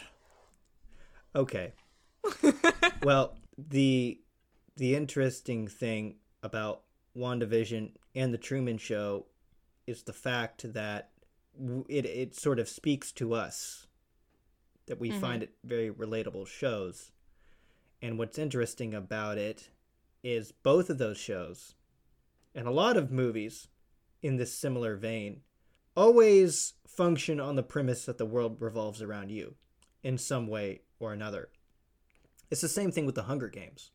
okay 1.35 1.73
well, 3.03 3.35
the 3.57 4.19
the 4.75 4.95
interesting 4.95 5.67
thing 5.67 6.15
about 6.41 6.81
WandaVision 7.17 7.91
and 8.15 8.33
the 8.33 8.37
Truman 8.37 8.77
Show 8.77 9.25
is 9.85 10.03
the 10.03 10.13
fact 10.13 10.73
that 10.73 11.09
it 11.87 12.05
it 12.05 12.35
sort 12.35 12.59
of 12.59 12.67
speaks 12.67 13.11
to 13.13 13.33
us 13.33 13.87
that 14.85 14.99
we 14.99 15.11
find 15.11 15.43
it 15.43 15.53
very 15.63 15.89
relatable 15.91 16.47
shows. 16.47 17.11
And 18.03 18.19
what's 18.19 18.37
interesting 18.37 18.93
about 18.93 19.37
it 19.37 19.69
is 20.23 20.51
both 20.51 20.89
of 20.89 20.97
those 20.97 21.17
shows 21.17 21.73
and 22.53 22.67
a 22.67 22.71
lot 22.71 22.97
of 22.97 23.11
movies 23.11 23.69
in 24.21 24.35
this 24.35 24.53
similar 24.53 24.97
vein 24.97 25.39
always 25.95 26.73
function 26.85 27.39
on 27.39 27.55
the 27.55 27.63
premise 27.63 28.03
that 28.05 28.17
the 28.17 28.25
world 28.25 28.57
revolves 28.59 29.01
around 29.01 29.31
you 29.31 29.55
in 30.03 30.17
some 30.17 30.47
way 30.47 30.81
or 30.99 31.13
another. 31.13 31.47
It's 32.51 32.59
the 32.59 32.67
same 32.67 32.91
thing 32.91 33.05
with 33.05 33.15
the 33.15 33.23
Hunger 33.23 33.47
Games, 33.47 33.91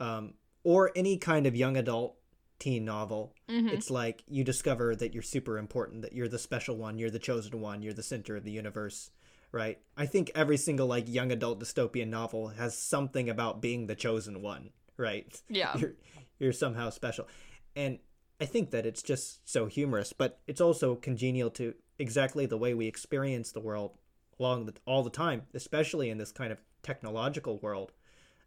um, 0.00 0.34
or 0.64 0.90
any 0.96 1.16
kind 1.16 1.46
of 1.46 1.54
young 1.54 1.76
adult 1.76 2.16
teen 2.58 2.84
novel. 2.84 3.34
It's 3.72 3.88
like 3.88 4.24
you 4.26 4.42
discover 4.42 4.96
that 4.96 5.14
you're 5.14 5.22
super 5.22 5.58
important, 5.58 6.02
that 6.02 6.12
you're 6.12 6.28
the 6.28 6.40
special 6.40 6.76
one, 6.76 6.98
you're 6.98 7.08
the 7.08 7.20
chosen 7.20 7.60
one, 7.60 7.82
you're 7.82 7.92
the 7.92 8.02
center 8.02 8.36
of 8.36 8.42
the 8.42 8.50
universe, 8.50 9.12
right? 9.52 9.78
I 9.96 10.06
think 10.06 10.30
every 10.34 10.56
single 10.56 10.86
like 10.86 11.08
young 11.08 11.32
adult 11.32 11.60
dystopian 11.60 12.08
novel 12.08 12.48
has 12.48 12.76
something 12.76 13.28
about 13.28 13.60
being 13.60 13.86
the 13.86 13.94
chosen 13.94 14.42
one, 14.42 14.70
right? 14.96 15.40
Yeah. 15.48 15.76
you're 15.76 15.94
you're 16.38 16.52
somehow 16.52 16.90
special, 16.90 17.26
and 17.74 17.98
I 18.40 18.44
think 18.44 18.70
that 18.70 18.86
it's 18.86 19.02
just 19.02 19.48
so 19.48 19.66
humorous, 19.66 20.12
but 20.12 20.40
it's 20.46 20.60
also 20.60 20.94
congenial 20.94 21.50
to 21.52 21.74
exactly 21.98 22.46
the 22.46 22.56
way 22.56 22.74
we 22.74 22.86
experience 22.86 23.50
the 23.50 23.60
world 23.60 23.98
along 24.38 24.66
the, 24.66 24.74
all 24.86 25.02
the 25.02 25.10
time, 25.10 25.42
especially 25.54 26.10
in 26.10 26.18
this 26.18 26.30
kind 26.30 26.52
of 26.52 26.60
technological 26.82 27.58
world. 27.58 27.92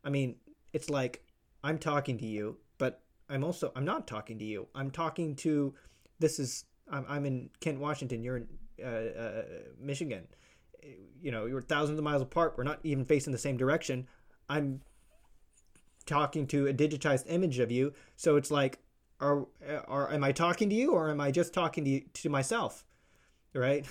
I 0.03 0.09
mean, 0.09 0.35
it's 0.71 0.89
like 0.89 1.23
I'm 1.63 1.77
talking 1.77 2.17
to 2.19 2.25
you, 2.25 2.57
but 2.77 3.01
I'm 3.29 3.43
also 3.43 3.71
I'm 3.75 3.85
not 3.85 4.07
talking 4.07 4.39
to 4.39 4.45
you. 4.45 4.67
I'm 4.73 4.91
talking 4.91 5.35
to 5.37 5.73
this 6.19 6.39
is 6.39 6.65
I'm, 6.89 7.05
I'm 7.07 7.25
in 7.25 7.49
Kent, 7.59 7.79
Washington. 7.79 8.23
You're 8.23 8.37
in 8.37 8.47
uh, 8.83 8.87
uh, 8.87 9.43
Michigan. 9.79 10.27
You 11.21 11.31
know, 11.31 11.45
you're 11.45 11.61
thousands 11.61 11.99
of 11.99 12.03
miles 12.03 12.21
apart. 12.21 12.55
We're 12.57 12.63
not 12.63 12.79
even 12.83 13.05
facing 13.05 13.31
the 13.31 13.37
same 13.37 13.57
direction. 13.57 14.07
I'm 14.49 14.81
talking 16.05 16.47
to 16.47 16.67
a 16.67 16.73
digitized 16.73 17.25
image 17.27 17.59
of 17.59 17.71
you, 17.71 17.93
so 18.15 18.35
it's 18.35 18.51
like, 18.51 18.79
are 19.19 19.45
are 19.87 20.11
am 20.11 20.23
I 20.23 20.31
talking 20.31 20.69
to 20.69 20.75
you 20.75 20.91
or 20.91 21.09
am 21.09 21.21
I 21.21 21.31
just 21.31 21.53
talking 21.53 21.85
to 21.85 21.89
you, 21.89 22.01
to 22.13 22.29
myself? 22.29 22.85
Right? 23.53 23.85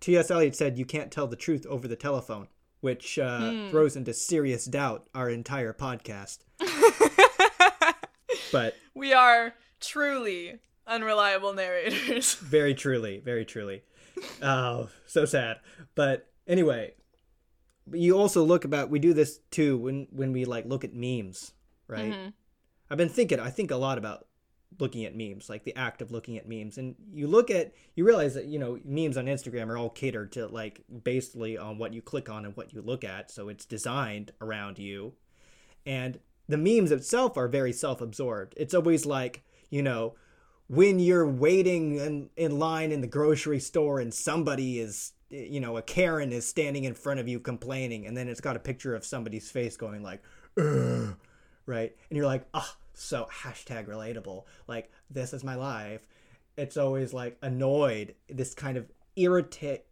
T.S. 0.00 0.30
Eliot 0.30 0.54
said 0.54 0.76
you 0.76 0.84
can't 0.84 1.10
tell 1.10 1.26
the 1.26 1.36
truth 1.36 1.64
over 1.66 1.88
the 1.88 1.96
telephone, 1.96 2.48
which 2.80 3.18
uh, 3.18 3.70
throws 3.70 3.96
into 3.96 4.12
serious 4.12 4.66
doubt 4.66 5.08
our 5.14 5.30
entire 5.30 5.72
podcast. 5.72 6.40
but 8.52 8.74
we 8.94 9.14
are 9.14 9.54
truly 9.80 10.58
unreliable 10.86 11.54
narrators. 11.54 12.34
very 12.34 12.74
truly, 12.74 13.18
very 13.18 13.44
truly. 13.44 13.82
Oh, 14.40 14.90
so 15.06 15.24
sad. 15.24 15.58
But 15.96 16.28
anyway, 16.46 16.94
you 17.92 18.16
also 18.16 18.42
look 18.42 18.64
about 18.64 18.90
we 18.90 18.98
do 18.98 19.12
this 19.12 19.40
too 19.50 19.76
when 19.78 20.06
when 20.10 20.32
we 20.32 20.44
like 20.44 20.66
look 20.66 20.84
at 20.84 20.94
memes, 20.94 21.52
right? 21.86 22.12
Mm-hmm. 22.12 22.28
I've 22.90 22.98
been 22.98 23.08
thinking 23.08 23.40
I 23.40 23.50
think 23.50 23.70
a 23.70 23.76
lot 23.76 23.98
about 23.98 24.26
looking 24.80 25.04
at 25.04 25.16
memes, 25.16 25.48
like 25.48 25.64
the 25.64 25.76
act 25.76 26.02
of 26.02 26.10
looking 26.10 26.36
at 26.36 26.48
memes. 26.48 26.78
And 26.78 26.96
you 27.12 27.26
look 27.26 27.50
at 27.50 27.72
you 27.94 28.04
realize 28.04 28.34
that, 28.34 28.46
you 28.46 28.58
know, 28.58 28.78
memes 28.84 29.16
on 29.16 29.26
Instagram 29.26 29.68
are 29.68 29.78
all 29.78 29.90
catered 29.90 30.32
to 30.32 30.46
like 30.46 30.82
basically 31.02 31.56
on 31.56 31.78
what 31.78 31.92
you 31.92 32.02
click 32.02 32.28
on 32.28 32.44
and 32.44 32.56
what 32.56 32.72
you 32.72 32.82
look 32.82 33.04
at, 33.04 33.30
so 33.30 33.48
it's 33.48 33.64
designed 33.64 34.32
around 34.40 34.78
you. 34.78 35.14
And 35.86 36.18
the 36.48 36.58
memes 36.58 36.90
itself 36.90 37.36
are 37.36 37.48
very 37.48 37.72
self-absorbed. 37.72 38.54
It's 38.56 38.74
always 38.74 39.06
like, 39.06 39.44
you 39.70 39.82
know, 39.82 40.14
when 40.66 40.98
you're 40.98 41.28
waiting 41.28 41.96
in, 41.96 42.30
in 42.36 42.58
line 42.58 42.92
in 42.92 43.00
the 43.00 43.06
grocery 43.06 43.60
store 43.60 44.00
and 44.00 44.12
somebody 44.12 44.78
is 44.78 45.12
you 45.34 45.60
know 45.60 45.76
a 45.76 45.82
karen 45.82 46.32
is 46.32 46.46
standing 46.46 46.84
in 46.84 46.94
front 46.94 47.20
of 47.20 47.28
you 47.28 47.40
complaining 47.40 48.06
and 48.06 48.16
then 48.16 48.28
it's 48.28 48.40
got 48.40 48.56
a 48.56 48.60
picture 48.60 48.94
of 48.94 49.04
somebody's 49.04 49.50
face 49.50 49.76
going 49.76 50.02
like 50.02 50.22
Ugh, 50.56 51.16
right? 51.66 51.94
And 52.08 52.16
you're 52.16 52.26
like 52.26 52.46
ah 52.54 52.76
so 52.94 53.28
hashtag 53.42 53.88
relatable. 53.88 54.44
Like 54.66 54.90
this 55.10 55.32
is 55.32 55.44
my 55.44 55.56
life. 55.56 56.06
It's 56.56 56.76
always 56.76 57.12
like 57.12 57.36
annoyed 57.42 58.14
this 58.28 58.54
kind 58.54 58.76
of 58.76 58.90
irritate 59.16 59.84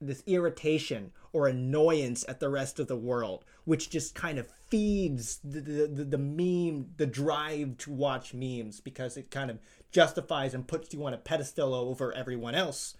this 0.00 0.22
irritation 0.26 1.12
or 1.32 1.48
annoyance 1.48 2.24
at 2.28 2.40
the 2.40 2.48
rest 2.48 2.78
of 2.78 2.88
the 2.88 2.96
world, 2.96 3.44
which 3.64 3.90
just 3.90 4.14
kind 4.14 4.38
of 4.38 4.48
feeds 4.68 5.38
the, 5.42 5.60
the, 5.60 6.04
the 6.04 6.18
meme, 6.18 6.90
the 6.96 7.06
drive 7.06 7.78
to 7.78 7.90
watch 7.90 8.34
memes 8.34 8.80
because 8.80 9.16
it 9.16 9.30
kind 9.30 9.50
of 9.50 9.58
justifies 9.90 10.52
and 10.52 10.68
puts 10.68 10.92
you 10.92 11.04
on 11.04 11.14
a 11.14 11.18
pedestal 11.18 11.74
over 11.74 12.12
everyone 12.12 12.54
else. 12.54 12.96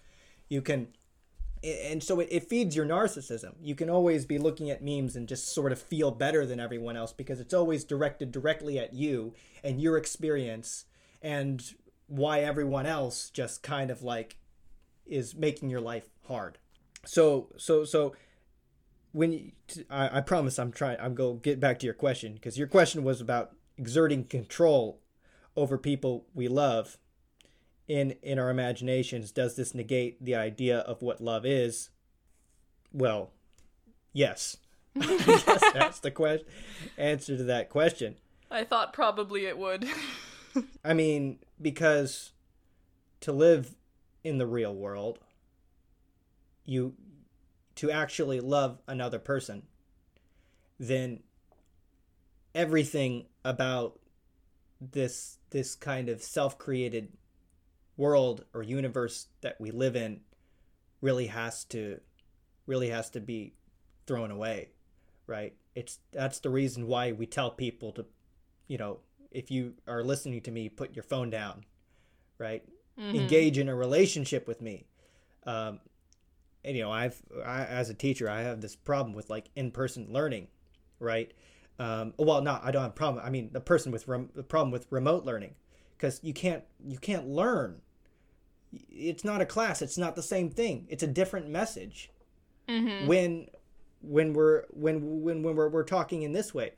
You 0.49 0.61
can, 0.61 0.87
and 1.65 2.03
so 2.03 2.19
it, 2.19 2.27
it 2.29 2.47
feeds 2.47 2.75
your 2.75 2.85
narcissism. 2.85 3.53
You 3.61 3.75
can 3.75 3.89
always 3.89 4.25
be 4.25 4.37
looking 4.37 4.69
at 4.69 4.83
memes 4.83 5.15
and 5.15 5.27
just 5.27 5.53
sort 5.53 5.71
of 5.71 5.81
feel 5.81 6.11
better 6.11 6.45
than 6.45 6.59
everyone 6.59 6.95
else 6.95 7.11
because 7.11 7.39
it's 7.39 7.53
always 7.53 7.83
directed 7.83 8.31
directly 8.31 8.77
at 8.77 8.93
you 8.93 9.33
and 9.63 9.81
your 9.81 9.97
experience 9.97 10.85
and 11.21 11.73
why 12.07 12.41
everyone 12.41 12.85
else 12.85 13.29
just 13.29 13.63
kind 13.63 13.89
of 13.89 14.03
like 14.03 14.37
is 15.05 15.35
making 15.35 15.69
your 15.69 15.81
life 15.81 16.09
hard 16.27 16.57
so 17.05 17.49
so 17.57 17.83
so 17.83 18.15
when 19.11 19.31
you, 19.31 19.51
I, 19.89 20.17
I 20.17 20.21
promise 20.21 20.59
i'm 20.59 20.71
trying 20.71 20.97
i'm 20.99 21.15
going 21.15 21.37
to 21.37 21.41
get 21.41 21.59
back 21.59 21.79
to 21.79 21.85
your 21.85 21.93
question 21.93 22.33
because 22.33 22.57
your 22.57 22.67
question 22.67 23.03
was 23.03 23.21
about 23.21 23.51
exerting 23.77 24.25
control 24.25 24.99
over 25.55 25.77
people 25.77 26.25
we 26.33 26.47
love 26.47 26.97
in 27.87 28.11
in 28.21 28.39
our 28.39 28.49
imaginations 28.49 29.31
does 29.31 29.55
this 29.55 29.75
negate 29.75 30.23
the 30.23 30.35
idea 30.35 30.79
of 30.79 31.01
what 31.01 31.21
love 31.21 31.45
is? 31.45 31.89
Well 32.91 33.31
yes. 34.13 34.57
Yes 34.95 35.43
that's 35.73 35.99
the 35.99 36.11
question 36.11 36.47
answer 36.97 37.37
to 37.37 37.43
that 37.43 37.69
question. 37.69 38.15
I 38.49 38.63
thought 38.63 38.93
probably 38.93 39.45
it 39.45 39.57
would. 39.57 39.87
I 40.85 40.93
mean, 40.93 41.39
because 41.61 42.31
to 43.21 43.31
live 43.31 43.75
in 44.23 44.37
the 44.37 44.47
real 44.47 44.73
world, 44.73 45.19
you 46.63 46.93
to 47.75 47.91
actually 47.91 48.39
love 48.39 48.79
another 48.87 49.19
person, 49.19 49.63
then 50.79 51.21
everything 52.53 53.25
about 53.43 53.99
this 54.79 55.37
this 55.49 55.75
kind 55.75 56.09
of 56.09 56.21
self-created 56.21 57.09
world 57.97 58.45
or 58.53 58.63
universe 58.63 59.27
that 59.41 59.59
we 59.59 59.71
live 59.71 59.95
in 59.95 60.21
really 61.01 61.27
has 61.27 61.63
to 61.65 61.99
really 62.67 62.89
has 62.89 63.09
to 63.11 63.19
be 63.19 63.53
thrown 64.07 64.31
away, 64.31 64.69
right? 65.27 65.53
It's 65.75 65.99
that's 66.11 66.39
the 66.39 66.49
reason 66.49 66.87
why 66.87 67.11
we 67.11 67.25
tell 67.25 67.51
people 67.51 67.91
to 67.93 68.05
you 68.67 68.77
know, 68.77 68.99
if 69.31 69.51
you 69.51 69.73
are 69.87 70.03
listening 70.03 70.41
to 70.41 70.51
me, 70.51 70.69
put 70.69 70.95
your 70.95 71.03
phone 71.03 71.29
down, 71.29 71.65
right? 72.37 72.63
Engage 72.97 73.57
in 73.57 73.69
a 73.69 73.75
relationship 73.75 74.47
with 74.47 74.61
me. 74.61 74.85
Um, 75.45 75.79
and 76.63 76.75
you 76.75 76.81
know, 76.83 76.91
I've 76.91 77.21
I, 77.45 77.65
as 77.65 77.89
a 77.89 77.93
teacher, 77.93 78.29
I 78.29 78.41
have 78.41 78.61
this 78.61 78.75
problem 78.75 79.13
with 79.13 79.29
like 79.29 79.49
in-person 79.55 80.07
learning, 80.09 80.47
right? 80.99 81.31
Um, 81.77 82.13
well, 82.17 82.41
not 82.41 82.63
I 82.63 82.71
don't 82.71 82.81
have 82.81 82.91
a 82.91 82.95
problem. 82.95 83.23
I 83.25 83.29
mean, 83.29 83.49
the 83.51 83.59
person 83.59 83.91
with 83.91 84.07
rem- 84.07 84.29
the 84.33 84.43
problem 84.43 84.71
with 84.71 84.87
remote 84.89 85.25
learning, 85.25 85.55
because 85.97 86.19
you 86.23 86.33
can't 86.33 86.63
you 86.83 86.97
can't 86.97 87.27
learn. 87.27 87.81
It's 88.89 89.23
not 89.23 89.41
a 89.41 89.45
class. 89.45 89.81
It's 89.81 89.97
not 89.97 90.15
the 90.15 90.23
same 90.23 90.49
thing. 90.49 90.87
It's 90.89 91.03
a 91.03 91.07
different 91.07 91.49
message. 91.49 92.11
Mm-hmm. 92.67 93.07
When 93.07 93.47
when 94.07 94.33
we're 94.33 94.63
when 94.69 95.21
when 95.21 95.43
when 95.43 95.55
we're, 95.55 95.69
we're 95.69 95.83
talking 95.83 96.21
in 96.21 96.31
this 96.31 96.53
way 96.53 96.73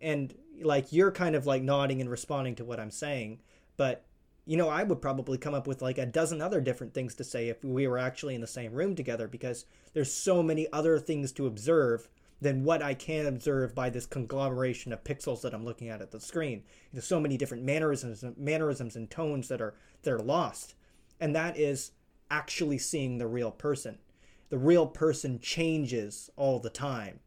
and 0.00 0.34
like 0.62 0.92
you're 0.92 1.10
kind 1.10 1.34
of 1.34 1.46
like 1.46 1.62
nodding 1.62 2.00
and 2.00 2.10
responding 2.10 2.54
to 2.54 2.64
what 2.64 2.80
i'm 2.80 2.90
saying 2.90 3.40
but 3.76 4.04
you 4.44 4.56
know 4.56 4.68
i 4.68 4.82
would 4.82 5.00
probably 5.00 5.38
come 5.38 5.54
up 5.54 5.66
with 5.66 5.80
like 5.80 5.98
a 5.98 6.06
dozen 6.06 6.40
other 6.42 6.60
different 6.60 6.92
things 6.92 7.14
to 7.14 7.24
say 7.24 7.48
if 7.48 7.64
we 7.64 7.86
were 7.86 7.98
actually 7.98 8.34
in 8.34 8.40
the 8.40 8.46
same 8.46 8.72
room 8.72 8.94
together 8.94 9.28
because 9.28 9.64
there's 9.94 10.12
so 10.12 10.42
many 10.42 10.70
other 10.72 10.98
things 10.98 11.32
to 11.32 11.46
observe 11.46 12.08
than 12.40 12.64
what 12.64 12.82
i 12.82 12.92
can 12.92 13.26
observe 13.26 13.74
by 13.74 13.88
this 13.88 14.06
conglomeration 14.06 14.92
of 14.92 15.04
pixels 15.04 15.42
that 15.42 15.54
i'm 15.54 15.64
looking 15.64 15.88
at 15.88 16.02
at 16.02 16.10
the 16.10 16.20
screen 16.20 16.62
there's 16.92 17.06
so 17.06 17.20
many 17.20 17.36
different 17.36 17.62
mannerisms 17.62 18.24
mannerisms 18.36 18.96
and 18.96 19.10
tones 19.10 19.48
that 19.48 19.60
are 19.60 19.74
that 20.02 20.12
are 20.12 20.18
lost 20.18 20.74
and 21.22 21.34
that 21.34 21.56
is 21.56 21.92
actually 22.30 22.78
seeing 22.78 23.16
the 23.16 23.26
real 23.26 23.50
person. 23.50 23.98
The 24.50 24.58
real 24.58 24.86
person 24.86 25.38
changes 25.40 26.28
all 26.36 26.58
the 26.58 26.70
time 26.70 27.20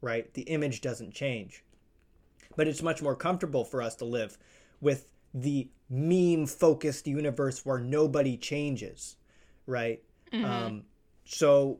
right? 0.00 0.32
The 0.34 0.42
image 0.42 0.80
doesn't 0.80 1.14
change. 1.14 1.64
But 2.56 2.68
it's 2.68 2.82
much 2.82 3.02
more 3.02 3.14
comfortable 3.14 3.64
for 3.64 3.82
us 3.82 3.94
to 3.96 4.04
live 4.04 4.38
with 4.80 5.06
the 5.32 5.68
meme 5.88 6.46
focused 6.46 7.06
universe 7.06 7.64
where 7.64 7.78
nobody 7.78 8.36
changes 8.36 9.16
right? 9.66 10.02
Um, 10.32 10.84
so 11.24 11.78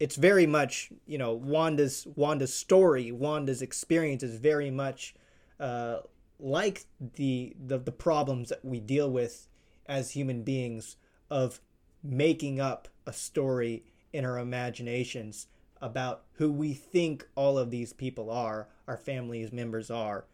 it's 0.00 0.16
very 0.16 0.46
much 0.46 0.90
you 1.06 1.18
know 1.18 1.34
Wanda's 1.34 2.06
Wanda's 2.16 2.52
story, 2.54 3.12
Wanda's 3.12 3.62
experience 3.62 4.22
is 4.22 4.36
very 4.36 4.70
much 4.70 5.14
uh, 5.60 5.98
like 6.40 6.86
the, 7.14 7.54
the 7.64 7.78
the 7.78 7.92
problems 7.92 8.48
that 8.48 8.64
we 8.64 8.80
deal 8.80 9.10
with 9.10 9.48
as 9.90 10.12
human 10.12 10.42
beings 10.42 10.96
of 11.28 11.60
making 12.02 12.60
up 12.60 12.88
a 13.06 13.12
story 13.12 13.84
in 14.12 14.24
our 14.24 14.38
imaginations 14.38 15.48
about 15.82 16.22
who 16.34 16.50
we 16.50 16.72
think 16.72 17.26
all 17.34 17.58
of 17.58 17.70
these 17.70 17.92
people 17.92 18.30
are, 18.30 18.68
our 18.86 18.96
family's 18.96 19.52
members 19.52 19.90
are, 19.90 20.24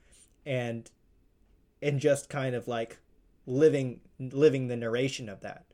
and 0.45 0.91
and 1.83 1.99
just 2.01 2.29
kind 2.29 2.55
of 2.55 2.69
like 2.69 2.99
living 3.47 4.01
living 4.21 4.69
the 4.69 4.77
narration 4.77 5.29
of 5.29 5.41
that. 5.41 5.65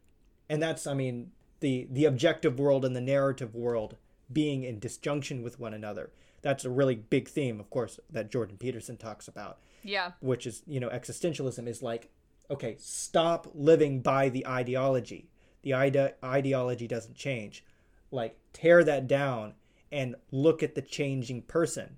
And 0.49 0.63
that's 0.63 0.87
I 0.87 0.95
mean 0.95 1.33
the 1.61 1.89
the 1.91 2.05
objective 2.05 2.59
world 2.59 2.85
and 2.85 2.95
the 2.95 3.01
narrative 3.01 3.55
world 3.55 3.97
being 4.33 4.63
in 4.63 4.79
disjunction 4.79 5.43
with 5.43 5.59
one 5.59 5.75
another. 5.75 6.11
That's 6.43 6.65
a 6.65 6.71
really 6.71 6.97
big 6.97 7.29
theme, 7.29 7.61
of 7.61 7.71
course, 7.71 8.01
that 8.11 8.31
Jordan 8.31 8.57
Peterson 8.59 8.97
talks 8.97 9.29
about. 9.29 9.59
Yeah. 9.83 10.13
Which 10.21 10.47
is, 10.47 10.63
you 10.67 10.81
know, 10.81 10.89
existentialism 10.89 11.69
is 11.69 11.83
like, 11.83 12.11
okay, 12.53 12.77
stop 12.79 13.49
living 13.55 14.01
by 14.01 14.29
the 14.29 14.47
ideology. 14.47 15.29
The 15.63 15.75
ide- 15.75 16.15
ideology 16.23 16.87
doesn't 16.87 17.17
change. 17.17 17.65
Like, 18.11 18.37
tear 18.53 18.85
that 18.85 19.09
down 19.09 19.55
and 19.91 20.17
look 20.31 20.63
at 20.63 20.75
the 20.75 20.83
changing 20.83 21.43
person. 21.43 21.97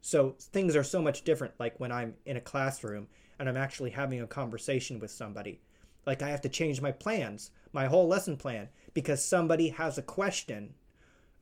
So 0.00 0.34
things 0.38 0.74
are 0.74 0.82
so 0.82 1.00
much 1.00 1.22
different. 1.22 1.54
Like 1.58 1.78
when 1.78 1.92
I'm 1.92 2.14
in 2.26 2.36
a 2.36 2.40
classroom 2.40 3.06
and 3.38 3.48
I'm 3.48 3.56
actually 3.56 3.90
having 3.90 4.20
a 4.20 4.26
conversation 4.26 4.98
with 4.98 5.10
somebody, 5.10 5.60
like 6.04 6.22
I 6.22 6.28
have 6.30 6.40
to 6.42 6.48
change 6.48 6.80
my 6.80 6.90
plans, 6.90 7.52
my 7.72 7.86
whole 7.86 8.08
lesson 8.08 8.36
plan, 8.36 8.68
because 8.94 9.24
somebody 9.24 9.68
has 9.68 9.98
a 9.98 10.02
question, 10.02 10.74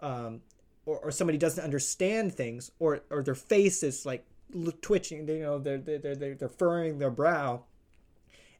um, 0.00 0.42
or, 0.84 0.98
or 0.98 1.10
somebody 1.10 1.38
doesn't 1.38 1.64
understand 1.64 2.34
things, 2.34 2.70
or 2.78 3.00
or 3.10 3.22
their 3.22 3.34
face 3.34 3.82
is 3.82 4.04
like 4.04 4.26
twitching. 4.82 5.26
You 5.26 5.40
know, 5.40 5.58
they're 5.58 5.78
they're 5.78 6.14
they're, 6.14 6.34
they're 6.34 6.48
furrowing 6.48 6.98
their 6.98 7.10
brow 7.10 7.64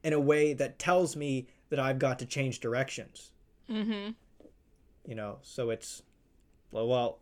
in 0.03 0.13
a 0.13 0.21
way 0.21 0.53
that 0.55 0.79
tells 0.79 1.17
me 1.17 1.47
that 1.69 1.79
I've 1.79 1.99
got 1.99 2.19
to 2.21 2.27
change 2.27 2.61
directions. 2.61 3.31
Mm-hmm. 3.69 4.11
You 5.07 5.15
know, 5.15 5.39
so 5.43 5.71
it's 5.71 6.03
well, 6.71 6.87
well, 6.87 7.19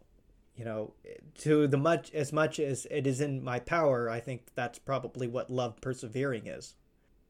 you 0.57 0.65
know, 0.65 0.93
to 1.39 1.67
the 1.67 1.77
much 1.77 2.13
as 2.13 2.33
much 2.33 2.59
as 2.59 2.87
it 2.91 3.07
is 3.07 3.21
in 3.21 3.43
my 3.43 3.61
power, 3.61 4.11
I 4.11 4.21
think 4.21 4.43
that's 4.55 4.79
probably 4.79 5.27
what 5.29 5.51
love 5.51 5.81
persevering 5.81 6.47
is. 6.47 6.75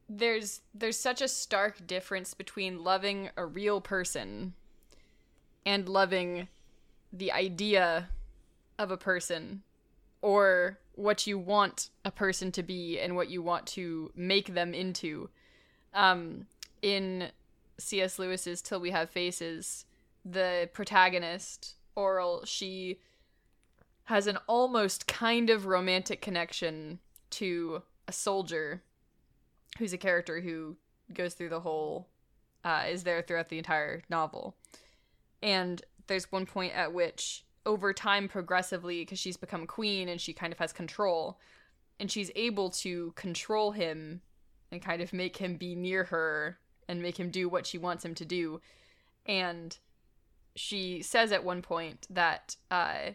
There's 0.09 0.61
there's 0.73 0.99
such 0.99 1.21
a 1.21 1.27
stark 1.27 1.85
difference 1.85 2.33
between 2.33 2.83
loving 2.83 3.29
a 3.37 3.45
real 3.45 3.81
person 3.81 4.53
and 5.65 5.87
loving 5.87 6.47
the 7.13 7.31
idea 7.31 8.09
of 8.79 8.89
a 8.89 8.97
person 8.97 9.61
or 10.21 10.79
what 10.95 11.27
you 11.27 11.37
want 11.37 11.89
a 12.03 12.11
person 12.11 12.51
to 12.51 12.63
be 12.63 12.99
and 12.99 13.15
what 13.15 13.29
you 13.29 13.41
want 13.41 13.67
to 13.67 14.11
make 14.15 14.53
them 14.53 14.73
into. 14.73 15.29
Um, 15.93 16.45
in 16.81 17.29
C.S. 17.77 18.19
Lewis's 18.19 18.61
Till 18.61 18.79
We 18.79 18.91
Have 18.91 19.09
Faces, 19.09 19.85
the 20.23 20.69
protagonist, 20.73 21.75
Orual, 21.97 22.45
she 22.45 22.99
has 24.05 24.27
an 24.27 24.37
almost 24.47 25.07
kind 25.07 25.49
of 25.49 25.65
romantic 25.65 26.21
connection 26.21 26.99
to 27.31 27.83
a 28.07 28.11
soldier 28.11 28.81
who's 29.77 29.93
a 29.93 29.97
character 29.97 30.41
who 30.41 30.75
goes 31.13 31.33
through 31.33 31.49
the 31.49 31.59
whole, 31.59 32.07
uh, 32.63 32.85
is 32.89 33.03
there 33.03 33.21
throughout 33.21 33.49
the 33.49 33.57
entire 33.57 34.01
novel. 34.09 34.55
And 35.41 35.81
there's 36.07 36.31
one 36.31 36.45
point 36.45 36.73
at 36.73 36.93
which 36.93 37.45
over 37.65 37.93
time 37.93 38.27
progressively 38.27 39.01
because 39.01 39.19
she's 39.19 39.37
become 39.37 39.67
queen 39.67 40.09
and 40.09 40.19
she 40.19 40.33
kind 40.33 40.51
of 40.51 40.59
has 40.59 40.73
control 40.73 41.39
and 41.99 42.09
she's 42.09 42.31
able 42.35 42.69
to 42.69 43.11
control 43.15 43.71
him 43.71 44.21
and 44.71 44.81
kind 44.81 45.01
of 45.01 45.13
make 45.13 45.37
him 45.37 45.55
be 45.55 45.75
near 45.75 46.05
her 46.05 46.59
and 46.87 47.01
make 47.01 47.19
him 47.19 47.29
do 47.29 47.47
what 47.47 47.67
she 47.67 47.77
wants 47.77 48.03
him 48.03 48.15
to 48.15 48.25
do. 48.25 48.61
And 49.25 49.77
she 50.55 51.01
says 51.01 51.31
at 51.31 51.43
one 51.43 51.61
point 51.61 52.07
that 52.09 52.55
uh, 52.69 53.11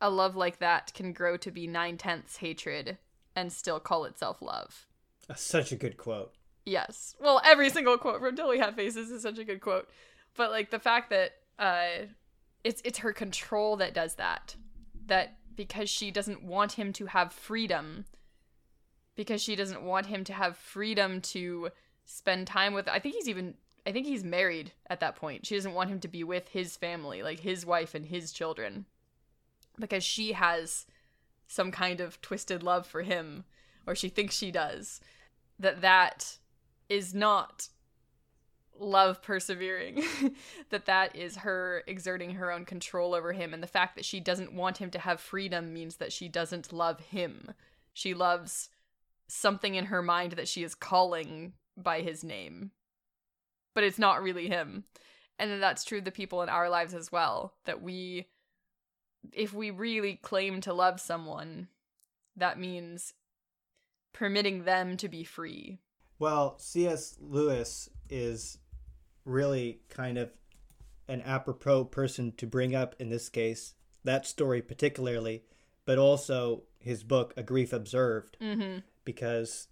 a 0.00 0.10
love 0.10 0.36
like 0.36 0.58
that 0.58 0.92
can 0.94 1.12
grow 1.12 1.36
to 1.36 1.50
be 1.50 1.66
nine 1.66 1.96
tenths 1.96 2.38
hatred 2.38 2.98
and 3.36 3.52
still 3.52 3.80
call 3.80 4.04
itself 4.04 4.40
love. 4.40 4.86
That's 5.28 5.42
such 5.42 5.72
a 5.72 5.76
good 5.76 5.96
quote. 5.96 6.32
Yes. 6.64 7.14
Well 7.20 7.40
every 7.44 7.70
single 7.70 7.98
quote 7.98 8.20
from 8.20 8.36
till 8.36 8.48
we 8.48 8.58
have 8.58 8.74
faces 8.74 9.10
is 9.10 9.22
such 9.22 9.38
a 9.38 9.44
good 9.44 9.60
quote. 9.60 9.88
But 10.36 10.50
like 10.50 10.70
the 10.70 10.78
fact 10.78 11.10
that 11.10 11.32
uh 11.58 12.06
it's 12.62 12.80
it's 12.84 12.98
her 12.98 13.12
control 13.12 13.76
that 13.76 13.94
does 13.94 14.14
that. 14.16 14.56
That 15.06 15.36
because 15.54 15.90
she 15.90 16.10
doesn't 16.10 16.42
want 16.42 16.72
him 16.72 16.92
to 16.94 17.06
have 17.06 17.32
freedom 17.32 18.06
because 19.16 19.42
she 19.42 19.56
doesn't 19.56 19.82
want 19.82 20.06
him 20.06 20.24
to 20.24 20.32
have 20.32 20.56
freedom 20.56 21.20
to 21.20 21.70
spend 22.04 22.46
time 22.46 22.74
with 22.74 22.88
I 22.88 22.98
think 22.98 23.14
he's 23.14 23.28
even 23.28 23.54
I 23.86 23.92
think 23.92 24.06
he's 24.06 24.24
married 24.24 24.72
at 24.88 25.00
that 25.00 25.16
point. 25.16 25.44
She 25.44 25.56
doesn't 25.56 25.74
want 25.74 25.90
him 25.90 26.00
to 26.00 26.08
be 26.08 26.24
with 26.24 26.48
his 26.48 26.76
family, 26.76 27.22
like 27.22 27.40
his 27.40 27.66
wife 27.66 27.94
and 27.94 28.06
his 28.06 28.32
children. 28.32 28.86
Because 29.78 30.02
she 30.02 30.32
has 30.32 30.86
some 31.46 31.70
kind 31.70 32.00
of 32.00 32.20
twisted 32.22 32.62
love 32.62 32.86
for 32.86 33.02
him 33.02 33.44
or 33.86 33.94
she 33.94 34.08
thinks 34.08 34.36
she 34.36 34.50
does. 34.50 35.00
That 35.58 35.82
that 35.82 36.38
is 36.88 37.14
not 37.14 37.68
love 38.78 39.22
persevering 39.22 40.02
that 40.70 40.86
that 40.86 41.14
is 41.14 41.36
her 41.36 41.82
exerting 41.86 42.32
her 42.32 42.50
own 42.50 42.64
control 42.64 43.14
over 43.14 43.32
him 43.32 43.54
and 43.54 43.62
the 43.62 43.68
fact 43.68 43.94
that 43.94 44.04
she 44.04 44.18
doesn't 44.18 44.52
want 44.52 44.78
him 44.78 44.90
to 44.90 44.98
have 44.98 45.20
freedom 45.20 45.72
means 45.72 45.96
that 45.96 46.12
she 46.12 46.28
doesn't 46.28 46.72
love 46.72 46.98
him 46.98 47.52
she 47.92 48.14
loves 48.14 48.70
something 49.34 49.74
in 49.74 49.86
her 49.86 50.02
mind 50.02 50.32
that 50.32 50.48
she 50.48 50.62
is 50.62 50.74
calling 50.74 51.52
by 51.76 52.00
his 52.00 52.22
name 52.22 52.70
but 53.74 53.84
it's 53.84 53.98
not 53.98 54.22
really 54.22 54.48
him. 54.48 54.84
And 55.38 55.50
then 55.50 55.60
that's 55.60 55.84
true 55.84 55.98
of 55.98 56.04
the 56.04 56.12
people 56.12 56.42
in 56.42 56.48
our 56.48 56.70
lives 56.70 56.94
as 56.94 57.10
well 57.12 57.54
that 57.64 57.82
we 57.82 58.28
if 59.32 59.52
we 59.52 59.70
really 59.70 60.16
claim 60.16 60.60
to 60.60 60.72
love 60.72 61.00
someone 61.00 61.68
that 62.36 62.58
means 62.58 63.14
permitting 64.12 64.64
them 64.64 64.96
to 64.98 65.08
be 65.08 65.24
free. 65.24 65.78
Well 66.18 66.56
cs 66.58 67.16
lewis 67.20 67.88
is 68.08 68.58
really 69.24 69.80
kind 69.88 70.18
of 70.18 70.30
an 71.08 71.22
apropos 71.22 71.84
person 71.84 72.32
to 72.36 72.46
bring 72.46 72.74
up 72.74 72.94
in 72.98 73.08
this 73.08 73.28
case, 73.28 73.74
that 74.04 74.26
story 74.26 74.62
particularly, 74.62 75.42
but 75.84 75.98
also 75.98 76.62
his 76.78 77.02
book, 77.02 77.34
A 77.36 77.42
Grief 77.42 77.72
Observed, 77.72 78.36
mm-hmm. 78.40 78.78
Because 79.04 79.68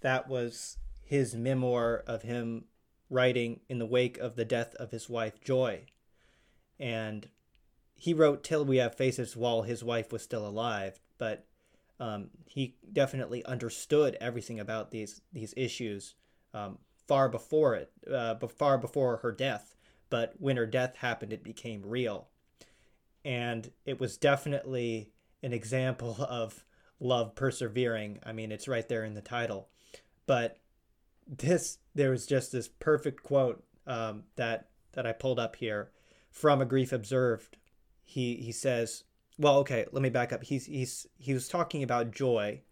that 0.00 0.28
was 0.28 0.78
his 1.04 1.34
memoir 1.34 2.02
of 2.06 2.22
him 2.22 2.64
writing 3.10 3.60
in 3.68 3.78
the 3.78 3.86
wake 3.86 4.18
of 4.18 4.36
the 4.36 4.44
death 4.44 4.74
of 4.76 4.90
his 4.90 5.08
wife, 5.08 5.40
Joy. 5.40 5.84
And 6.78 7.28
he 7.94 8.14
wrote 8.14 8.42
Till 8.42 8.64
We 8.64 8.78
Have 8.78 8.96
Faces 8.96 9.36
while 9.36 9.62
his 9.62 9.84
wife 9.84 10.12
was 10.12 10.22
still 10.22 10.46
alive, 10.46 11.00
but 11.18 11.46
um, 12.00 12.30
he 12.46 12.74
definitely 12.92 13.44
understood 13.44 14.16
everything 14.20 14.58
about 14.58 14.90
these 14.90 15.20
these 15.32 15.54
issues 15.56 16.16
um, 16.52 16.78
far 17.06 17.28
before 17.28 17.76
it, 17.76 17.92
uh, 18.12 18.34
far 18.48 18.78
before 18.78 19.18
her 19.18 19.30
death. 19.30 19.76
But 20.10 20.34
when 20.38 20.56
her 20.56 20.66
death 20.66 20.96
happened, 20.96 21.32
it 21.32 21.44
became 21.44 21.82
real. 21.84 22.28
And 23.24 23.70
it 23.86 24.00
was 24.00 24.16
definitely 24.16 25.12
an 25.42 25.52
example 25.52 26.16
of 26.28 26.64
love 27.02 27.34
persevering. 27.34 28.20
I 28.24 28.32
mean, 28.32 28.52
it's 28.52 28.68
right 28.68 28.88
there 28.88 29.04
in 29.04 29.14
the 29.14 29.20
title. 29.20 29.68
But 30.26 30.58
this, 31.26 31.78
there 31.94 32.10
was 32.10 32.26
just 32.26 32.52
this 32.52 32.68
perfect 32.68 33.22
quote 33.22 33.62
um, 33.86 34.24
that 34.36 34.68
that 34.92 35.06
I 35.06 35.12
pulled 35.12 35.38
up 35.38 35.56
here 35.56 35.90
from 36.30 36.60
a 36.60 36.66
grief 36.66 36.92
observed. 36.92 37.56
He 38.04 38.36
he 38.36 38.52
says, 38.52 39.04
well, 39.38 39.58
okay, 39.58 39.86
let 39.92 40.02
me 40.02 40.10
back 40.10 40.32
up. 40.32 40.44
He's 40.44 40.66
he's 40.66 41.06
he 41.18 41.34
was 41.34 41.48
talking 41.48 41.82
about 41.82 42.12
joy, 42.12 42.62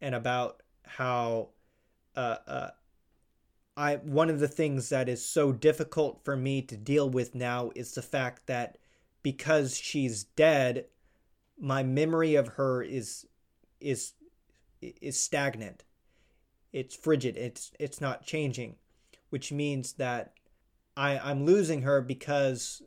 and 0.00 0.14
about 0.14 0.62
how 0.84 1.50
uh, 2.16 2.36
uh, 2.46 2.70
I 3.76 3.96
one 3.96 4.30
of 4.30 4.40
the 4.40 4.48
things 4.48 4.88
that 4.90 5.08
is 5.08 5.24
so 5.24 5.52
difficult 5.52 6.24
for 6.24 6.36
me 6.36 6.62
to 6.62 6.76
deal 6.76 7.08
with 7.08 7.34
now 7.34 7.70
is 7.74 7.92
the 7.92 8.02
fact 8.02 8.46
that 8.46 8.78
because 9.22 9.76
she's 9.76 10.24
dead, 10.24 10.86
my 11.58 11.82
memory 11.82 12.34
of 12.34 12.48
her 12.48 12.82
is 12.82 13.26
is 13.80 14.12
is 14.80 15.20
stagnant. 15.20 15.84
It's 16.72 16.94
frigid. 16.94 17.36
It's 17.36 17.72
it's 17.78 18.00
not 18.00 18.24
changing, 18.24 18.76
which 19.30 19.52
means 19.52 19.94
that 19.94 20.34
I 20.96 21.18
I'm 21.18 21.44
losing 21.44 21.82
her 21.82 22.00
because 22.00 22.82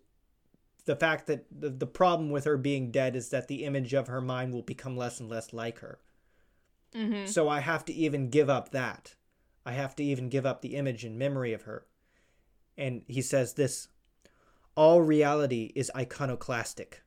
the 0.86 0.96
fact 0.96 1.28
that 1.28 1.46
the, 1.52 1.70
the 1.70 1.88
problem 1.88 2.30
with 2.30 2.46
her 2.46 2.58
being 2.58 2.92
dead 2.92 3.16
is 3.16 3.30
that 3.30 3.48
the 3.48 3.64
image 3.64 3.94
of 3.94 4.08
her 4.08 4.22
mind 4.22 4.54
will 4.54 4.62
become 4.62 4.98
less 4.98 5.20
and 5.20 5.30
less 5.30 5.54
like 5.54 5.80
her. 5.80 6.00
Mm-hmm. 6.94 7.26
So 7.26 7.48
I 7.48 7.62
have 7.62 7.86
to 7.86 7.94
even 7.94 8.30
give 8.30 8.50
up 8.50 8.72
that. 8.72 9.16
I 9.66 9.72
have 9.74 9.96
to 9.96 10.04
even 10.04 10.30
give 10.30 10.46
up 10.46 10.62
the 10.62 10.76
image 10.76 11.06
and 11.06 11.18
memory 11.18 11.54
of 11.54 11.64
her. 11.64 11.86
And 12.78 13.04
he 13.08 13.22
says 13.22 13.54
this 13.54 13.88
All 14.76 15.02
reality 15.02 15.72
is 15.76 15.92
iconoclastic. 15.96 17.02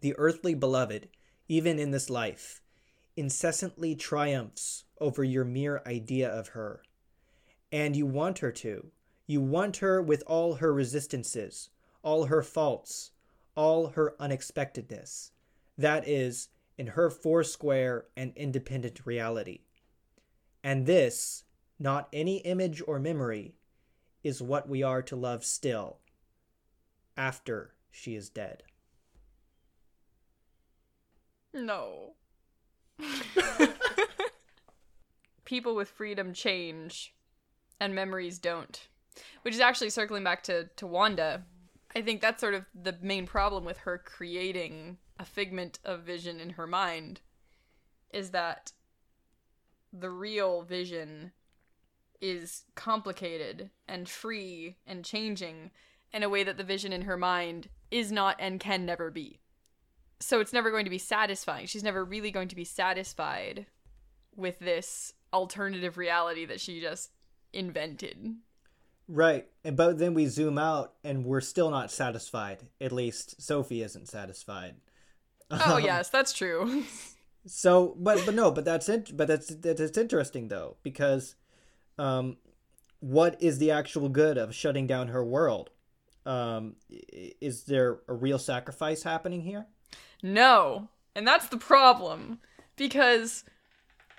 The 0.00 0.14
earthly 0.16 0.54
beloved, 0.54 1.08
even 1.48 1.78
in 1.78 1.90
this 1.90 2.08
life, 2.08 2.62
incessantly 3.18 3.94
triumphs 3.94 4.84
over 5.00 5.24
your 5.24 5.44
mere 5.44 5.82
idea 5.86 6.28
of 6.28 6.48
her. 6.48 6.82
And 7.72 7.96
you 7.96 8.06
want 8.06 8.38
her 8.38 8.52
to. 8.52 8.90
You 9.26 9.40
want 9.40 9.78
her 9.78 10.00
with 10.00 10.22
all 10.26 10.54
her 10.54 10.72
resistances, 10.72 11.70
all 12.02 12.26
her 12.26 12.42
faults, 12.42 13.10
all 13.54 13.88
her 13.88 14.14
unexpectedness. 14.20 15.32
That 15.76 16.08
is, 16.08 16.48
in 16.78 16.88
her 16.88 17.10
foursquare 17.10 18.06
and 18.16 18.32
independent 18.36 19.04
reality. 19.04 19.62
And 20.62 20.86
this, 20.86 21.44
not 21.78 22.08
any 22.12 22.38
image 22.38 22.82
or 22.86 22.98
memory, 22.98 23.56
is 24.22 24.40
what 24.40 24.68
we 24.68 24.82
are 24.82 25.02
to 25.02 25.16
love 25.16 25.44
still, 25.44 25.98
after 27.16 27.74
she 27.90 28.14
is 28.14 28.28
dead. 28.28 28.62
No. 31.52 32.14
People 35.44 35.74
with 35.74 35.88
freedom 35.88 36.32
change, 36.32 37.14
and 37.80 37.94
memories 37.94 38.38
don't. 38.38 38.88
Which 39.42 39.54
is 39.54 39.60
actually 39.60 39.90
circling 39.90 40.24
back 40.24 40.42
to, 40.44 40.68
to 40.76 40.86
Wanda. 40.86 41.44
I 41.94 42.02
think 42.02 42.20
that's 42.20 42.40
sort 42.40 42.54
of 42.54 42.66
the 42.74 42.96
main 43.00 43.26
problem 43.26 43.64
with 43.64 43.78
her 43.78 43.98
creating 43.98 44.98
a 45.18 45.24
figment 45.24 45.78
of 45.84 46.02
vision 46.02 46.38
in 46.38 46.50
her 46.50 46.66
mind 46.66 47.20
is 48.12 48.30
that 48.30 48.72
the 49.92 50.10
real 50.10 50.62
vision 50.62 51.32
is 52.20 52.64
complicated 52.74 53.70
and 53.86 54.08
free 54.08 54.76
and 54.86 55.04
changing 55.04 55.70
in 56.12 56.22
a 56.22 56.28
way 56.28 56.42
that 56.44 56.56
the 56.56 56.64
vision 56.64 56.92
in 56.92 57.02
her 57.02 57.16
mind 57.16 57.68
is 57.90 58.10
not 58.10 58.36
and 58.38 58.60
can 58.60 58.84
never 58.84 59.10
be. 59.10 59.40
So 60.20 60.40
it's 60.40 60.52
never 60.52 60.70
going 60.70 60.84
to 60.84 60.90
be 60.90 60.98
satisfying. 60.98 61.66
She's 61.66 61.84
never 61.84 62.04
really 62.04 62.30
going 62.30 62.48
to 62.48 62.56
be 62.56 62.64
satisfied 62.64 63.66
with 64.34 64.58
this 64.58 65.12
alternative 65.32 65.96
reality 65.96 66.44
that 66.46 66.60
she 66.60 66.80
just 66.80 67.10
invented. 67.52 68.34
Right. 69.06 69.46
And 69.64 69.76
but 69.76 69.98
then 69.98 70.14
we 70.14 70.26
zoom 70.26 70.58
out 70.58 70.94
and 71.02 71.24
we're 71.24 71.40
still 71.40 71.70
not 71.70 71.90
satisfied. 71.90 72.68
At 72.80 72.92
least 72.92 73.40
Sophie 73.40 73.82
isn't 73.82 74.08
satisfied. 74.08 74.76
Oh 75.50 75.78
yes, 75.78 76.10
that's 76.10 76.32
true. 76.32 76.84
So, 77.46 77.94
but 77.98 78.24
but 78.26 78.34
no, 78.34 78.50
but 78.50 78.64
that's 78.64 78.88
it. 78.88 79.16
But 79.16 79.28
that's 79.28 79.48
that's 79.48 79.96
interesting 79.96 80.48
though 80.48 80.76
because, 80.82 81.34
um, 81.98 82.36
what 83.00 83.42
is 83.42 83.58
the 83.58 83.70
actual 83.70 84.08
good 84.08 84.36
of 84.36 84.54
shutting 84.54 84.86
down 84.86 85.08
her 85.08 85.24
world? 85.24 85.70
Um, 86.26 86.76
is 86.90 87.64
there 87.64 88.00
a 88.06 88.12
real 88.12 88.38
sacrifice 88.38 89.02
happening 89.02 89.40
here? 89.40 89.66
No. 90.22 90.88
And 91.14 91.26
that's 91.26 91.48
the 91.48 91.56
problem. 91.56 92.40
Because, 92.76 93.44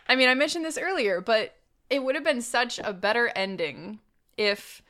I 0.08 0.16
mean, 0.16 0.30
I 0.30 0.34
mentioned 0.34 0.66
this 0.66 0.78
earlier, 0.78 1.22
but 1.22 1.56
it 1.90 2.04
would 2.04 2.16
have 2.16 2.24
been 2.24 2.42
such 2.42 2.80
a 2.80 2.94
better 2.94 3.32
ending 3.36 4.00
if 4.38 4.82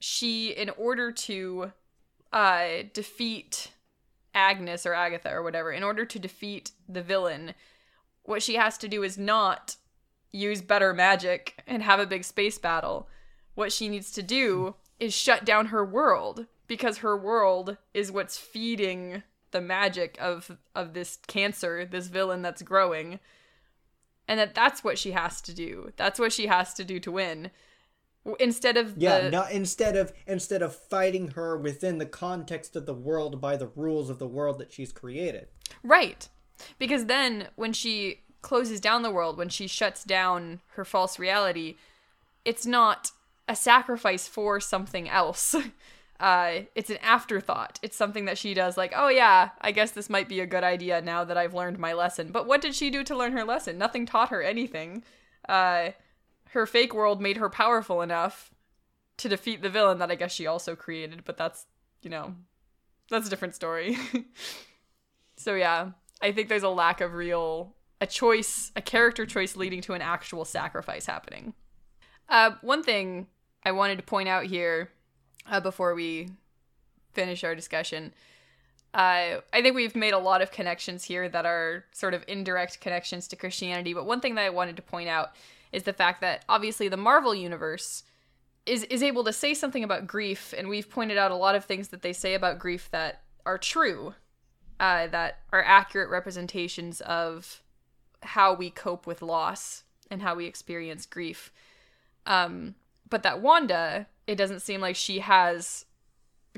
she, 0.00 0.50
in 0.50 0.70
order 0.70 1.12
to 1.12 1.72
uh, 2.32 2.66
defeat 2.92 3.72
Agnes 4.34 4.86
or 4.86 4.94
Agatha 4.94 5.30
or 5.30 5.42
whatever, 5.42 5.72
in 5.72 5.82
order 5.82 6.04
to 6.04 6.18
defeat 6.18 6.72
the 6.88 7.02
villain, 7.02 7.54
what 8.22 8.42
she 8.42 8.56
has 8.56 8.78
to 8.78 8.88
do 8.88 9.02
is 9.02 9.18
not 9.18 9.76
use 10.32 10.60
better 10.60 10.92
magic 10.92 11.62
and 11.66 11.82
have 11.82 12.00
a 12.00 12.06
big 12.06 12.24
space 12.24 12.58
battle. 12.58 13.08
What 13.54 13.72
she 13.72 13.88
needs 13.88 14.12
to 14.12 14.22
do 14.22 14.74
is 15.00 15.14
shut 15.14 15.44
down 15.44 15.66
her 15.66 15.84
world 15.84 16.46
because 16.66 16.98
her 16.98 17.16
world 17.16 17.76
is 17.94 18.12
what's 18.12 18.36
feeding 18.36 19.22
the 19.50 19.60
magic 19.60 20.16
of 20.20 20.56
of 20.74 20.94
this 20.94 21.18
cancer, 21.26 21.84
this 21.84 22.08
villain 22.08 22.42
that's 22.42 22.62
growing. 22.62 23.20
And 24.26 24.38
that 24.38 24.54
that's 24.54 24.84
what 24.84 24.98
she 24.98 25.12
has 25.12 25.40
to 25.42 25.54
do. 25.54 25.92
That's 25.96 26.18
what 26.18 26.32
she 26.32 26.46
has 26.46 26.74
to 26.74 26.84
do 26.84 27.00
to 27.00 27.10
win. 27.10 27.50
Instead 28.38 28.76
of 28.76 28.94
Yeah, 28.98 29.20
the, 29.20 29.30
not 29.30 29.52
instead 29.52 29.96
of 29.96 30.12
instead 30.26 30.60
of 30.60 30.76
fighting 30.76 31.28
her 31.28 31.56
within 31.56 31.98
the 31.98 32.06
context 32.06 32.76
of 32.76 32.84
the 32.84 32.94
world 32.94 33.40
by 33.40 33.56
the 33.56 33.68
rules 33.68 34.10
of 34.10 34.18
the 34.18 34.28
world 34.28 34.58
that 34.58 34.72
she's 34.72 34.92
created. 34.92 35.48
Right. 35.82 36.28
Because 36.78 37.06
then 37.06 37.48
when 37.56 37.72
she 37.72 38.20
closes 38.42 38.80
down 38.80 39.02
the 39.02 39.10
world, 39.10 39.38
when 39.38 39.48
she 39.48 39.66
shuts 39.66 40.04
down 40.04 40.60
her 40.72 40.84
false 40.84 41.18
reality, 41.18 41.76
it's 42.44 42.66
not 42.66 43.12
a 43.48 43.56
sacrifice 43.56 44.28
for 44.28 44.60
something 44.60 45.08
else. 45.08 45.54
Uh, 46.20 46.62
it's 46.74 46.90
an 46.90 46.96
afterthought. 46.98 47.78
It's 47.82 47.96
something 47.96 48.24
that 48.24 48.38
she 48.38 48.52
does, 48.52 48.76
like, 48.76 48.92
oh 48.96 49.08
yeah, 49.08 49.50
I 49.60 49.70
guess 49.70 49.92
this 49.92 50.10
might 50.10 50.28
be 50.28 50.40
a 50.40 50.46
good 50.46 50.64
idea 50.64 51.00
now 51.00 51.22
that 51.24 51.36
I've 51.36 51.54
learned 51.54 51.78
my 51.78 51.92
lesson. 51.92 52.32
But 52.32 52.46
what 52.46 52.60
did 52.60 52.74
she 52.74 52.90
do 52.90 53.04
to 53.04 53.16
learn 53.16 53.32
her 53.32 53.44
lesson? 53.44 53.78
Nothing 53.78 54.04
taught 54.04 54.30
her 54.30 54.42
anything. 54.42 55.04
Uh, 55.48 55.90
her 56.50 56.66
fake 56.66 56.92
world 56.92 57.20
made 57.20 57.36
her 57.36 57.48
powerful 57.48 58.02
enough 58.02 58.50
to 59.18 59.28
defeat 59.28 59.62
the 59.62 59.70
villain 59.70 59.98
that 59.98 60.10
I 60.10 60.16
guess 60.16 60.32
she 60.32 60.46
also 60.46 60.74
created, 60.74 61.24
but 61.24 61.36
that's, 61.36 61.66
you 62.02 62.10
know, 62.10 62.34
that's 63.10 63.26
a 63.26 63.30
different 63.30 63.54
story. 63.54 63.96
so 65.36 65.54
yeah, 65.54 65.90
I 66.20 66.32
think 66.32 66.48
there's 66.48 66.62
a 66.62 66.68
lack 66.68 67.00
of 67.00 67.14
real 67.14 67.74
a 68.00 68.06
choice, 68.06 68.70
a 68.76 68.82
character 68.82 69.26
choice 69.26 69.56
leading 69.56 69.80
to 69.82 69.92
an 69.92 70.02
actual 70.02 70.44
sacrifice 70.44 71.06
happening. 71.06 71.54
Uh, 72.28 72.52
one 72.60 72.82
thing 72.82 73.26
I 73.64 73.72
wanted 73.72 73.96
to 73.96 74.04
point 74.04 74.28
out 74.28 74.44
here 74.44 74.90
uh, 75.50 75.60
before 75.60 75.94
we 75.94 76.30
finish 77.12 77.44
our 77.44 77.54
discussion. 77.54 78.12
Uh, 78.94 79.40
I 79.52 79.62
think 79.62 79.74
we've 79.74 79.96
made 79.96 80.14
a 80.14 80.18
lot 80.18 80.40
of 80.40 80.50
connections 80.50 81.04
here 81.04 81.28
that 81.28 81.44
are 81.44 81.84
sort 81.92 82.14
of 82.14 82.24
indirect 82.26 82.80
connections 82.80 83.28
to 83.28 83.36
Christianity, 83.36 83.92
but 83.92 84.06
one 84.06 84.20
thing 84.20 84.34
that 84.36 84.44
I 84.44 84.50
wanted 84.50 84.76
to 84.76 84.82
point 84.82 85.08
out 85.08 85.32
is 85.72 85.82
the 85.82 85.92
fact 85.92 86.20
that 86.22 86.44
obviously 86.48 86.88
the 86.88 86.96
Marvel 86.96 87.34
universe 87.34 88.04
is 88.64 88.84
is 88.84 89.02
able 89.02 89.24
to 89.24 89.32
say 89.32 89.54
something 89.54 89.84
about 89.84 90.06
grief, 90.06 90.54
and 90.56 90.68
we've 90.68 90.90
pointed 90.90 91.18
out 91.18 91.30
a 91.30 91.36
lot 91.36 91.54
of 91.54 91.64
things 91.64 91.88
that 91.88 92.02
they 92.02 92.12
say 92.12 92.34
about 92.34 92.58
grief 92.58 92.88
that 92.90 93.22
are 93.44 93.58
true, 93.58 94.14
uh, 94.80 95.06
that 95.08 95.40
are 95.52 95.62
accurate 95.62 96.10
representations 96.10 97.00
of 97.02 97.62
how 98.22 98.54
we 98.54 98.70
cope 98.70 99.06
with 99.06 99.22
loss 99.22 99.84
and 100.10 100.22
how 100.22 100.34
we 100.34 100.46
experience 100.46 101.06
grief. 101.06 101.52
Um, 102.26 102.74
but 103.08 103.22
that 103.22 103.40
Wanda, 103.40 104.06
it 104.28 104.36
doesn't 104.36 104.60
seem 104.62 104.80
like 104.80 104.94
she 104.94 105.18
has 105.18 105.84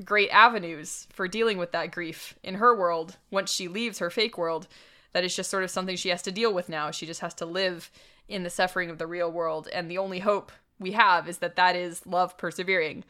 great 0.03 0.29
avenues 0.29 1.07
for 1.11 1.27
dealing 1.27 1.57
with 1.57 1.71
that 1.71 1.91
grief 1.91 2.35
in 2.43 2.55
her 2.55 2.75
world 2.75 3.17
once 3.31 3.51
she 3.51 3.67
leaves 3.67 3.99
her 3.99 4.09
fake 4.09 4.37
world. 4.37 4.67
That 5.13 5.23
is 5.23 5.35
just 5.35 5.49
sort 5.49 5.63
of 5.63 5.71
something 5.71 5.95
she 5.95 6.09
has 6.09 6.21
to 6.23 6.31
deal 6.31 6.53
with 6.53 6.69
now. 6.69 6.91
She 6.91 7.05
just 7.05 7.21
has 7.21 7.33
to 7.35 7.45
live 7.45 7.89
in 8.27 8.43
the 8.43 8.49
suffering 8.49 8.89
of 8.89 8.97
the 8.97 9.07
real 9.07 9.31
world, 9.31 9.67
and 9.73 9.89
the 9.89 9.97
only 9.97 10.19
hope 10.19 10.51
we 10.79 10.91
have 10.91 11.27
is 11.27 11.39
that 11.39 11.55
that 11.55 11.75
is 11.75 12.05
love 12.05 12.37
persevering. 12.37 13.03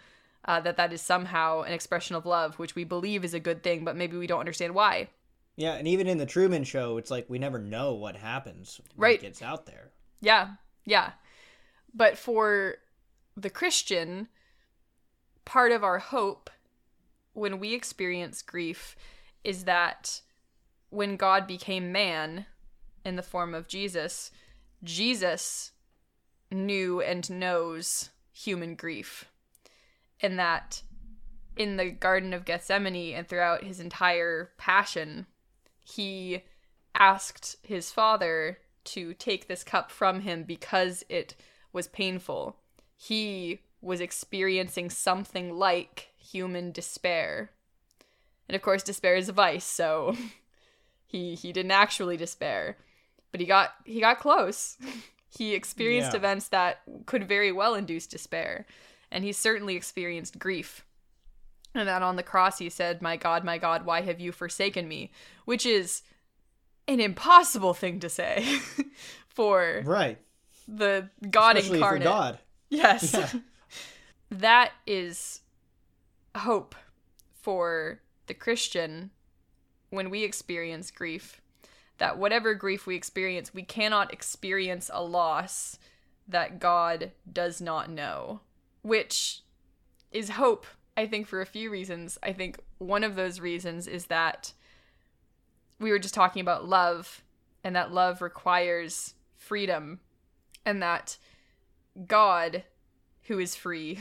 Uh, 0.43 0.59
that 0.59 0.77
that 0.77 0.91
is 0.91 1.01
somehow 1.01 1.61
an 1.61 1.71
expression 1.71 2.15
of 2.15 2.25
love, 2.25 2.57
which 2.57 2.73
we 2.73 2.83
believe 2.83 3.23
is 3.23 3.35
a 3.35 3.39
good 3.39 3.61
thing, 3.61 3.83
but 3.85 3.95
maybe 3.95 4.17
we 4.17 4.25
don't 4.25 4.39
understand 4.39 4.73
why. 4.73 5.07
Yeah, 5.55 5.73
and 5.73 5.87
even 5.87 6.07
in 6.07 6.17
the 6.17 6.25
Truman 6.25 6.63
Show, 6.63 6.97
it's 6.97 7.11
like 7.11 7.29
we 7.29 7.37
never 7.37 7.59
know 7.59 7.93
what 7.93 8.15
happens 8.15 8.81
when 8.95 9.03
Right. 9.09 9.19
it 9.19 9.21
gets 9.21 9.43
out 9.43 9.67
there. 9.67 9.91
Yeah, 10.19 10.55
yeah. 10.83 11.11
But 11.93 12.17
for 12.17 12.77
the 13.37 13.51
Christian, 13.51 14.29
part 15.45 15.71
of 15.71 15.83
our 15.83 15.99
hope 15.99 16.49
when 17.33 17.59
we 17.59 17.73
experience 17.73 18.41
grief 18.41 18.95
is 19.43 19.63
that 19.63 20.21
when 20.89 21.15
God 21.15 21.47
became 21.47 21.91
man 21.91 22.45
in 23.05 23.15
the 23.15 23.23
form 23.23 23.53
of 23.53 23.67
Jesus, 23.67 24.31
Jesus 24.83 25.71
knew 26.51 27.01
and 27.01 27.29
knows 27.29 28.09
human 28.33 28.75
grief. 28.75 29.25
And 30.21 30.37
that 30.37 30.83
in 31.55 31.77
the 31.77 31.89
Garden 31.89 32.33
of 32.33 32.45
Gethsemane 32.45 33.15
and 33.15 33.27
throughout 33.27 33.63
his 33.63 33.79
entire 33.79 34.51
passion, 34.57 35.25
he 35.83 36.43
asked 36.93 37.55
his 37.63 37.91
father 37.91 38.59
to 38.83 39.13
take 39.13 39.47
this 39.47 39.63
cup 39.63 39.91
from 39.91 40.21
him 40.21 40.43
because 40.43 41.03
it 41.09 41.35
was 41.71 41.87
painful. 41.87 42.57
He 42.97 43.61
was 43.81 43.99
experiencing 44.01 44.89
something 44.89 45.53
like 45.57 46.09
human 46.17 46.71
despair. 46.71 47.51
And 48.47 48.55
of 48.55 48.61
course 48.61 48.83
despair 48.83 49.15
is 49.15 49.29
a 49.29 49.33
vice, 49.33 49.65
so 49.65 50.15
he 51.05 51.35
he 51.35 51.51
didn't 51.51 51.71
actually 51.71 52.17
despair, 52.17 52.77
but 53.31 53.39
he 53.41 53.47
got 53.47 53.73
he 53.85 53.99
got 53.99 54.19
close. 54.19 54.77
he 55.29 55.53
experienced 55.55 56.11
Yeah. 56.11 56.17
events 56.17 56.47
that 56.49 56.81
could 57.05 57.27
very 57.27 57.51
well 57.51 57.75
induce 57.75 58.07
despair, 58.07 58.65
and 59.11 59.23
he 59.23 59.31
certainly 59.31 59.75
experienced 59.75 60.37
grief. 60.39 60.85
And 61.73 61.87
that 61.87 62.01
on 62.01 62.17
the 62.17 62.23
cross 62.23 62.57
he 62.59 62.69
said, 62.69 63.01
"My 63.01 63.15
God, 63.15 63.43
my 63.45 63.57
God, 63.57 63.85
why 63.85 64.01
have 64.01 64.19
you 64.19 64.31
forsaken 64.31 64.87
me?" 64.87 65.11
which 65.45 65.65
is 65.65 66.01
an 66.87 66.99
impossible 66.99 67.73
thing 67.73 67.99
to 68.01 68.09
say 68.09 68.43
for 69.29 69.81
Right. 69.85 70.17
the 70.67 71.09
God 71.29 71.55
Especially 71.55 71.77
incarnate. 71.77 72.03
God. 72.03 72.39
Yes. 72.69 73.13
Yeah. 73.13 73.29
That 74.31 74.71
is 74.87 75.41
hope. 76.35 76.75
for 77.41 77.99
the 78.27 78.33
Christian 78.33 79.09
when 79.89 80.09
we 80.09 80.23
experience 80.23 80.91
grief 80.91 81.41
that 81.97 82.17
whatever 82.17 82.55
grief 82.55 82.87
we 82.87 82.95
experience, 82.95 83.53
we 83.53 83.61
cannot 83.61 84.11
experience 84.11 84.89
a 84.91 85.03
loss 85.03 85.77
that 86.27 86.59
God 86.59 87.11
does 87.31 87.61
not 87.61 87.91
know, 87.91 88.39
which 88.81 89.41
is 90.11 90.31
hope, 90.31 90.65
I 90.97 91.05
think, 91.05 91.27
for 91.27 91.41
a 91.41 91.45
few 91.45 91.69
reasons. 91.69 92.17
I 92.23 92.33
think 92.33 92.59
one 92.79 93.03
of 93.03 93.13
those 93.15 93.39
reasons 93.39 93.85
is 93.85 94.07
that 94.07 94.53
we 95.79 95.91
were 95.91 95.99
just 95.99 96.15
talking 96.15 96.41
about 96.41 96.67
love, 96.67 97.21
and 97.63 97.75
that 97.75 97.93
love 97.93 98.19
requires 98.19 99.13
freedom, 99.37 99.99
and 100.65 100.81
that 100.81 101.17
God, 102.07 102.63
who 103.23 103.39
is 103.39 103.55
free, 103.55 103.99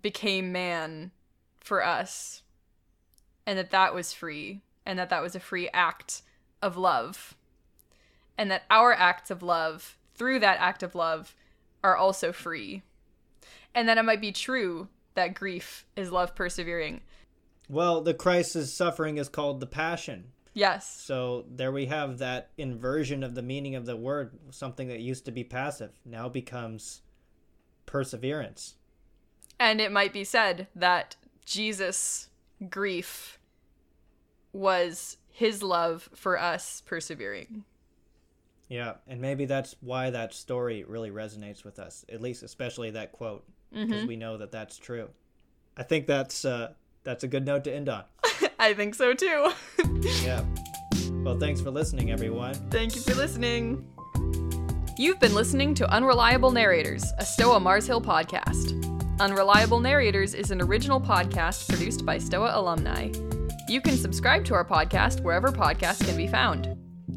became 0.00 0.52
man 0.52 1.10
for 1.60 1.84
us, 1.84 2.42
and 3.46 3.58
that 3.58 3.70
that 3.70 3.94
was 3.94 4.12
free, 4.12 4.62
and 4.84 4.98
that 4.98 5.10
that 5.10 5.22
was 5.22 5.34
a 5.34 5.40
free 5.40 5.68
act 5.72 6.22
of 6.60 6.76
love, 6.76 7.34
and 8.38 8.50
that 8.50 8.64
our 8.70 8.92
acts 8.92 9.30
of 9.30 9.42
love, 9.42 9.96
through 10.14 10.38
that 10.40 10.60
act 10.60 10.82
of 10.82 10.94
love, 10.94 11.34
are 11.84 11.96
also 11.96 12.32
free, 12.32 12.82
and 13.74 13.88
that 13.88 13.98
it 13.98 14.04
might 14.04 14.20
be 14.20 14.32
true 14.32 14.88
that 15.14 15.34
grief 15.34 15.84
is 15.96 16.10
love 16.10 16.34
persevering. 16.34 17.00
Well, 17.68 18.00
the 18.00 18.14
Christ's 18.14 18.72
suffering 18.72 19.18
is 19.18 19.28
called 19.28 19.60
the 19.60 19.66
Passion. 19.66 20.24
Yes. 20.54 21.00
So 21.00 21.46
there 21.50 21.72
we 21.72 21.86
have 21.86 22.18
that 22.18 22.50
inversion 22.58 23.22
of 23.22 23.34
the 23.34 23.42
meaning 23.42 23.74
of 23.74 23.86
the 23.86 23.96
word. 23.96 24.32
Something 24.50 24.88
that 24.88 25.00
used 25.00 25.24
to 25.24 25.30
be 25.30 25.44
passive 25.44 25.98
now 26.04 26.28
becomes 26.28 27.01
perseverance. 27.92 28.74
And 29.60 29.80
it 29.80 29.92
might 29.92 30.14
be 30.14 30.24
said 30.24 30.66
that 30.74 31.14
Jesus' 31.44 32.30
grief 32.70 33.38
was 34.52 35.18
his 35.30 35.62
love 35.62 36.08
for 36.14 36.40
us 36.40 36.82
persevering. 36.86 37.64
Yeah, 38.68 38.94
and 39.06 39.20
maybe 39.20 39.44
that's 39.44 39.76
why 39.82 40.08
that 40.08 40.32
story 40.32 40.84
really 40.84 41.10
resonates 41.10 41.64
with 41.64 41.78
us. 41.78 42.06
At 42.10 42.22
least, 42.22 42.42
especially 42.42 42.90
that 42.92 43.12
quote, 43.12 43.44
because 43.70 44.06
we 44.06 44.16
know 44.16 44.38
that 44.38 44.50
that's 44.50 44.78
true. 44.78 45.10
I 45.76 45.82
think 45.82 46.06
that's 46.06 46.46
uh, 46.46 46.72
that's 47.04 47.24
a 47.24 47.28
good 47.28 47.44
note 47.44 47.64
to 47.64 47.74
end 47.74 47.90
on. 47.90 48.04
I 48.58 48.72
think 48.72 48.94
so 48.94 49.12
too. 49.14 49.52
Yeah. 50.22 50.44
Well, 51.22 51.38
thanks 51.38 51.60
for 51.60 51.70
listening, 51.70 52.10
everyone. 52.10 52.54
Thank 52.70 52.96
you 52.96 53.02
for 53.02 53.14
listening. 53.14 53.86
You've 54.98 55.18
been 55.18 55.34
listening 55.34 55.74
to 55.76 55.90
Unreliable 55.90 56.50
Narrators, 56.50 57.14
a 57.18 57.24
Stoa 57.24 57.58
Mars 57.58 57.86
Hill 57.86 58.02
podcast. 58.02 58.78
Unreliable 59.20 59.80
Narrators 59.80 60.34
is 60.34 60.50
an 60.50 60.60
original 60.60 61.00
podcast 61.00 61.66
produced 61.66 62.04
by 62.04 62.18
Stoa 62.18 62.52
alumni. 62.54 63.10
You 63.68 63.80
can 63.80 63.96
subscribe 63.96 64.44
to 64.44 64.52
our 64.54 64.66
podcast 64.66 65.22
wherever 65.22 65.48
podcasts 65.48 66.04
can 66.04 66.14
be 66.16 66.26
found. 66.26 66.76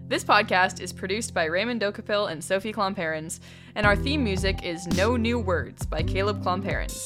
This 0.06 0.22
podcast 0.22 0.80
is 0.80 0.92
produced 0.92 1.34
by 1.34 1.46
Raymond 1.46 1.80
Dokapil 1.80 2.30
and 2.30 2.42
Sophie 2.42 2.72
Klomparens, 2.72 3.40
and 3.74 3.84
our 3.84 3.96
theme 3.96 4.22
music 4.22 4.62
is 4.62 4.86
No 4.86 5.16
New 5.16 5.40
Words 5.40 5.84
by 5.86 6.02
Caleb 6.02 6.40
Klomparens. 6.40 7.04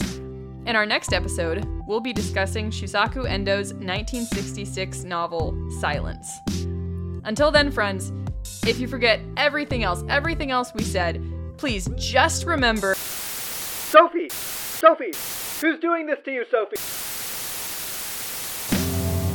In 0.67 0.77
our 0.77 0.85
next 0.85 1.15
episode, 1.15 1.67
we'll 1.87 2.01
be 2.01 2.13
discussing 2.13 2.71
Shusaku 2.71 3.25
Endo's 3.25 3.73
1966 3.73 5.05
novel, 5.05 5.57
Silence. 5.81 6.31
Until 7.25 7.51
then, 7.51 7.71
friends, 7.71 8.13
if 8.67 8.79
you 8.79 8.87
forget 8.87 9.21
everything 9.39 9.85
else, 9.85 10.05
everything 10.11 10.51
else 10.51 10.73
we 10.75 10.83
said, 10.83 11.23
please 11.57 11.89
just 11.97 12.45
remember 12.45 12.95
Sophie! 12.95 14.29
Sophie! 14.29 15.13
Who's 15.61 15.81
doing 15.81 16.07
this 16.07 16.19
to 16.27 16.31
you, 16.33 16.45
Sophie? 16.51 17.16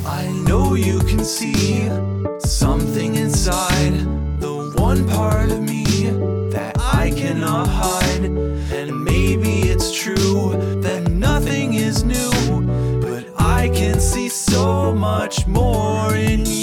I 0.04 0.26
know 0.46 0.74
you 0.74 0.98
can 1.00 1.24
see 1.24 1.88
something 2.40 3.14
inside 3.14 3.94
the 4.40 4.72
one 4.76 5.08
part 5.08 5.50
of 5.50 5.60
me 5.60 5.84
that 6.50 6.76
I 6.78 7.10
cannot 7.10 7.68
hide. 7.68 8.24
And 8.24 9.04
maybe 9.04 9.60
it's 9.70 9.92
true 9.96 10.80
that 10.82 11.08
nothing 11.08 11.74
is 11.74 12.02
new, 12.04 12.30
but 13.00 13.26
I 13.38 13.68
can 13.68 14.00
see 14.00 14.28
so 14.28 14.92
much 14.92 15.46
more 15.46 16.14
in 16.16 16.46
you. 16.46 16.61